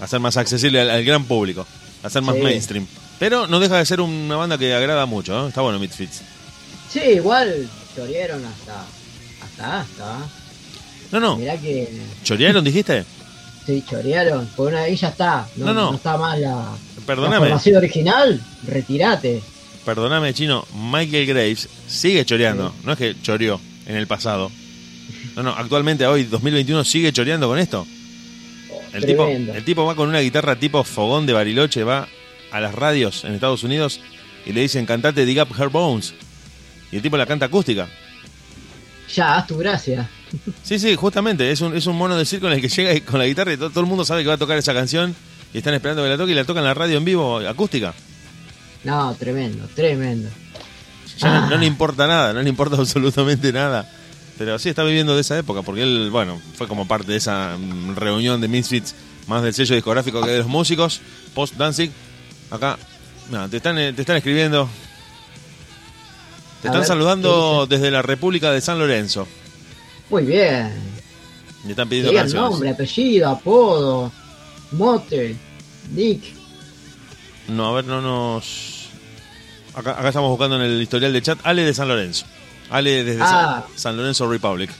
a 0.00 0.06
ser 0.06 0.20
más 0.20 0.36
accesible 0.36 0.80
al, 0.80 0.90
al 0.90 1.04
gran 1.04 1.24
público, 1.24 1.66
a 2.02 2.10
ser 2.10 2.22
más 2.22 2.34
Sí. 2.34 2.42
mainstream. 2.42 2.86
Pero 3.18 3.46
no 3.46 3.60
deja 3.60 3.76
de 3.78 3.86
ser 3.86 4.00
una 4.00 4.34
banda 4.36 4.58
que 4.58 4.74
agrada 4.74 5.06
mucho, 5.06 5.32
¿no? 5.32 5.48
Está 5.48 5.60
bueno 5.60 5.78
Misfits. 5.78 6.22
Sí, 6.90 7.00
igual 7.00 7.68
chorearon 7.94 8.44
hasta. 8.44 8.84
Hasta 9.44 9.80
hasta. 9.80 10.18
No, 11.12 11.20
no, 11.20 11.36
Mirá 11.36 11.56
que. 11.58 11.88
¿chorearon 12.24 12.64
dijiste? 12.64 13.04
Sí, 13.64 13.84
chorearon. 13.88 14.46
Por 14.56 14.72
una 14.72 14.80
ahí 14.82 14.96
ya 14.96 15.08
está. 15.08 15.46
No, 15.56 15.66
No, 15.66 15.74
no. 15.74 15.90
no 15.90 15.96
está 15.96 16.16
mal 16.16 16.40
la. 16.40 16.64
Perdóname. 17.06 17.34
La 17.36 17.40
formación 17.42 17.76
original, 17.76 18.42
retirate. 18.66 19.42
Perdóname, 19.84 20.32
chino, 20.34 20.64
Michael 20.74 21.26
Graves 21.26 21.68
sigue 21.88 22.24
choreando, 22.24 22.72
no 22.84 22.92
es 22.92 22.98
que 22.98 23.16
choreó 23.22 23.60
en 23.86 23.96
el 23.96 24.06
pasado. 24.06 24.50
No, 25.36 25.42
no, 25.42 25.50
actualmente 25.50 26.06
hoy, 26.06 26.24
2021, 26.24 26.84
sigue 26.84 27.12
choreando 27.12 27.48
con 27.48 27.58
esto. 27.58 27.86
El 28.92 29.06
tipo, 29.06 29.26
el 29.26 29.64
tipo 29.64 29.86
va 29.86 29.94
con 29.94 30.08
una 30.10 30.20
guitarra 30.20 30.56
tipo 30.56 30.84
fogón 30.84 31.24
de 31.24 31.32
Bariloche, 31.32 31.82
va 31.84 32.06
a 32.50 32.60
las 32.60 32.74
radios 32.74 33.24
en 33.24 33.32
Estados 33.34 33.64
Unidos 33.64 34.00
y 34.44 34.52
le 34.52 34.60
dicen 34.60 34.84
cantate 34.84 35.24
Dig 35.24 35.40
Up 35.40 35.48
Her 35.58 35.68
Bones. 35.68 36.12
Y 36.90 36.96
el 36.96 37.02
tipo 37.02 37.16
la 37.16 37.24
canta 37.24 37.46
acústica. 37.46 37.88
Ya, 39.14 39.36
haz 39.36 39.46
tu 39.46 39.56
gracia. 39.58 40.08
Sí, 40.62 40.78
sí, 40.78 40.94
justamente, 40.96 41.50
es 41.50 41.60
un, 41.60 41.76
es 41.76 41.86
un 41.86 41.94
mono 41.96 42.16
de 42.16 42.24
circo 42.24 42.46
en 42.46 42.54
el 42.54 42.60
que 42.62 42.68
llega 42.70 42.98
con 43.04 43.18
la 43.18 43.26
guitarra 43.26 43.52
y 43.52 43.58
todo, 43.58 43.68
todo 43.68 43.80
el 43.80 43.86
mundo 43.86 44.02
sabe 44.02 44.22
que 44.22 44.28
va 44.28 44.34
a 44.34 44.38
tocar 44.38 44.56
esa 44.56 44.72
canción 44.72 45.14
y 45.52 45.58
están 45.58 45.74
esperando 45.74 46.02
que 46.02 46.08
la 46.08 46.16
toque 46.16 46.32
y 46.32 46.34
la 46.34 46.44
tocan 46.44 46.62
en 46.62 46.68
la 46.68 46.74
radio 46.74 46.96
en 46.96 47.04
vivo 47.04 47.36
acústica. 47.46 47.92
No, 48.84 49.14
tremendo, 49.18 49.68
tremendo. 49.74 50.30
Ya 51.18 51.28
no, 51.28 51.46
Ah. 51.46 51.48
no 51.50 51.56
le 51.58 51.66
importa 51.66 52.06
nada, 52.06 52.32
no 52.32 52.40
le 52.40 52.48
importa 52.48 52.76
absolutamente 52.80 53.52
nada. 53.52 53.90
Pero 54.44 54.58
sí 54.58 54.70
está 54.70 54.82
viviendo 54.82 55.14
de 55.14 55.20
esa 55.20 55.38
época, 55.38 55.62
porque 55.62 55.84
él, 55.84 56.08
bueno, 56.10 56.40
fue 56.56 56.66
como 56.66 56.88
parte 56.88 57.12
de 57.12 57.18
esa 57.18 57.56
mm, 57.56 57.94
reunión 57.94 58.40
de 58.40 58.48
Misfits, 58.48 58.92
más 59.28 59.40
del 59.40 59.54
sello 59.54 59.76
discográfico 59.76 60.20
que 60.20 60.32
de 60.32 60.38
los 60.38 60.48
músicos, 60.48 61.00
post 61.32 61.54
Danzig. 61.54 61.92
Acá, 62.50 62.76
te 63.48 63.58
están, 63.58 63.78
eh, 63.78 63.92
te 63.92 64.00
están 64.00 64.16
escribiendo. 64.16 64.68
Te 66.60 66.66
A 66.66 66.70
están 66.70 66.80
ver, 66.80 66.88
saludando 66.88 67.68
desde 67.68 67.92
la 67.92 68.02
República 68.02 68.50
de 68.50 68.60
San 68.60 68.80
Lorenzo. 68.80 69.28
Muy 70.10 70.24
bien. 70.24 70.72
Y 71.64 71.70
están 71.70 71.88
pidiendo 71.88 72.10
Digan 72.10 72.24
canciones. 72.24 72.50
nombre, 72.50 72.70
apellido, 72.70 73.28
apodo, 73.30 74.10
mote, 74.72 75.36
nick. 75.94 76.20
No, 77.46 77.68
a 77.68 77.72
ver, 77.74 77.84
no 77.84 78.00
nos. 78.00 78.88
Acá, 79.72 79.92
acá 79.92 80.08
estamos 80.08 80.30
buscando 80.30 80.56
en 80.56 80.62
el 80.62 80.82
historial 80.82 81.12
de 81.12 81.22
chat. 81.22 81.38
Ale 81.44 81.62
de 81.62 81.72
San 81.72 81.86
Lorenzo. 81.86 82.26
Ale 82.72 83.04
desde 83.04 83.20
Ah. 83.22 83.64
San, 83.68 83.78
San 83.78 83.96
Lorenzo 83.96 84.28
Republic. 84.30 84.70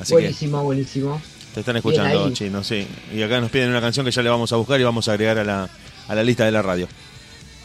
Así 0.00 0.12
buenísimo, 0.14 0.62
buenísimo. 0.64 1.20
te 1.54 1.60
están 1.60 1.76
escuchando, 1.76 2.32
chino, 2.32 2.64
sí. 2.64 2.86
Y 3.14 3.22
acá 3.22 3.40
nos 3.40 3.50
piden 3.50 3.70
una 3.70 3.80
canción 3.80 4.04
que 4.04 4.10
ya 4.12 4.22
le 4.22 4.30
vamos 4.30 4.52
a 4.52 4.56
buscar 4.56 4.80
y 4.80 4.84
vamos 4.84 5.06
a 5.08 5.12
agregar 5.12 5.38
a 5.38 5.44
la, 5.44 5.68
a 6.08 6.14
la 6.14 6.24
lista 6.24 6.44
de 6.44 6.50
la 6.52 6.62
radio. 6.62 6.88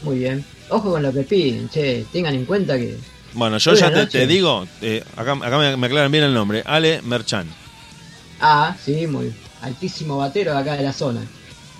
Muy 0.03 0.19
bien. 0.19 0.45
Ojo 0.69 0.91
con 0.91 1.01
lo 1.01 1.11
que 1.11 1.23
piden, 1.23 1.69
che. 1.69 2.05
Tengan 2.11 2.35
en 2.35 2.45
cuenta 2.45 2.77
que. 2.77 2.97
Bueno, 3.33 3.57
yo 3.57 3.73
ya 3.73 4.07
te, 4.07 4.27
digo, 4.27 4.67
eh, 4.81 5.03
acá, 5.15 5.33
acá 5.33 5.57
me, 5.57 5.75
me 5.77 5.87
aclaran 5.87 6.11
bien 6.11 6.23
el 6.25 6.33
nombre. 6.33 6.61
Ale 6.65 7.01
Merchan. 7.03 7.47
Ah, 8.39 8.75
sí, 8.83 9.07
muy 9.07 9.33
altísimo 9.61 10.17
batero 10.17 10.51
de 10.53 10.59
acá 10.59 10.75
de 10.75 10.83
la 10.83 10.93
zona. 10.93 11.21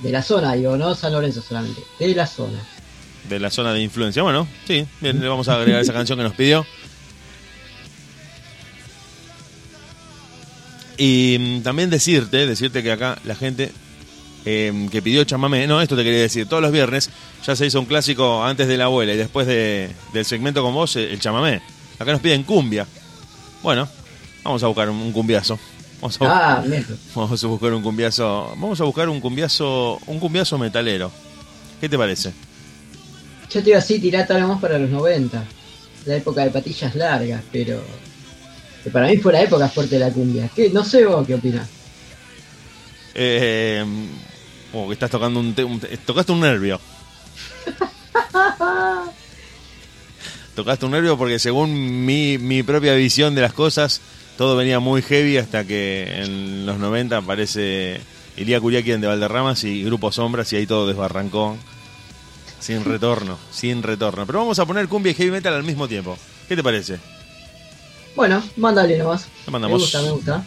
De 0.02 0.12
la 0.12 0.22
zona, 0.24 0.54
digo, 0.54 0.78
no 0.78 0.96
San 0.96 1.12
Lorenzo 1.14 1.42
solamente. 1.42 1.82
De 2.00 2.14
la 2.16 2.26
zona. 2.28 2.60
de 3.30 3.40
la 3.40 3.50
zona 3.52 3.74
de 3.74 3.82
influencia. 3.82 4.24
Bueno, 4.24 4.48
sí, 4.66 4.86
bien, 5.02 5.20
le 5.20 5.28
vamos 5.28 5.48
a 5.50 5.56
agregar 5.56 5.82
esa 5.82 5.94
canción 6.00 6.18
que 6.18 6.24
nos 6.24 6.34
pidió. 6.34 6.66
Y 10.98 11.38
mm, 11.40 11.62
también 11.62 11.90
decirte, 11.90 12.46
decirte 12.48 12.82
que 12.84 12.92
acá 12.92 13.20
la 13.24 13.36
gente 13.36 13.72
eh, 14.46 14.88
que 14.92 15.02
pidió 15.02 15.24
chamamé, 15.26 15.68
no, 15.68 15.82
esto 15.82 15.96
te 15.96 16.04
quería 16.04 16.22
decir, 16.22 16.48
todos 16.48 16.62
los 16.64 16.72
viernes 16.72 17.10
ya 17.46 17.56
se 17.56 17.66
hizo 17.66 17.80
un 17.80 17.86
clásico 17.86 18.44
antes 18.44 18.68
de 18.68 18.78
la 18.78 18.86
abuela 18.86 19.14
y 19.14 19.18
después 19.18 19.46
de- 19.48 19.90
del 20.14 20.26
segmento 20.26 20.64
con 20.64 20.74
vos, 20.74 20.96
el 20.96 21.20
chamamé. 21.20 21.62
Acá 22.00 22.12
nos 22.12 22.22
piden 22.22 22.44
cumbia. 22.44 22.88
Bueno, 23.64 23.88
vamos 24.44 24.64
a 24.64 24.68
buscar 24.68 24.90
un, 24.90 25.12
cumbiazo. 25.12 25.60
Vamos 26.02 26.22
a, 26.22 26.58
Ah, 26.60 26.64
vamos 27.16 27.44
a 27.44 27.48
buscar 27.48 27.74
un 27.74 27.82
cumbiazo. 27.84 28.50
Vamos 28.58 28.80
a 28.80 28.84
buscar 28.84 29.10
un 29.10 29.20
cumbiazo, 29.20 30.00
un 30.08 30.20
cumbiazo 30.20 30.58
metalero. 30.58 31.12
¿Qué 31.82 31.90
te 31.90 31.98
parece? 31.98 32.32
Yo 33.52 33.64
te 33.64 33.70
iba 33.72 33.80
así, 33.80 34.00
tirata 34.00 34.38
nomás 34.40 34.60
para 34.62 34.78
los 34.78 34.90
90. 34.90 35.44
La 36.06 36.16
época 36.16 36.44
de 36.44 36.52
patillas 36.52 36.96
largas, 36.96 37.42
pero. 37.52 37.82
Que 38.88 38.94
para 38.94 39.08
mí 39.08 39.18
fue 39.18 39.34
la 39.34 39.42
época 39.42 39.68
fuerte 39.68 39.96
de 39.96 40.00
la 40.06 40.12
cumbia. 40.14 40.50
¿Qué? 40.56 40.70
No 40.70 40.82
sé 40.86 41.04
vos 41.06 41.28
qué 41.28 41.36
opinás. 41.36 41.68
Eh, 43.14 43.84
oh, 44.72 44.88
que 44.88 44.94
estás 44.94 45.12
tocando 45.12 45.42
un, 45.42 45.54
te- 45.54 45.66
un 45.66 45.78
te- 45.78 45.98
tocaste 45.98 46.32
un 46.32 46.40
nervio. 46.40 46.80
tocaste 50.56 50.86
un 50.86 50.92
nervio 50.94 51.18
porque 51.18 51.38
según 51.38 52.06
mi, 52.06 52.38
mi 52.38 52.64
propia 52.64 52.94
visión 52.96 53.36
de 53.36 53.42
las 53.42 53.52
cosas, 53.52 54.00
todo 54.38 54.56
venía 54.56 54.80
muy 54.80 55.02
heavy 55.02 55.36
hasta 55.38 55.66
que 55.66 56.22
en 56.24 56.66
los 56.66 56.78
90 56.80 57.18
aparece 57.18 58.00
Ilía 58.38 58.62
Curiaquien 58.62 59.02
de 59.02 59.08
Valderramas 59.08 59.66
y 59.66 59.84
Grupo 59.84 60.14
Sombras 60.14 60.54
y 60.54 60.56
ahí 60.56 60.66
todo 60.66 60.88
desbarrancó. 60.88 61.58
Sin 62.62 62.86
retorno, 62.86 63.38
sin 63.52 63.84
retorno. 63.84 64.26
Pero 64.26 64.40
vamos 64.40 64.60
a 64.60 64.66
poner 64.66 64.88
cumbia 64.88 65.12
y 65.12 65.16
heavy 65.16 65.32
metal 65.32 65.56
al 65.56 65.64
mismo 65.64 65.90
tiempo. 65.90 66.18
¿Qué 66.48 66.56
te 66.56 66.64
parece? 66.64 67.00
Bueno, 68.18 68.42
mándale 68.56 68.98
nomás. 68.98 69.28
Mandamos. 69.46 69.78
Me 69.78 69.84
gusta, 69.84 70.02
me 70.02 70.10
gusta. 70.10 70.44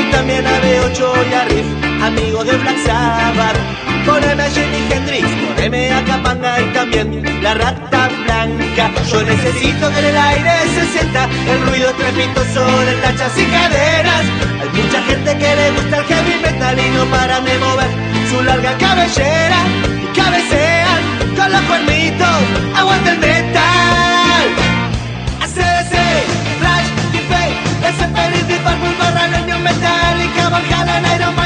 Y 0.00 0.10
también 0.10 0.46
a 0.46 0.60
B8 0.60 1.30
y 1.30 1.34
a 1.34 1.44
Riff, 1.44 1.66
amigos 2.02 2.46
de 2.46 2.56
Black 2.56 2.78
Sabbath. 2.84 3.56
Poneme 4.06 4.42
a 4.42 4.50
Jimi 4.50 4.80
Hendrix, 4.90 5.26
poneme 5.46 5.92
a 5.92 6.04
Capanga 6.04 6.60
y 6.60 6.72
también 6.72 7.42
la 7.42 7.54
rata 7.54 8.08
blanca. 8.24 8.90
Yo 9.10 9.22
necesito 9.22 9.90
que 9.90 9.98
en 9.98 10.04
el 10.04 10.16
aire 10.16 10.52
se 10.74 10.86
sienta 10.92 11.24
el 11.24 11.60
ruido 11.66 11.90
estrepitoso 11.90 12.64
de 12.86 12.92
tachas 13.02 13.36
y 13.36 13.44
caderas. 13.46 14.24
Hay 14.60 14.82
mucha 14.82 15.02
gente 15.02 15.38
que 15.38 15.56
le 15.56 15.70
gusta 15.72 15.96
el 15.98 16.04
heavy 16.04 16.34
metal 16.42 16.78
y 16.78 16.90
no 16.90 17.04
paran 17.06 17.44
de 17.44 17.58
mover 17.58 17.90
su 18.30 18.42
larga 18.44 18.78
cabellera 18.78 19.58
y 20.02 20.16
cabecean 20.16 21.02
con 21.36 21.52
los 21.52 21.62
cuernitos. 21.62 22.36
Aguanta 22.76 23.12
el 23.12 23.18
metal. 23.18 24.15
Deep 28.46 28.62
Purple, 28.62 28.94
Barra, 28.98 29.26
Leño 29.28 29.58
Metallica, 29.58 30.48
Van 30.48 30.64
Halen, 30.72 31.04
Iron 31.16 31.34
Maiden, 31.34 31.45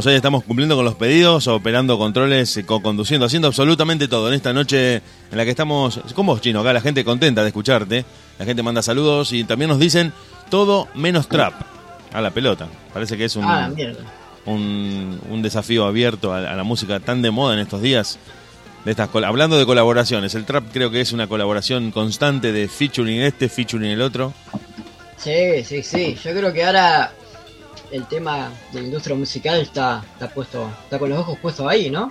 estamos, 0.00 0.06
ahí 0.06 0.16
estamos 0.16 0.44
cumpliendo 0.44 0.76
con 0.76 0.84
los 0.84 0.94
pedidos, 0.94 1.46
operando 1.48 1.98
controles, 1.98 2.56
eh, 2.56 2.64
co- 2.64 2.80
conduciendo, 2.82 3.26
haciendo 3.26 3.48
absolutamente 3.48 4.08
todo 4.08 4.28
en 4.28 4.34
esta 4.34 4.52
noche 4.52 4.96
en 4.96 5.02
la 5.36 5.44
que 5.44 5.50
estamos, 5.50 6.00
con 6.14 6.26
vos, 6.26 6.40
Chino, 6.40 6.60
acá 6.60 6.72
la 6.72 6.80
gente 6.80 7.04
contenta 7.04 7.42
de 7.42 7.48
escucharte, 7.48 8.04
la 8.38 8.44
gente 8.44 8.62
manda 8.62 8.82
saludos 8.82 9.32
y 9.32 9.44
también 9.44 9.68
nos 9.68 9.78
dicen 9.78 10.12
todo 10.50 10.88
menos 10.94 11.28
trap, 11.28 11.54
a 12.12 12.20
la 12.20 12.30
pelota. 12.30 12.68
Parece 12.92 13.16
que 13.16 13.26
es 13.26 13.36
un, 13.36 13.44
Ah, 13.44 13.70
un, 14.46 15.20
un 15.30 15.42
desafío 15.42 15.84
abierto 15.84 16.32
a, 16.32 16.38
a 16.38 16.54
la 16.56 16.62
música 16.64 16.98
tan 17.00 17.22
de 17.22 17.30
moda 17.30 17.54
en 17.54 17.60
estos 17.60 17.82
días. 17.82 18.18
De 18.84 18.92
estas, 18.92 19.10
hablando 19.14 19.58
de 19.58 19.66
colaboraciones, 19.66 20.34
el 20.34 20.46
trap 20.46 20.64
creo 20.72 20.90
que 20.90 21.02
es 21.02 21.12
una 21.12 21.26
colaboración 21.26 21.90
constante 21.90 22.50
de 22.50 22.66
featuring 22.66 23.20
este, 23.20 23.48
featuring 23.50 23.90
el 23.90 24.00
otro. 24.00 24.32
Sí, 25.18 25.62
sí, 25.64 25.82
sí. 25.82 26.16
Yo 26.24 26.32
creo 26.32 26.50
que 26.52 26.64
ahora 26.64 27.12
el 27.90 28.06
tema 28.06 28.50
de 28.72 28.80
la 28.80 28.86
industria 28.86 29.16
musical 29.16 29.60
está, 29.60 30.04
está 30.12 30.28
puesto, 30.28 30.70
está 30.84 30.98
con 30.98 31.10
los 31.10 31.18
ojos 31.18 31.38
puestos 31.40 31.66
ahí, 31.66 31.90
¿no? 31.90 32.10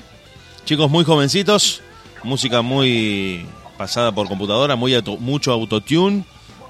Chicos 0.66 0.90
muy 0.90 1.04
jovencitos, 1.06 1.82
música 2.24 2.62
muy 2.62 3.46
pasada 3.78 4.12
por 4.12 4.28
computadora, 4.28 4.76
muy 4.76 4.94
auto- 4.94 5.18
mucho 5.18 5.52
autotune 5.52 6.24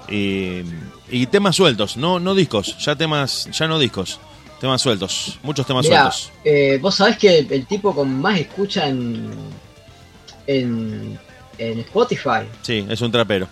y, 0.08 0.62
y 1.10 1.26
temas 1.26 1.56
sueltos, 1.56 1.96
no 1.96 2.18
no 2.20 2.34
discos, 2.34 2.76
ya 2.78 2.94
temas, 2.96 3.48
ya 3.52 3.66
no 3.66 3.78
discos, 3.78 4.18
temas 4.60 4.80
sueltos, 4.80 5.38
muchos 5.42 5.66
temas 5.66 5.86
sueltos. 5.86 6.30
eh, 6.44 6.78
vos 6.80 6.94
sabés 6.94 7.18
que 7.18 7.38
el 7.40 7.66
tipo 7.66 7.94
con 7.94 8.20
más 8.20 8.38
escucha 8.38 8.88
en, 8.88 9.30
en, 10.46 11.18
en 11.58 11.80
Spotify. 11.80 12.46
Sí, 12.62 12.86
es 12.88 13.00
un 13.00 13.10
trapero. 13.12 13.48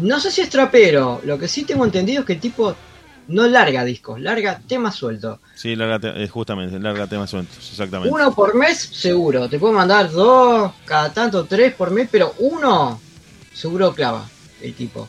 No 0.00 0.18
sé 0.18 0.30
si 0.32 0.40
es 0.40 0.48
trapero, 0.50 1.20
lo 1.24 1.38
que 1.38 1.46
sí 1.46 1.64
tengo 1.64 1.84
entendido 1.84 2.20
es 2.20 2.26
que 2.26 2.32
el 2.32 2.40
tipo 2.40 2.74
no 3.28 3.46
larga 3.48 3.84
discos, 3.84 4.20
larga 4.20 4.60
temas 4.66 4.94
sueltos. 4.94 5.38
Sí, 5.54 5.76
larga 5.76 5.98
te- 5.98 6.22
eh, 6.24 6.28
justamente, 6.28 6.78
larga 6.78 7.06
temas 7.06 7.30
sueltos, 7.30 7.56
exactamente. 7.70 8.14
Uno 8.14 8.34
por 8.34 8.54
mes, 8.54 8.78
seguro. 8.78 9.48
Te 9.48 9.58
puedo 9.58 9.72
mandar 9.72 10.10
dos, 10.10 10.72
cada 10.84 11.12
tanto 11.12 11.44
tres 11.44 11.74
por 11.74 11.90
mes, 11.90 12.08
pero 12.10 12.34
uno, 12.38 13.00
seguro 13.52 13.94
clava 13.94 14.28
el 14.60 14.74
tipo. 14.74 15.08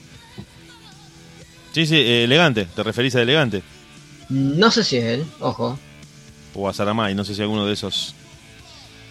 Sí, 1.71 1.85
sí, 1.85 1.95
eh, 1.97 2.23
elegante, 2.23 2.65
te 2.73 2.83
referís 2.83 3.15
a 3.17 3.21
elegante 3.21 3.61
No 4.29 4.71
sé 4.71 4.83
si 4.83 4.95
es 4.97 5.03
él, 5.05 5.25
ojo. 5.41 5.77
o 6.53 6.69
a 6.69 6.73
Saramay, 6.73 7.13
no 7.15 7.25
sé 7.25 7.35
si 7.35 7.41
alguno 7.41 7.65
de 7.65 7.73
esos. 7.73 8.15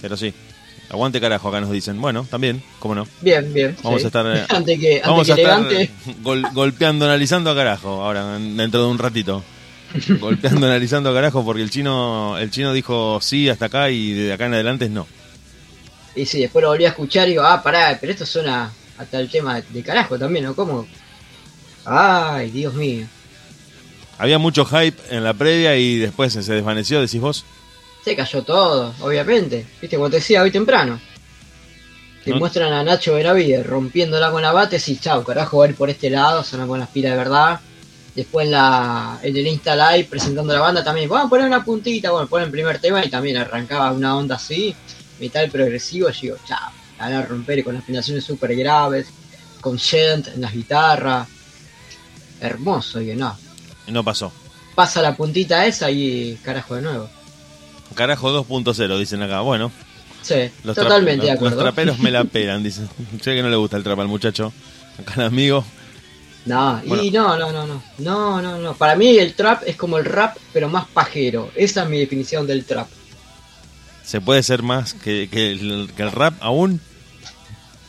Pero 0.01 0.17
sí. 0.17 0.33
Aguante 0.91 1.21
carajo, 1.21 1.49
acá 1.49 1.61
nos 1.61 1.71
dicen. 1.71 2.01
Bueno, 2.01 2.27
también, 2.31 2.63
cómo 2.79 2.95
no. 2.95 3.07
Bien, 3.21 3.53
bien. 3.53 3.77
Vamos 3.83 4.01
sí. 4.01 4.05
a 4.05 4.09
estar, 4.09 4.27
eh, 4.27 4.45
antes 4.49 4.79
que, 4.79 4.97
antes 4.97 5.07
Vamos 5.07 5.27
que 5.27 5.33
a 5.33 5.37
estar 5.37 5.89
gol- 6.23 6.47
golpeando, 6.53 7.05
analizando 7.07 7.51
a 7.51 7.55
carajo, 7.55 8.03
ahora, 8.05 8.37
en- 8.37 8.57
dentro 8.57 8.83
de 8.83 8.89
un 8.89 8.99
ratito. 8.99 9.43
golpeando, 10.21 10.67
analizando 10.67 11.11
a 11.11 11.15
carajo, 11.15 11.45
porque 11.45 11.63
el 11.63 11.71
chino 11.71 12.37
el 12.39 12.51
chino 12.51 12.73
dijo 12.73 13.19
sí 13.21 13.49
hasta 13.49 13.67
acá 13.67 13.91
y 13.91 14.13
de 14.13 14.33
acá 14.33 14.47
en 14.47 14.55
adelante 14.55 14.85
es 14.87 14.91
no. 14.91 15.07
Y 16.17 16.27
sí, 16.27 16.41
después 16.41 16.63
lo 16.63 16.69
volví 16.69 16.85
a 16.85 16.89
escuchar 16.91 17.27
y 17.29 17.33
digo, 17.33 17.43
ah, 17.45 17.63
pará, 17.63 17.97
pero 18.01 18.13
esto 18.13 18.25
suena 18.27 18.71
hasta 18.99 19.19
el 19.21 19.29
tema 19.31 19.61
de 19.61 19.83
carajo 19.83 20.19
también, 20.19 20.45
¿no? 20.45 20.55
¿Cómo? 20.55 20.87
Ay, 21.85 22.51
Dios 22.51 22.75
mío. 22.75 23.07
Había 24.19 24.39
mucho 24.39 24.65
hype 24.65 24.97
en 25.11 25.25
la 25.25 25.35
previa 25.35 25.77
y 25.77 25.97
después 25.99 26.33
se 26.33 26.41
desvaneció, 26.53 27.01
decís 27.01 27.21
vos. 27.21 27.45
Se 28.05 28.15
cayó 28.15 28.43
todo, 28.43 28.95
obviamente. 29.01 29.67
Viste, 29.81 29.97
como 29.97 30.11
te 30.11 30.17
decía 30.17 30.43
hoy 30.43 30.51
temprano. 30.51 31.01
Te 32.25 32.31
No- 32.31 32.37
muestran 32.39 32.73
a 32.73 32.83
Nacho 32.83 33.15
Benavides 33.15 33.67
rompiéndola 33.67 34.31
con 34.31 34.43
la 34.43 34.53
bate, 34.53 34.79
sí, 34.79 34.99
chao, 35.01 35.25
carajo, 35.25 35.59
va 35.59 35.67
a 35.67 35.69
ir 35.69 35.75
por 35.75 35.91
este 35.91 36.11
lado, 36.11 36.43
suena 36.45 36.67
con 36.67 36.79
las 36.81 36.89
pilas 36.89 37.13
de 37.13 37.19
verdad. 37.19 37.61
Después 38.15 38.47
en, 38.47 38.53
la, 38.53 39.19
en 39.23 39.37
el 39.37 39.47
Insta 39.47 39.75
Live 39.75 40.09
presentando 40.09 40.53
la 40.53 40.61
banda 40.61 40.85
también, 40.85 41.09
vamos 41.09 41.27
a 41.27 41.29
poner 41.31 41.47
una 41.47 41.65
puntita, 41.65 42.11
bueno, 42.13 42.29
ponen 42.29 42.47
el 42.47 42.51
primer 42.53 42.79
tema 42.79 43.05
y 43.05 43.11
también 43.11 43.37
arrancaba 43.39 43.91
una 43.93 44.17
onda 44.17 44.37
así, 44.37 44.75
metal 45.19 45.51
progresivo, 45.51 46.09
y 46.11 46.13
digo, 46.23 46.37
chao, 46.47 46.71
la 46.99 47.05
van 47.07 47.13
a 47.15 47.23
romper 47.27 47.65
con 47.65 47.77
afinaciones 47.77 48.23
súper 48.25 48.55
graves, 48.55 49.09
con 49.61 49.77
Shent 49.77 50.29
en 50.29 50.43
las 50.43 50.53
guitarras. 50.53 51.27
Hermoso, 52.41 53.01
y 53.01 53.15
no. 53.17 53.37
Y 53.87 53.93
no 53.93 54.05
pasó. 54.05 54.33
Pasa 54.75 55.01
la 55.03 55.17
puntita 55.17 55.67
esa 55.67 55.91
y 55.91 56.39
carajo 56.43 56.75
de 56.77 56.83
nuevo. 56.83 57.11
Carajo 57.95 58.33
2.0, 58.45 58.99
dicen 58.99 59.23
acá. 59.23 59.41
Bueno, 59.41 59.71
Sí, 60.23 60.51
los, 60.65 60.75
totalmente 60.77 61.27
de 61.27 61.33
los- 61.33 61.41
los 61.43 61.53
acuerdo. 61.53 61.59
traperos 61.63 61.99
me 61.99 62.11
la 62.11 62.25
pelan, 62.25 62.63
dicen. 62.63 62.89
Sé 63.23 63.35
que 63.35 63.43
no 63.43 63.49
le 63.51 63.57
gusta 63.57 63.77
el 63.77 63.83
trap 63.85 64.01
al 64.01 64.09
muchacho. 64.09 64.53
Acá 64.99 65.15
el 65.17 65.23
amigo. 65.27 65.65
No, 66.47 66.81
Bueno. 66.87 67.03
y 67.03 67.11
no, 67.11 67.39
no, 67.39 67.53
no, 67.53 67.67
no, 67.67 67.83
no, 67.99 68.43
no, 68.43 68.59
no. 68.59 68.75
Para 68.75 68.97
mí 68.97 69.17
el 69.19 69.35
trap 69.35 69.63
es 69.67 69.77
como 69.77 69.97
el 69.99 70.05
rap, 70.05 70.37
pero 70.53 70.69
más 70.69 70.87
pajero. 70.87 71.51
Esa 71.55 71.85
es 71.85 71.89
mi 71.89 71.99
definición 71.99 72.47
del 72.47 72.65
trap. 72.65 72.87
¿Se 74.05 74.21
puede 74.21 74.43
ser 74.43 74.63
más 74.63 74.93
que, 74.93 75.29
que 75.31 75.53
el, 75.53 75.91
que 75.97 76.03
el 76.03 76.13
rap 76.13 76.35
aún? 76.41 76.81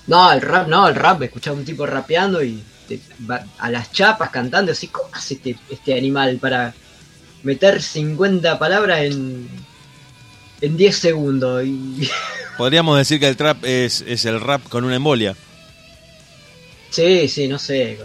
No, 0.07 0.31
el 0.31 0.41
rap, 0.41 0.67
no, 0.67 0.87
el 0.87 0.95
rap. 0.95 1.21
Escuchar 1.23 1.53
a 1.53 1.57
un 1.57 1.65
tipo 1.65 1.85
rapeando 1.85 2.41
y 2.43 2.63
te 2.87 2.99
va 3.29 3.43
a 3.57 3.69
las 3.69 3.91
chapas 3.91 4.29
cantando 4.29 4.71
así. 4.71 4.87
¿Cómo 4.87 5.09
hace 5.11 5.33
este, 5.33 5.57
este 5.69 5.97
animal 5.97 6.37
para 6.37 6.73
meter 7.43 7.81
50 7.81 8.57
palabras 8.57 9.01
en, 9.01 9.49
en 10.65 10.77
10 10.77 10.97
segundos? 10.97 11.63
Y... 11.65 12.09
Podríamos 12.57 12.97
decir 12.97 13.19
que 13.19 13.27
el 13.27 13.35
trap 13.35 13.63
es, 13.65 14.01
es 14.07 14.25
el 14.25 14.39
rap 14.39 14.63
con 14.69 14.83
una 14.85 14.95
embolia. 14.95 15.35
sí, 16.89 17.27
sí, 17.27 17.47
no 17.47 17.59
sé. 17.59 17.99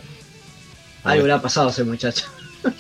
Algo 1.05 1.27
le 1.27 1.33
ha 1.33 1.41
pasado 1.41 1.69
a 1.69 1.71
ese 1.71 1.85
muchacho. 1.85 2.27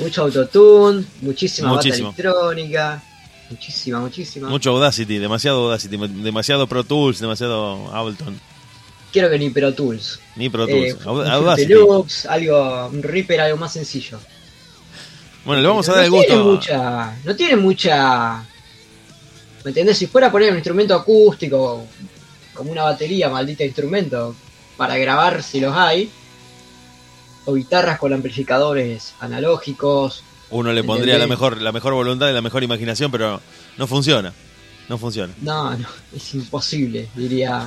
Mucho 0.00 0.22
autotune, 0.22 1.04
muchísima 1.22 1.72
bata 1.72 1.84
Muchísimo. 1.84 2.08
electrónica. 2.16 3.02
Muchísima, 3.50 4.00
muchísima. 4.00 4.48
Mucho 4.48 4.70
Audacity, 4.70 5.18
demasiado 5.18 5.64
Audacity, 5.66 5.96
demasiado 5.96 6.66
Pro 6.66 6.84
Tools, 6.84 7.18
demasiado 7.18 7.92
Ableton. 7.94 8.38
Quiero 9.12 9.28
que 9.30 9.38
ni 9.38 9.50
Pro 9.50 9.72
Tools. 9.74 10.20
Ni 10.36 10.48
Pro 10.50 10.68
Eh, 10.68 10.92
Tools. 10.94 11.06
Un 11.06 11.26
Audacity. 11.26 11.68
Deluxe, 11.72 12.26
algo, 12.26 12.88
un 12.88 13.02
Reaper, 13.02 13.40
algo 13.40 13.56
más 13.56 13.72
sencillo. 13.72 14.20
Bueno, 15.44 15.62
le 15.62 15.68
vamos 15.68 15.88
a 15.88 15.92
no 15.92 15.96
dar 15.96 16.04
el 16.06 16.10
tiene 16.12 16.26
gusto. 16.36 16.44
mucha, 16.52 17.16
no 17.24 17.36
tiene 17.36 17.56
mucha. 17.56 18.44
¿Me 19.64 19.70
entendés? 19.70 19.98
Si 19.98 20.06
fuera 20.06 20.28
a 20.28 20.32
poner 20.32 20.50
un 20.50 20.56
instrumento 20.56 20.94
acústico, 20.94 21.84
como 22.54 22.72
una 22.72 22.82
batería, 22.82 23.28
maldita 23.28 23.64
instrumento, 23.64 24.34
para 24.76 24.96
grabar 24.96 25.42
si 25.42 25.60
los 25.60 25.74
hay, 25.74 26.10
o 27.44 27.54
guitarras 27.54 27.98
con 27.98 28.12
amplificadores 28.12 29.14
analógicos, 29.20 30.22
Uno 30.50 30.72
le 30.72 30.84
pondría 30.84 31.18
la 31.18 31.26
mejor, 31.26 31.60
la 31.60 31.72
mejor 31.72 31.94
voluntad 31.94 32.28
y 32.30 32.32
la 32.32 32.42
mejor 32.42 32.62
imaginación, 32.62 33.10
pero 33.10 33.40
no 33.76 33.86
funciona. 33.86 34.32
No 34.88 34.96
funciona. 34.96 35.34
no, 35.42 35.76
no, 35.76 35.86
es 36.16 36.34
imposible, 36.34 37.08
diría. 37.14 37.66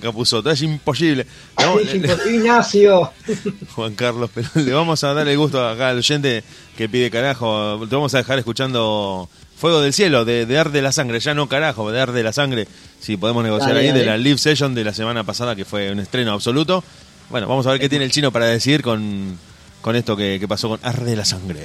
Capuzoto, 0.00 0.50
es 0.50 0.62
imposible. 0.62 1.26
Es 1.58 1.94
imposible, 1.94 2.36
Ignacio. 2.36 3.12
Juan 3.74 3.94
Carlos, 3.94 4.30
pero 4.32 4.48
le 4.54 4.72
vamos 4.72 5.02
a 5.04 5.12
dar 5.12 5.26
el 5.26 5.36
gusto 5.36 5.66
acá 5.66 5.90
al 5.90 5.98
oyente 5.98 6.44
que 6.76 6.88
pide 6.88 7.10
carajo. 7.10 7.80
Te 7.88 7.94
vamos 7.94 8.14
a 8.14 8.18
dejar 8.18 8.38
escuchando 8.38 9.28
Fuego 9.58 9.80
del 9.80 9.92
Cielo, 9.92 10.24
de, 10.24 10.46
de 10.46 10.58
Arde 10.58 10.80
la 10.82 10.92
Sangre. 10.92 11.18
Ya 11.20 11.34
no 11.34 11.48
carajo, 11.48 11.90
de 11.90 12.00
Arde 12.00 12.22
la 12.22 12.32
Sangre. 12.32 12.68
Si 13.00 13.16
podemos 13.16 13.42
negociar 13.42 13.74
Dale, 13.74 13.88
ahí 13.88 13.92
de 13.92 14.06
la 14.06 14.16
live 14.16 14.38
session 14.38 14.74
de 14.74 14.84
la 14.84 14.94
semana 14.94 15.24
pasada, 15.24 15.56
que 15.56 15.64
fue 15.64 15.90
un 15.90 15.98
estreno 15.98 16.32
absoluto. 16.32 16.84
Bueno, 17.30 17.48
vamos 17.48 17.66
a 17.66 17.72
ver 17.72 17.80
qué 17.80 17.88
tiene 17.88 18.04
el 18.04 18.12
chino 18.12 18.30
para 18.30 18.46
decir 18.46 18.82
con, 18.82 19.36
con 19.80 19.96
esto 19.96 20.16
que, 20.16 20.38
que 20.40 20.48
pasó 20.48 20.68
con 20.68 20.80
Arde 20.82 21.16
la 21.16 21.24
Sangre. 21.24 21.60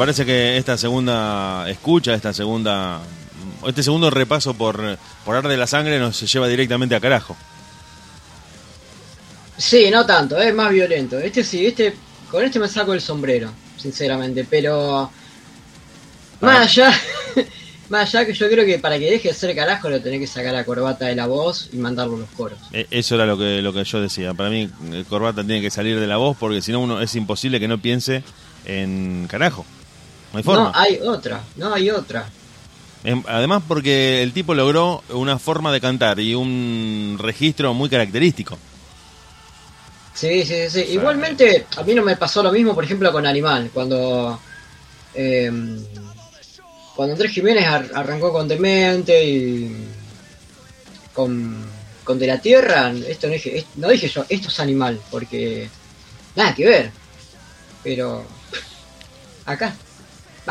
Parece 0.00 0.24
que 0.24 0.56
esta 0.56 0.78
segunda 0.78 1.68
escucha, 1.68 2.14
esta 2.14 2.32
segunda, 2.32 3.02
este 3.66 3.82
segundo 3.82 4.08
repaso 4.08 4.54
por, 4.54 4.96
por 5.26 5.36
Ar 5.36 5.46
de 5.46 5.58
la 5.58 5.66
Sangre 5.66 5.98
nos 5.98 6.18
lleva 6.32 6.48
directamente 6.48 6.94
a 6.94 7.00
carajo. 7.00 7.36
Sí, 9.58 9.90
no 9.90 10.06
tanto, 10.06 10.38
es 10.40 10.54
más 10.54 10.70
violento. 10.70 11.18
Este 11.18 11.44
sí, 11.44 11.66
este 11.66 11.94
con 12.30 12.42
este 12.42 12.58
me 12.58 12.66
saco 12.66 12.94
el 12.94 13.02
sombrero, 13.02 13.50
sinceramente, 13.76 14.46
pero 14.48 15.10
más 16.40 16.56
Ah. 16.60 16.62
allá 16.62 17.00
más 17.90 18.14
allá 18.14 18.24
que 18.24 18.32
yo 18.32 18.48
creo 18.48 18.64
que 18.64 18.78
para 18.78 18.98
que 18.98 19.10
deje 19.10 19.28
de 19.28 19.34
ser 19.34 19.54
carajo 19.54 19.90
lo 19.90 20.00
tenés 20.00 20.20
que 20.20 20.26
sacar 20.26 20.54
la 20.54 20.64
corbata 20.64 21.04
de 21.04 21.14
la 21.14 21.26
voz 21.26 21.68
y 21.74 21.76
mandarlo 21.76 22.16
a 22.16 22.20
los 22.20 22.30
coros. 22.30 22.58
Eh, 22.72 22.86
Eso 22.90 23.16
era 23.16 23.26
lo 23.26 23.36
que, 23.36 23.60
lo 23.60 23.74
que 23.74 23.84
yo 23.84 24.00
decía. 24.00 24.32
Para 24.32 24.48
mí, 24.48 24.70
eh, 24.92 25.04
Corbata 25.10 25.44
tiene 25.44 25.60
que 25.60 25.70
salir 25.70 26.00
de 26.00 26.06
la 26.06 26.16
voz 26.16 26.38
porque 26.40 26.62
si 26.62 26.72
no, 26.72 26.80
uno 26.80 27.02
es 27.02 27.14
imposible 27.16 27.60
que 27.60 27.68
no 27.68 27.76
piense 27.82 28.22
en 28.64 29.26
carajo. 29.28 29.66
No 30.32 30.38
hay 30.38 30.42
forma. 30.44 30.64
No, 30.64 30.72
hay 30.74 30.98
otra, 31.00 31.42
no 31.56 31.74
hay 31.74 31.90
otra. 31.90 32.28
Em, 33.02 33.22
Además, 33.26 33.62
porque 33.66 34.22
el 34.22 34.32
tipo 34.32 34.54
logró 34.54 35.02
una 35.10 35.38
forma 35.38 35.72
de 35.72 35.80
cantar 35.80 36.20
y 36.20 36.34
un 36.34 37.16
registro 37.18 37.72
muy 37.74 37.88
característico. 37.88 38.58
Sí, 40.14 40.44
sí, 40.44 40.68
sí. 40.68 40.84
sí. 40.84 40.92
Igualmente, 40.92 41.66
a 41.76 41.82
mí 41.82 41.94
no 41.94 42.02
me 42.02 42.16
pasó 42.16 42.42
lo 42.42 42.52
mismo, 42.52 42.74
por 42.74 42.84
ejemplo, 42.84 43.10
con 43.12 43.26
Animal. 43.26 43.70
Cuando. 43.72 44.38
eh, 45.14 45.50
cuando 46.94 47.14
Andrés 47.14 47.32
Jiménez 47.32 47.66
ar- 47.66 47.90
arrancó 47.94 48.32
con 48.32 48.46
Demente 48.46 49.24
y. 49.24 49.74
con. 51.14 51.64
con 52.04 52.18
De 52.18 52.26
la 52.26 52.38
Tierra, 52.38 52.92
esto 53.08 53.28
no 53.28 53.32
dije, 53.34 53.58
es- 53.58 53.66
no 53.76 53.88
dije 53.88 54.08
yo, 54.08 54.24
esto 54.28 54.48
es 54.48 54.60
Animal, 54.60 55.00
porque. 55.10 55.70
nada 56.36 56.54
que 56.54 56.66
ver. 56.66 56.90
Pero. 57.82 58.24
acá. 59.46 59.74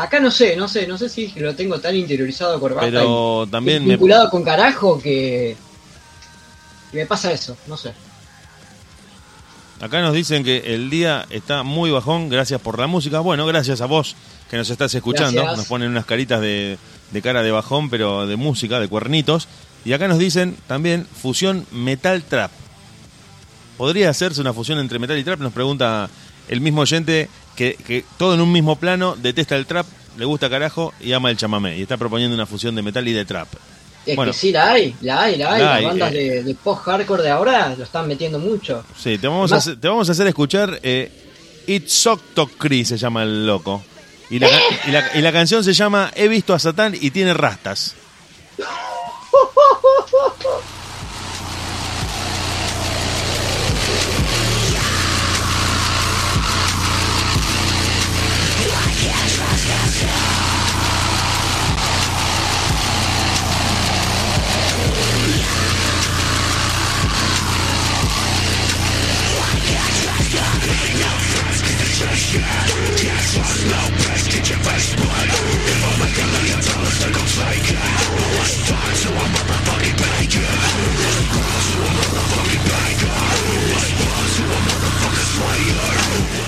Acá 0.02 0.20
no 0.20 0.30
sé, 0.30 0.56
no 0.56 0.66
sé, 0.68 0.86
no 0.86 0.96
sé 0.98 1.08
si 1.08 1.28
lo 1.36 1.54
tengo 1.54 1.78
tan 1.80 1.94
interiorizado 1.96 2.58
Corbata 2.60 2.86
Pero 2.86 3.44
y- 3.46 3.50
también 3.50 3.82
y 3.82 3.86
me- 3.86 3.92
vinculado 3.94 4.30
con 4.30 4.42
carajo 4.42 4.98
que. 5.00 5.56
que 6.90 6.96
me 6.98 7.06
pasa 7.06 7.32
eso, 7.32 7.56
no 7.66 7.76
sé. 7.76 7.92
Acá 9.80 10.02
nos 10.02 10.12
dicen 10.14 10.44
que 10.44 10.74
el 10.74 10.90
día 10.90 11.26
está 11.30 11.62
muy 11.62 11.90
bajón, 11.90 12.28
gracias 12.28 12.60
por 12.60 12.78
la 12.78 12.86
música. 12.86 13.20
Bueno, 13.20 13.46
gracias 13.46 13.80
a 13.80 13.86
vos 13.86 14.14
que 14.50 14.56
nos 14.58 14.68
estás 14.68 14.94
escuchando. 14.94 15.40
Gracias. 15.40 15.56
Nos 15.58 15.66
ponen 15.68 15.88
unas 15.90 16.04
caritas 16.04 16.40
de, 16.42 16.76
de 17.10 17.22
cara 17.22 17.42
de 17.42 17.50
bajón, 17.50 17.88
pero 17.88 18.26
de 18.26 18.36
música, 18.36 18.78
de 18.78 18.88
cuernitos. 18.88 19.48
Y 19.84 19.94
acá 19.94 20.06
nos 20.06 20.18
dicen 20.18 20.56
también 20.66 21.06
fusión 21.06 21.66
metal 21.72 22.22
trap. 22.24 22.50
¿Podría 23.78 24.10
hacerse 24.10 24.42
una 24.42 24.52
fusión 24.52 24.78
entre 24.78 24.98
metal 24.98 25.16
y 25.18 25.24
trap? 25.24 25.40
Nos 25.40 25.54
pregunta 25.54 26.10
el 26.48 26.60
mismo 26.60 26.82
oyente 26.82 27.30
que, 27.56 27.74
que 27.74 28.04
todo 28.18 28.34
en 28.34 28.40
un 28.40 28.50
mismo 28.52 28.76
plano, 28.76 29.16
detesta 29.16 29.56
el 29.56 29.66
trap, 29.66 29.86
le 30.18 30.24
gusta 30.24 30.48
carajo 30.50 30.92
y 31.00 31.12
ama 31.12 31.30
el 31.30 31.36
chamamé. 31.36 31.76
Y 31.78 31.82
está 31.82 31.96
proponiendo 31.96 32.34
una 32.34 32.46
fusión 32.46 32.74
de 32.74 32.82
metal 32.82 33.06
y 33.06 33.12
de 33.12 33.24
trap. 33.24 33.48
Es 34.06 34.16
Bueno. 34.16 34.32
que 34.32 34.38
sí 34.38 34.50
la 34.50 34.72
hay, 34.72 34.94
la 35.02 35.22
hay, 35.22 35.36
la 35.36 35.52
hay. 35.52 35.60
La 35.60 35.66
Las 35.66 35.74
hay, 35.78 35.84
bandas 35.84 36.12
eh. 36.12 36.14
de, 36.16 36.42
de 36.44 36.54
post-hardcore 36.54 37.22
de 37.22 37.30
ahora 37.30 37.74
lo 37.76 37.84
están 37.84 38.08
metiendo 38.08 38.38
mucho. 38.38 38.82
Sí, 38.98 39.18
te 39.18 39.26
vamos, 39.28 39.52
a, 39.52 39.56
Además- 39.56 39.66
hacer, 39.66 39.80
te 39.80 39.88
vamos 39.88 40.08
a 40.08 40.12
hacer 40.12 40.26
escuchar 40.26 40.80
eh, 40.82 41.12
It's 41.66 42.06
Octocri, 42.06 42.84
se 42.86 42.96
llama 42.96 43.22
el 43.24 43.46
loco. 43.46 43.82
Y 44.30 44.38
la, 44.38 44.48
ca- 44.48 44.60
y, 44.86 44.90
la, 44.90 45.10
y 45.16 45.20
la 45.20 45.32
canción 45.32 45.62
se 45.62 45.72
llama 45.74 46.10
He 46.14 46.28
visto 46.28 46.54
a 46.54 46.58
Satán 46.58 46.94
y 46.98 47.10
tiene 47.10 47.34
rastas. 47.34 47.94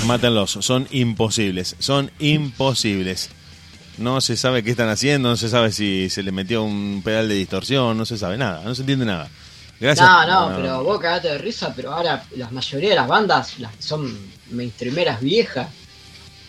Mátenlos, 0.07 0.59
son 0.61 0.89
imposibles, 0.91 1.76
son 1.78 2.11
imposibles. 2.18 3.30
No 3.99 4.20
se 4.20 4.37
sabe 4.37 4.62
qué 4.62 4.70
están 4.70 4.89
haciendo, 4.89 5.30
no 5.30 5.37
se 5.37 5.49
sabe 5.49 5.72
si 5.72 6.11
se 6.11 6.22
le 6.22 6.33
metió 6.33 6.62
un 6.64 7.03
pedal 7.05 7.28
de 7.28 7.35
distorsión, 7.37 7.97
no 7.97 8.05
se 8.05 8.18
sabe 8.18 8.37
nada, 8.37 8.62
no 8.64 8.74
se 8.74 8.83
entiende 8.83 9.07
nada. 9.07 9.28
Gracias. 9.80 10.07
No, 10.07 10.26
no, 10.26 10.57
pero 10.57 10.85
vos 10.85 11.01
cagate 11.01 11.28
de 11.28 11.39
risa, 11.39 11.72
pero 11.74 11.93
ahora 11.93 12.24
la 12.37 12.51
mayoría 12.51 12.91
de 12.91 12.97
las 12.97 13.09
bandas, 13.09 13.59
las 13.59 13.74
que 13.74 13.83
son 13.83 14.16
mainstreameras 14.51 15.20
viejas, 15.20 15.68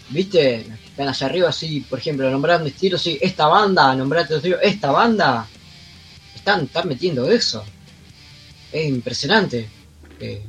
¿viste? 0.10 0.66
Están 0.94 1.08
allá 1.10 1.26
arriba, 1.26 1.50
así, 1.50 1.82
por 1.82 1.98
ejemplo, 2.00 2.30
nombrando 2.30 2.68
estilos, 2.68 3.02
sí, 3.02 3.18
esta 3.20 3.48
banda, 3.48 3.96
nombrate 3.96 4.36
estilo, 4.36 4.62
esta 4.62 4.92
banda, 4.92 5.48
están, 6.36 6.66
están 6.66 6.88
metiendo 6.88 7.30
eso. 7.32 7.64
Es 8.72 8.88
impresionante. 8.88 9.68
Eh, 10.20 10.42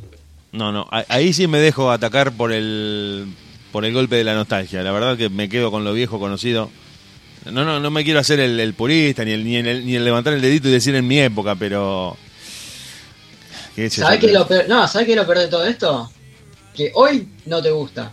No, 0.53 0.71
no, 0.71 0.87
ahí 1.09 1.33
sí 1.33 1.47
me 1.47 1.59
dejo 1.59 1.91
atacar 1.91 2.33
por 2.33 2.53
el 2.53 3.27
por 3.73 3.85
el 3.85 3.93
golpe 3.93 4.17
de 4.17 4.25
la 4.25 4.35
nostalgia. 4.35 4.83
La 4.83 4.93
verdad 4.93 5.17
que 5.17 5.29
me 5.31 5.49
quedo 5.49 5.71
con 5.71 5.83
lo 5.83 5.93
viejo 5.95 6.21
conocido. 6.21 6.71
No, 7.51 7.65
no, 7.65 7.81
no 7.81 7.91
me 7.91 8.05
quiero 8.05 8.21
hacer 8.21 8.39
el, 8.41 8.61
el 8.61 8.73
purista 8.75 9.25
ni 9.25 9.33
el, 9.33 9.45
ni 9.45 9.57
el 9.57 9.85
ni 9.85 9.97
el 9.97 10.05
levantar 10.05 10.33
el 10.35 10.41
dedito 10.41 10.69
y 10.69 10.73
decir 10.73 10.95
en 10.95 11.07
mi 11.07 11.19
época, 11.21 11.55
pero 11.57 12.17
qué 13.75 13.91
sé 13.91 14.01
¿Sabés 14.01 14.21
yo. 14.21 14.27
qué 14.29 14.33
lo 14.35 14.47
peor? 14.47 14.67
No, 14.69 14.87
¿sabés 14.89 15.07
qué 15.07 15.13
es 15.13 15.19
lo 15.19 15.25
peor 15.27 15.39
de 15.39 15.49
todo 15.49 15.65
esto? 15.67 16.11
Que 16.75 16.93
hoy 16.95 17.29
no 17.47 17.63
te 17.63 17.71
gusta. 17.71 18.13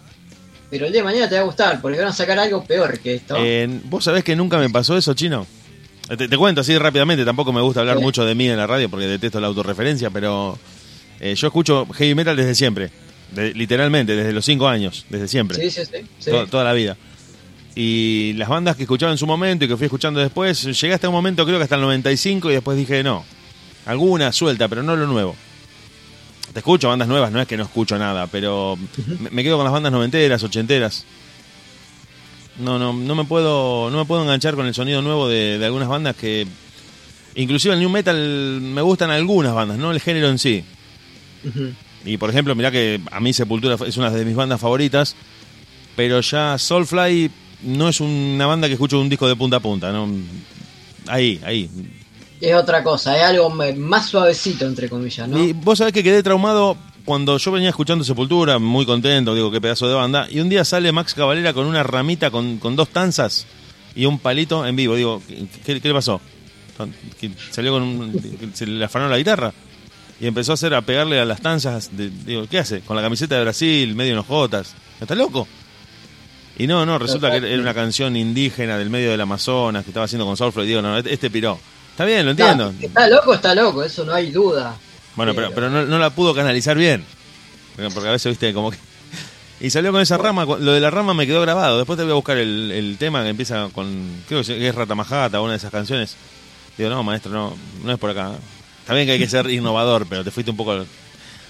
Pero 0.72 0.88
el 0.88 0.92
día 0.92 1.02
de 1.02 1.06
mañana 1.06 1.30
te 1.30 1.36
va 1.36 1.42
a 1.42 1.44
gustar, 1.44 1.80
porque 1.82 2.00
van 2.00 2.08
a 2.08 2.14
sacar 2.14 2.40
algo 2.40 2.64
peor 2.64 2.98
que 3.00 3.16
esto. 3.16 3.36
Eh, 3.38 3.70
¿Vos 3.84 4.04
sabés 4.06 4.24
que 4.24 4.36
nunca 4.36 4.58
me 4.58 4.70
pasó 4.72 4.98
eso, 4.98 5.14
chino? 5.14 5.46
Eh, 6.10 6.18
Te, 6.18 6.28
te 6.28 6.38
cuento 6.38 6.62
así 6.62 6.76
rápidamente, 6.78 7.24
tampoco 7.26 7.52
me 7.54 7.62
gusta 7.62 7.82
hablar 7.82 7.98
Sí. 7.98 8.04
mucho 8.04 8.26
de 8.26 8.34
mí 8.34 8.48
en 8.50 8.58
la 8.58 8.66
radio 8.66 8.90
porque 8.90 9.06
detesto 9.06 9.40
la 9.40 9.48
autorreferencia, 9.48 10.10
pero 10.10 10.58
eh, 11.20 11.36
yo 11.36 11.48
escucho 11.48 11.86
heavy 11.94 12.16
metal 12.16 12.36
desde 12.36 12.56
siempre, 12.56 12.90
de- 13.36 13.54
literalmente, 13.54 14.16
desde 14.16 14.32
los 14.34 14.44
cinco 14.46 14.68
años, 14.68 15.06
desde 15.10 15.28
siempre, 15.28 15.58
sí, 15.58 15.70
sí, 15.70 15.86
sí. 15.86 16.02
sí. 16.20 16.32
to- 16.32 16.48
toda 16.48 16.64
la 16.64 16.74
vida. 16.74 16.98
Y 17.76 18.34
las 18.38 18.50
bandas 18.50 18.76
que 18.76 18.84
escuchaba 18.84 19.12
en 19.12 19.18
su 19.18 19.26
momento 19.28 19.64
y 19.64 19.68
que 19.68 19.78
fui 19.78 19.86
escuchando 19.86 20.20
después, 20.20 20.64
llegué 20.82 20.94
hasta 20.94 21.08
un 21.08 21.16
momento 21.16 21.46
creo 21.46 21.58
que 21.58 21.64
hasta 21.64 21.76
el 21.76 21.82
95 21.82 22.50
y 22.50 22.54
después 22.54 22.78
dije 22.78 23.04
no, 23.04 23.24
alguna 23.86 24.32
suelta, 24.32 24.68
pero 24.68 24.84
no 24.84 24.96
lo 24.96 25.08
nuevo. 25.08 25.36
Te 26.54 26.60
escucho 26.60 26.90
bandas 26.90 27.08
nuevas, 27.08 27.32
no 27.32 27.42
es 27.42 27.48
que 27.48 27.58
no 27.58 27.64
escucho 27.64 27.98
nada, 27.98 28.28
pero 28.28 28.78
me, 29.20 29.30
me 29.30 29.44
quedo 29.44 29.56
con 29.58 29.64
las 29.64 29.74
bandas 29.74 29.92
noventeras, 29.92 30.44
ochenteras. 30.44 31.06
No, 32.60 32.78
no, 32.78 32.94
no 32.94 33.16
me 33.16 33.24
puedo, 33.24 33.90
no 33.90 33.98
me 33.98 34.06
puedo 34.06 34.22
enganchar 34.22 34.56
con 34.56 34.66
el 34.66 34.74
sonido 34.74 35.02
nuevo 35.02 35.30
de, 35.30 35.58
de 35.58 35.66
algunas 35.66 35.88
bandas 35.88 36.16
que, 36.16 36.46
inclusive 37.36 37.74
el 37.74 37.80
new 37.80 37.90
metal 37.90 38.60
me 38.62 38.82
gustan 38.82 39.10
algunas 39.12 39.54
bandas, 39.54 39.78
no 39.78 39.92
el 39.92 40.02
género 40.02 40.30
en 40.30 40.38
sí. 40.38 40.64
Y 42.06 42.18
por 42.18 42.30
ejemplo, 42.30 42.54
mirá 42.56 42.72
que 42.72 43.00
a 43.12 43.20
mí 43.20 43.32
Sepultura 43.34 43.78
es 43.88 43.98
una 43.98 44.10
de 44.12 44.26
mis 44.26 44.36
bandas 44.36 44.60
favoritas, 44.60 45.16
pero 45.96 46.20
ya 46.22 46.58
Soulfly 46.58 47.32
no 47.64 47.90
es 47.90 48.02
una 48.02 48.46
banda 48.46 48.68
que 48.68 48.74
escucho 48.74 49.00
un 49.00 49.10
disco 49.10 49.28
de 49.28 49.36
punta 49.36 49.58
a 49.58 49.60
punta, 49.60 49.92
¿no? 49.92 50.10
Ahí, 51.08 51.40
ahí. 51.44 51.70
Es 52.42 52.56
otra 52.56 52.84
cosa, 52.84 53.16
es 53.16 53.24
algo 53.24 53.50
más 53.78 54.08
suavecito, 54.10 54.66
entre 54.66 54.90
comillas, 54.90 55.28
¿no? 55.30 55.38
Y 55.42 55.54
vos 55.54 55.78
sabés 55.78 55.94
que 55.94 56.04
quedé 56.04 56.24
traumado 56.24 56.76
cuando 57.06 57.38
yo 57.38 57.52
venía 57.52 57.70
escuchando 57.70 58.04
Sepultura, 58.04 58.58
muy 58.60 58.86
contento, 58.86 59.34
digo, 59.36 59.52
qué 59.52 59.62
pedazo 59.62 59.88
de 59.88 59.94
banda, 59.94 60.28
y 60.30 60.40
un 60.40 60.50
día 60.50 60.66
sale 60.66 60.92
Max 60.92 61.14
Cavalera 61.14 61.54
con 61.54 61.66
una 61.68 61.84
ramita 61.84 62.32
con, 62.32 62.58
con 62.58 62.76
dos 62.76 62.90
tanzas 62.90 63.46
y 63.96 64.06
un 64.06 64.20
palito 64.20 64.66
en 64.66 64.76
vivo. 64.76 64.96
Digo, 64.96 65.22
¿qué, 65.28 65.80
qué- 65.80 65.88
le 65.88 65.94
pasó? 65.94 66.20
¿Que 67.20 67.32
¿Salió 67.52 67.74
con 67.74 67.84
un, 67.84 68.52
se 68.54 68.66
le 68.66 68.84
afanó 68.86 69.08
la 69.08 69.18
guitarra? 69.18 69.54
Y 70.20 70.28
empezó 70.28 70.52
a 70.52 70.56
hacer, 70.56 70.74
a 70.74 70.82
pegarle 70.82 71.20
a 71.20 71.26
las 71.26 71.42
tanzas. 71.42 71.96
de- 71.96 72.10
digo, 72.10 72.46
¿qué 72.50 72.60
hace? 72.60 72.82
Con 72.82 72.96
la 72.96 73.02
camiseta 73.02 73.36
de 73.36 73.42
Brasil, 73.42 73.96
medio 73.96 74.14
enojotas. 74.14 74.74
¿Está 75.00 75.16
loco? 75.16 75.48
Y 76.58 76.68
no, 76.68 76.86
no, 76.86 77.00
resulta 77.00 77.32
que 77.32 77.38
era 77.38 77.62
una 77.62 77.74
canción 77.74 78.16
indígena 78.16 78.78
del 78.78 78.90
medio 78.92 79.10
del 79.12 79.22
Amazonas 79.22 79.84
que 79.84 79.90
estaba 79.90 80.06
haciendo 80.06 80.26
con 80.26 80.38
Soulfly. 80.38 80.68
Digo, 80.68 80.82
no, 80.82 80.98
este 80.98 81.30
piró. 81.32 81.60
Está 82.02 82.06
bien, 82.06 82.26
lo 82.26 82.32
Está- 82.32 82.52
entiendo. 82.52 82.88
Está, 82.88 83.08
loco, 83.08 83.34
está 83.36 83.54
loco, 83.54 83.84
eso 83.84 84.04
no 84.04 84.14
hay 84.14 84.32
duda. 84.32 84.76
Bueno, 85.16 85.36
pero, 85.36 85.52
pero 85.54 85.70
no, 85.70 85.86
no 85.86 86.00
la 86.00 86.10
pudo 86.10 86.34
canalizar 86.34 86.76
bien. 86.76 87.06
Porque 87.94 88.08
a 88.08 88.12
veces, 88.12 88.32
viste, 88.32 88.52
como 88.54 88.72
que... 88.72 88.78
Y 89.60 89.70
salió 89.70 89.92
con 89.92 90.02
esa 90.02 90.18
rama, 90.18 90.46
lo 90.46 90.72
de 90.72 90.80
la 90.80 90.90
rama 90.90 91.14
me 91.14 91.28
quedó 91.28 91.42
grabado. 91.42 91.78
Después 91.78 91.98
te 91.98 92.04
voy 92.04 92.14
a 92.14 92.16
buscar 92.16 92.38
el, 92.38 92.72
el 92.72 92.98
tema 92.98 93.22
que 93.22 93.30
empieza 93.30 93.70
con, 93.72 94.24
creo 94.28 94.44
que 94.44 94.68
es 94.68 94.74
Ratamajata, 94.74 95.40
una 95.42 95.52
de 95.52 95.58
esas 95.58 95.70
canciones. 95.70 96.16
Digo, 96.76 96.90
no, 96.90 97.04
maestro, 97.04 97.32
no, 97.32 97.56
no 97.84 97.92
es 97.92 98.00
por 98.00 98.10
acá. 98.10 98.32
Está 98.80 98.96
bien 98.96 99.06
que 99.06 99.12
hay 99.14 99.20
que 99.20 99.30
ser 99.30 99.48
innovador, 99.52 100.08
pero 100.10 100.24
te 100.24 100.32
fuiste 100.32 100.50
un 100.50 100.58
poco 100.58 100.84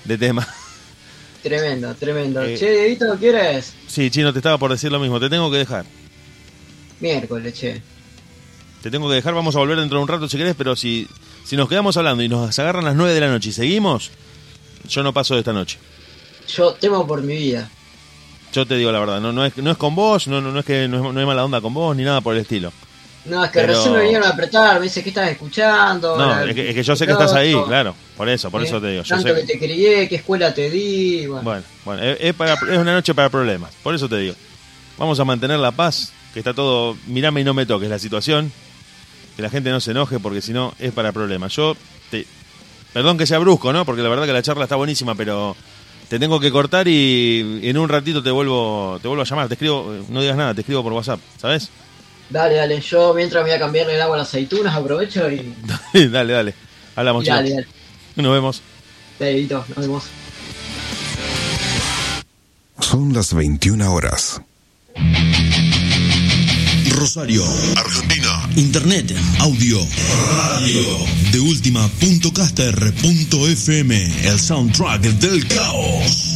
de 0.03 0.17
tema. 0.17 0.45
Tremendo, 1.43 1.95
tremendo. 1.95 2.43
Eh, 2.43 2.57
che, 2.57 2.69
Dieguito, 2.71 3.17
¿qué 3.17 3.29
hora 3.29 3.51
es? 3.51 3.73
Sí, 3.87 4.11
Chino, 4.11 4.33
te 4.33 4.39
estaba 4.39 4.57
por 4.57 4.69
decir 4.69 4.91
lo 4.91 4.99
mismo, 4.99 5.17
te 5.17 5.29
tengo 5.29 5.49
que 5.49 5.57
dejar. 5.59 5.85
Miércoles, 6.99 7.53
che. 7.53 7.81
Te 8.81 8.89
tengo 8.89 9.07
que 9.09 9.15
dejar, 9.15 9.33
vamos 9.33 9.55
a 9.55 9.59
volver 9.59 9.77
dentro 9.79 9.97
de 9.97 10.01
un 10.03 10.07
rato 10.07 10.27
si 10.27 10.37
querés, 10.37 10.55
pero 10.57 10.75
si, 10.75 11.07
si 11.45 11.55
nos 11.55 11.69
quedamos 11.69 11.97
hablando 11.97 12.23
y 12.23 12.29
nos 12.29 12.57
agarran 12.57 12.83
las 12.85 12.95
9 12.95 13.13
de 13.13 13.19
la 13.21 13.27
noche 13.29 13.49
y 13.49 13.53
seguimos, 13.53 14.09
yo 14.87 15.03
no 15.03 15.13
paso 15.13 15.35
de 15.35 15.41
esta 15.41 15.53
noche. 15.53 15.77
Yo 16.47 16.73
temo 16.73 17.05
por 17.05 17.21
mi 17.21 17.35
vida. 17.35 17.69
Yo 18.53 18.65
te 18.65 18.75
digo 18.75 18.91
la 18.91 18.99
verdad, 18.99 19.21
no, 19.21 19.31
no, 19.31 19.45
es, 19.45 19.55
no 19.57 19.71
es 19.71 19.77
con 19.77 19.95
vos, 19.95 20.27
no, 20.27 20.41
no, 20.41 20.51
no 20.51 20.59
es 20.59 20.65
que 20.65 20.87
no 20.87 20.97
es, 21.07 21.13
no 21.13 21.21
es 21.21 21.27
mala 21.27 21.45
onda 21.45 21.61
con 21.61 21.73
vos 21.73 21.95
ni 21.95 22.03
nada 22.03 22.21
por 22.21 22.35
el 22.35 22.41
estilo. 22.41 22.73
No, 23.23 23.45
es 23.45 23.51
que 23.51 23.59
Pero- 23.61 23.73
recién 23.75 23.93
me 23.93 24.01
vinieron 24.01 24.27
a 24.27 24.31
apretar, 24.31 24.79
me 24.79 24.85
dice 24.85 25.03
que 25.03 25.09
estás 25.09 25.29
escuchando. 25.29 26.17
No, 26.17 26.25
la- 26.27 26.43
es 26.45 26.55
que, 26.55 26.69
es 26.69 26.75
que 26.75 26.81
yo 26.83 26.95
sé 26.95 27.05
que 27.05 27.11
estás 27.11 27.33
ahí, 27.33 27.55
claro, 27.67 27.95
por 28.17 28.27
eso, 28.27 28.49
por 28.49 28.61
¿eh? 28.61 28.65
eso 28.65 28.81
te 28.81 28.87
digo. 28.87 29.03
Yo 29.03 29.15
Tanto 29.15 29.29
sé 29.29 29.41
que 29.41 29.43
te 29.53 29.59
crié, 29.59 30.09
qué 30.09 30.15
escuela 30.15 30.51
te 30.53 30.69
di. 30.71 31.27
Bueno, 31.27 31.43
Bueno, 31.43 31.63
bueno, 31.85 32.01
es 32.03 32.33
para- 32.33 32.55
es 32.55 32.77
una 32.79 32.93
noche 32.93 33.13
para 33.13 33.29
problemas, 33.29 33.71
por 33.83 33.93
eso 33.93 34.09
te 34.09 34.17
digo. 34.17 34.35
Vamos 34.97 35.19
a 35.19 35.23
mantener 35.23 35.59
la 35.59 35.71
paz, 35.71 36.11
que 36.33 36.39
está 36.39 36.53
todo, 36.53 36.97
mirame 37.07 37.41
y 37.41 37.43
no 37.43 37.53
me 37.53 37.65
toques 37.67 37.87
la 37.89 37.99
situación, 37.99 38.51
que 39.35 39.41
la 39.41 39.49
gente 39.49 39.69
no 39.69 39.79
se 39.79 39.91
enoje 39.91 40.19
porque 40.19 40.41
si 40.41 40.53
no 40.53 40.73
es 40.79 40.91
para 40.91 41.11
problemas. 41.11 41.55
Yo, 41.55 41.75
te, 42.09 42.25
perdón 42.93 43.17
que 43.17 43.25
sea 43.25 43.39
brusco, 43.39 43.73
¿no? 43.73 43.85
Porque 43.85 44.01
la 44.01 44.09
verdad 44.09 44.25
que 44.25 44.33
la 44.33 44.41
charla 44.41 44.63
está 44.63 44.75
buenísima, 44.75 45.15
pero 45.15 45.55
te 46.09 46.19
tengo 46.19 46.39
que 46.39 46.51
cortar 46.51 46.87
y 46.87 47.61
en 47.63 47.77
un 47.77 47.89
ratito 47.89 48.21
te 48.21 48.31
vuelvo, 48.31 48.99
te 49.01 49.07
vuelvo 49.07 49.23
a 49.23 49.25
llamar, 49.25 49.47
te 49.47 49.53
escribo, 49.53 49.95
no 50.09 50.21
digas 50.21 50.37
nada, 50.37 50.53
te 50.53 50.61
escribo 50.61 50.83
por 50.83 50.93
WhatsApp, 50.93 51.19
¿sabes? 51.37 51.69
dale, 52.31 52.55
dale. 52.55 52.81
Yo 52.81 53.13
mientras 53.13 53.43
me 53.43 53.49
voy 53.49 53.55
a 53.57 53.59
cambiarle 53.59 53.95
el 53.95 54.01
agua 54.01 54.15
a 54.15 54.19
las 54.19 54.29
aceitunas, 54.29 54.75
aprovecho 54.75 55.29
y. 55.29 55.53
dale, 56.09 56.33
dale, 56.33 56.53
hablamos. 56.95 57.25
y 57.25 57.27
dale, 57.27 57.49
dale. 57.51 57.67
Nos 58.15 58.33
vemos. 58.33 58.61
Dedito, 59.19 59.65
nos 59.75 59.77
vemos. 59.77 60.03
Son 62.79 63.13
las 63.13 63.33
21 63.33 63.93
horas. 63.93 64.41
Rosario, 66.89 67.43
Argentina. 67.77 68.20
Internet, 68.55 69.13
audio, 69.39 69.85
radio. 70.27 70.83
De 71.31 71.39
última.caster.fm, 71.39 74.11
el 74.23 74.39
soundtrack 74.39 75.01
del 75.01 75.47
caos. 75.47 76.35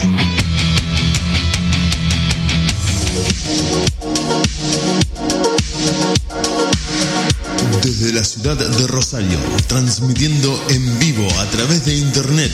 Desde 7.82 8.14
la 8.14 8.24
ciudad 8.24 8.56
de 8.58 8.88
Rosario, 8.88 9.38
transmitiendo 9.68 10.64
en 10.70 11.00
vivo 11.00 11.28
a 11.40 11.46
través 11.50 11.86
de 11.86 11.96
internet 11.96 12.52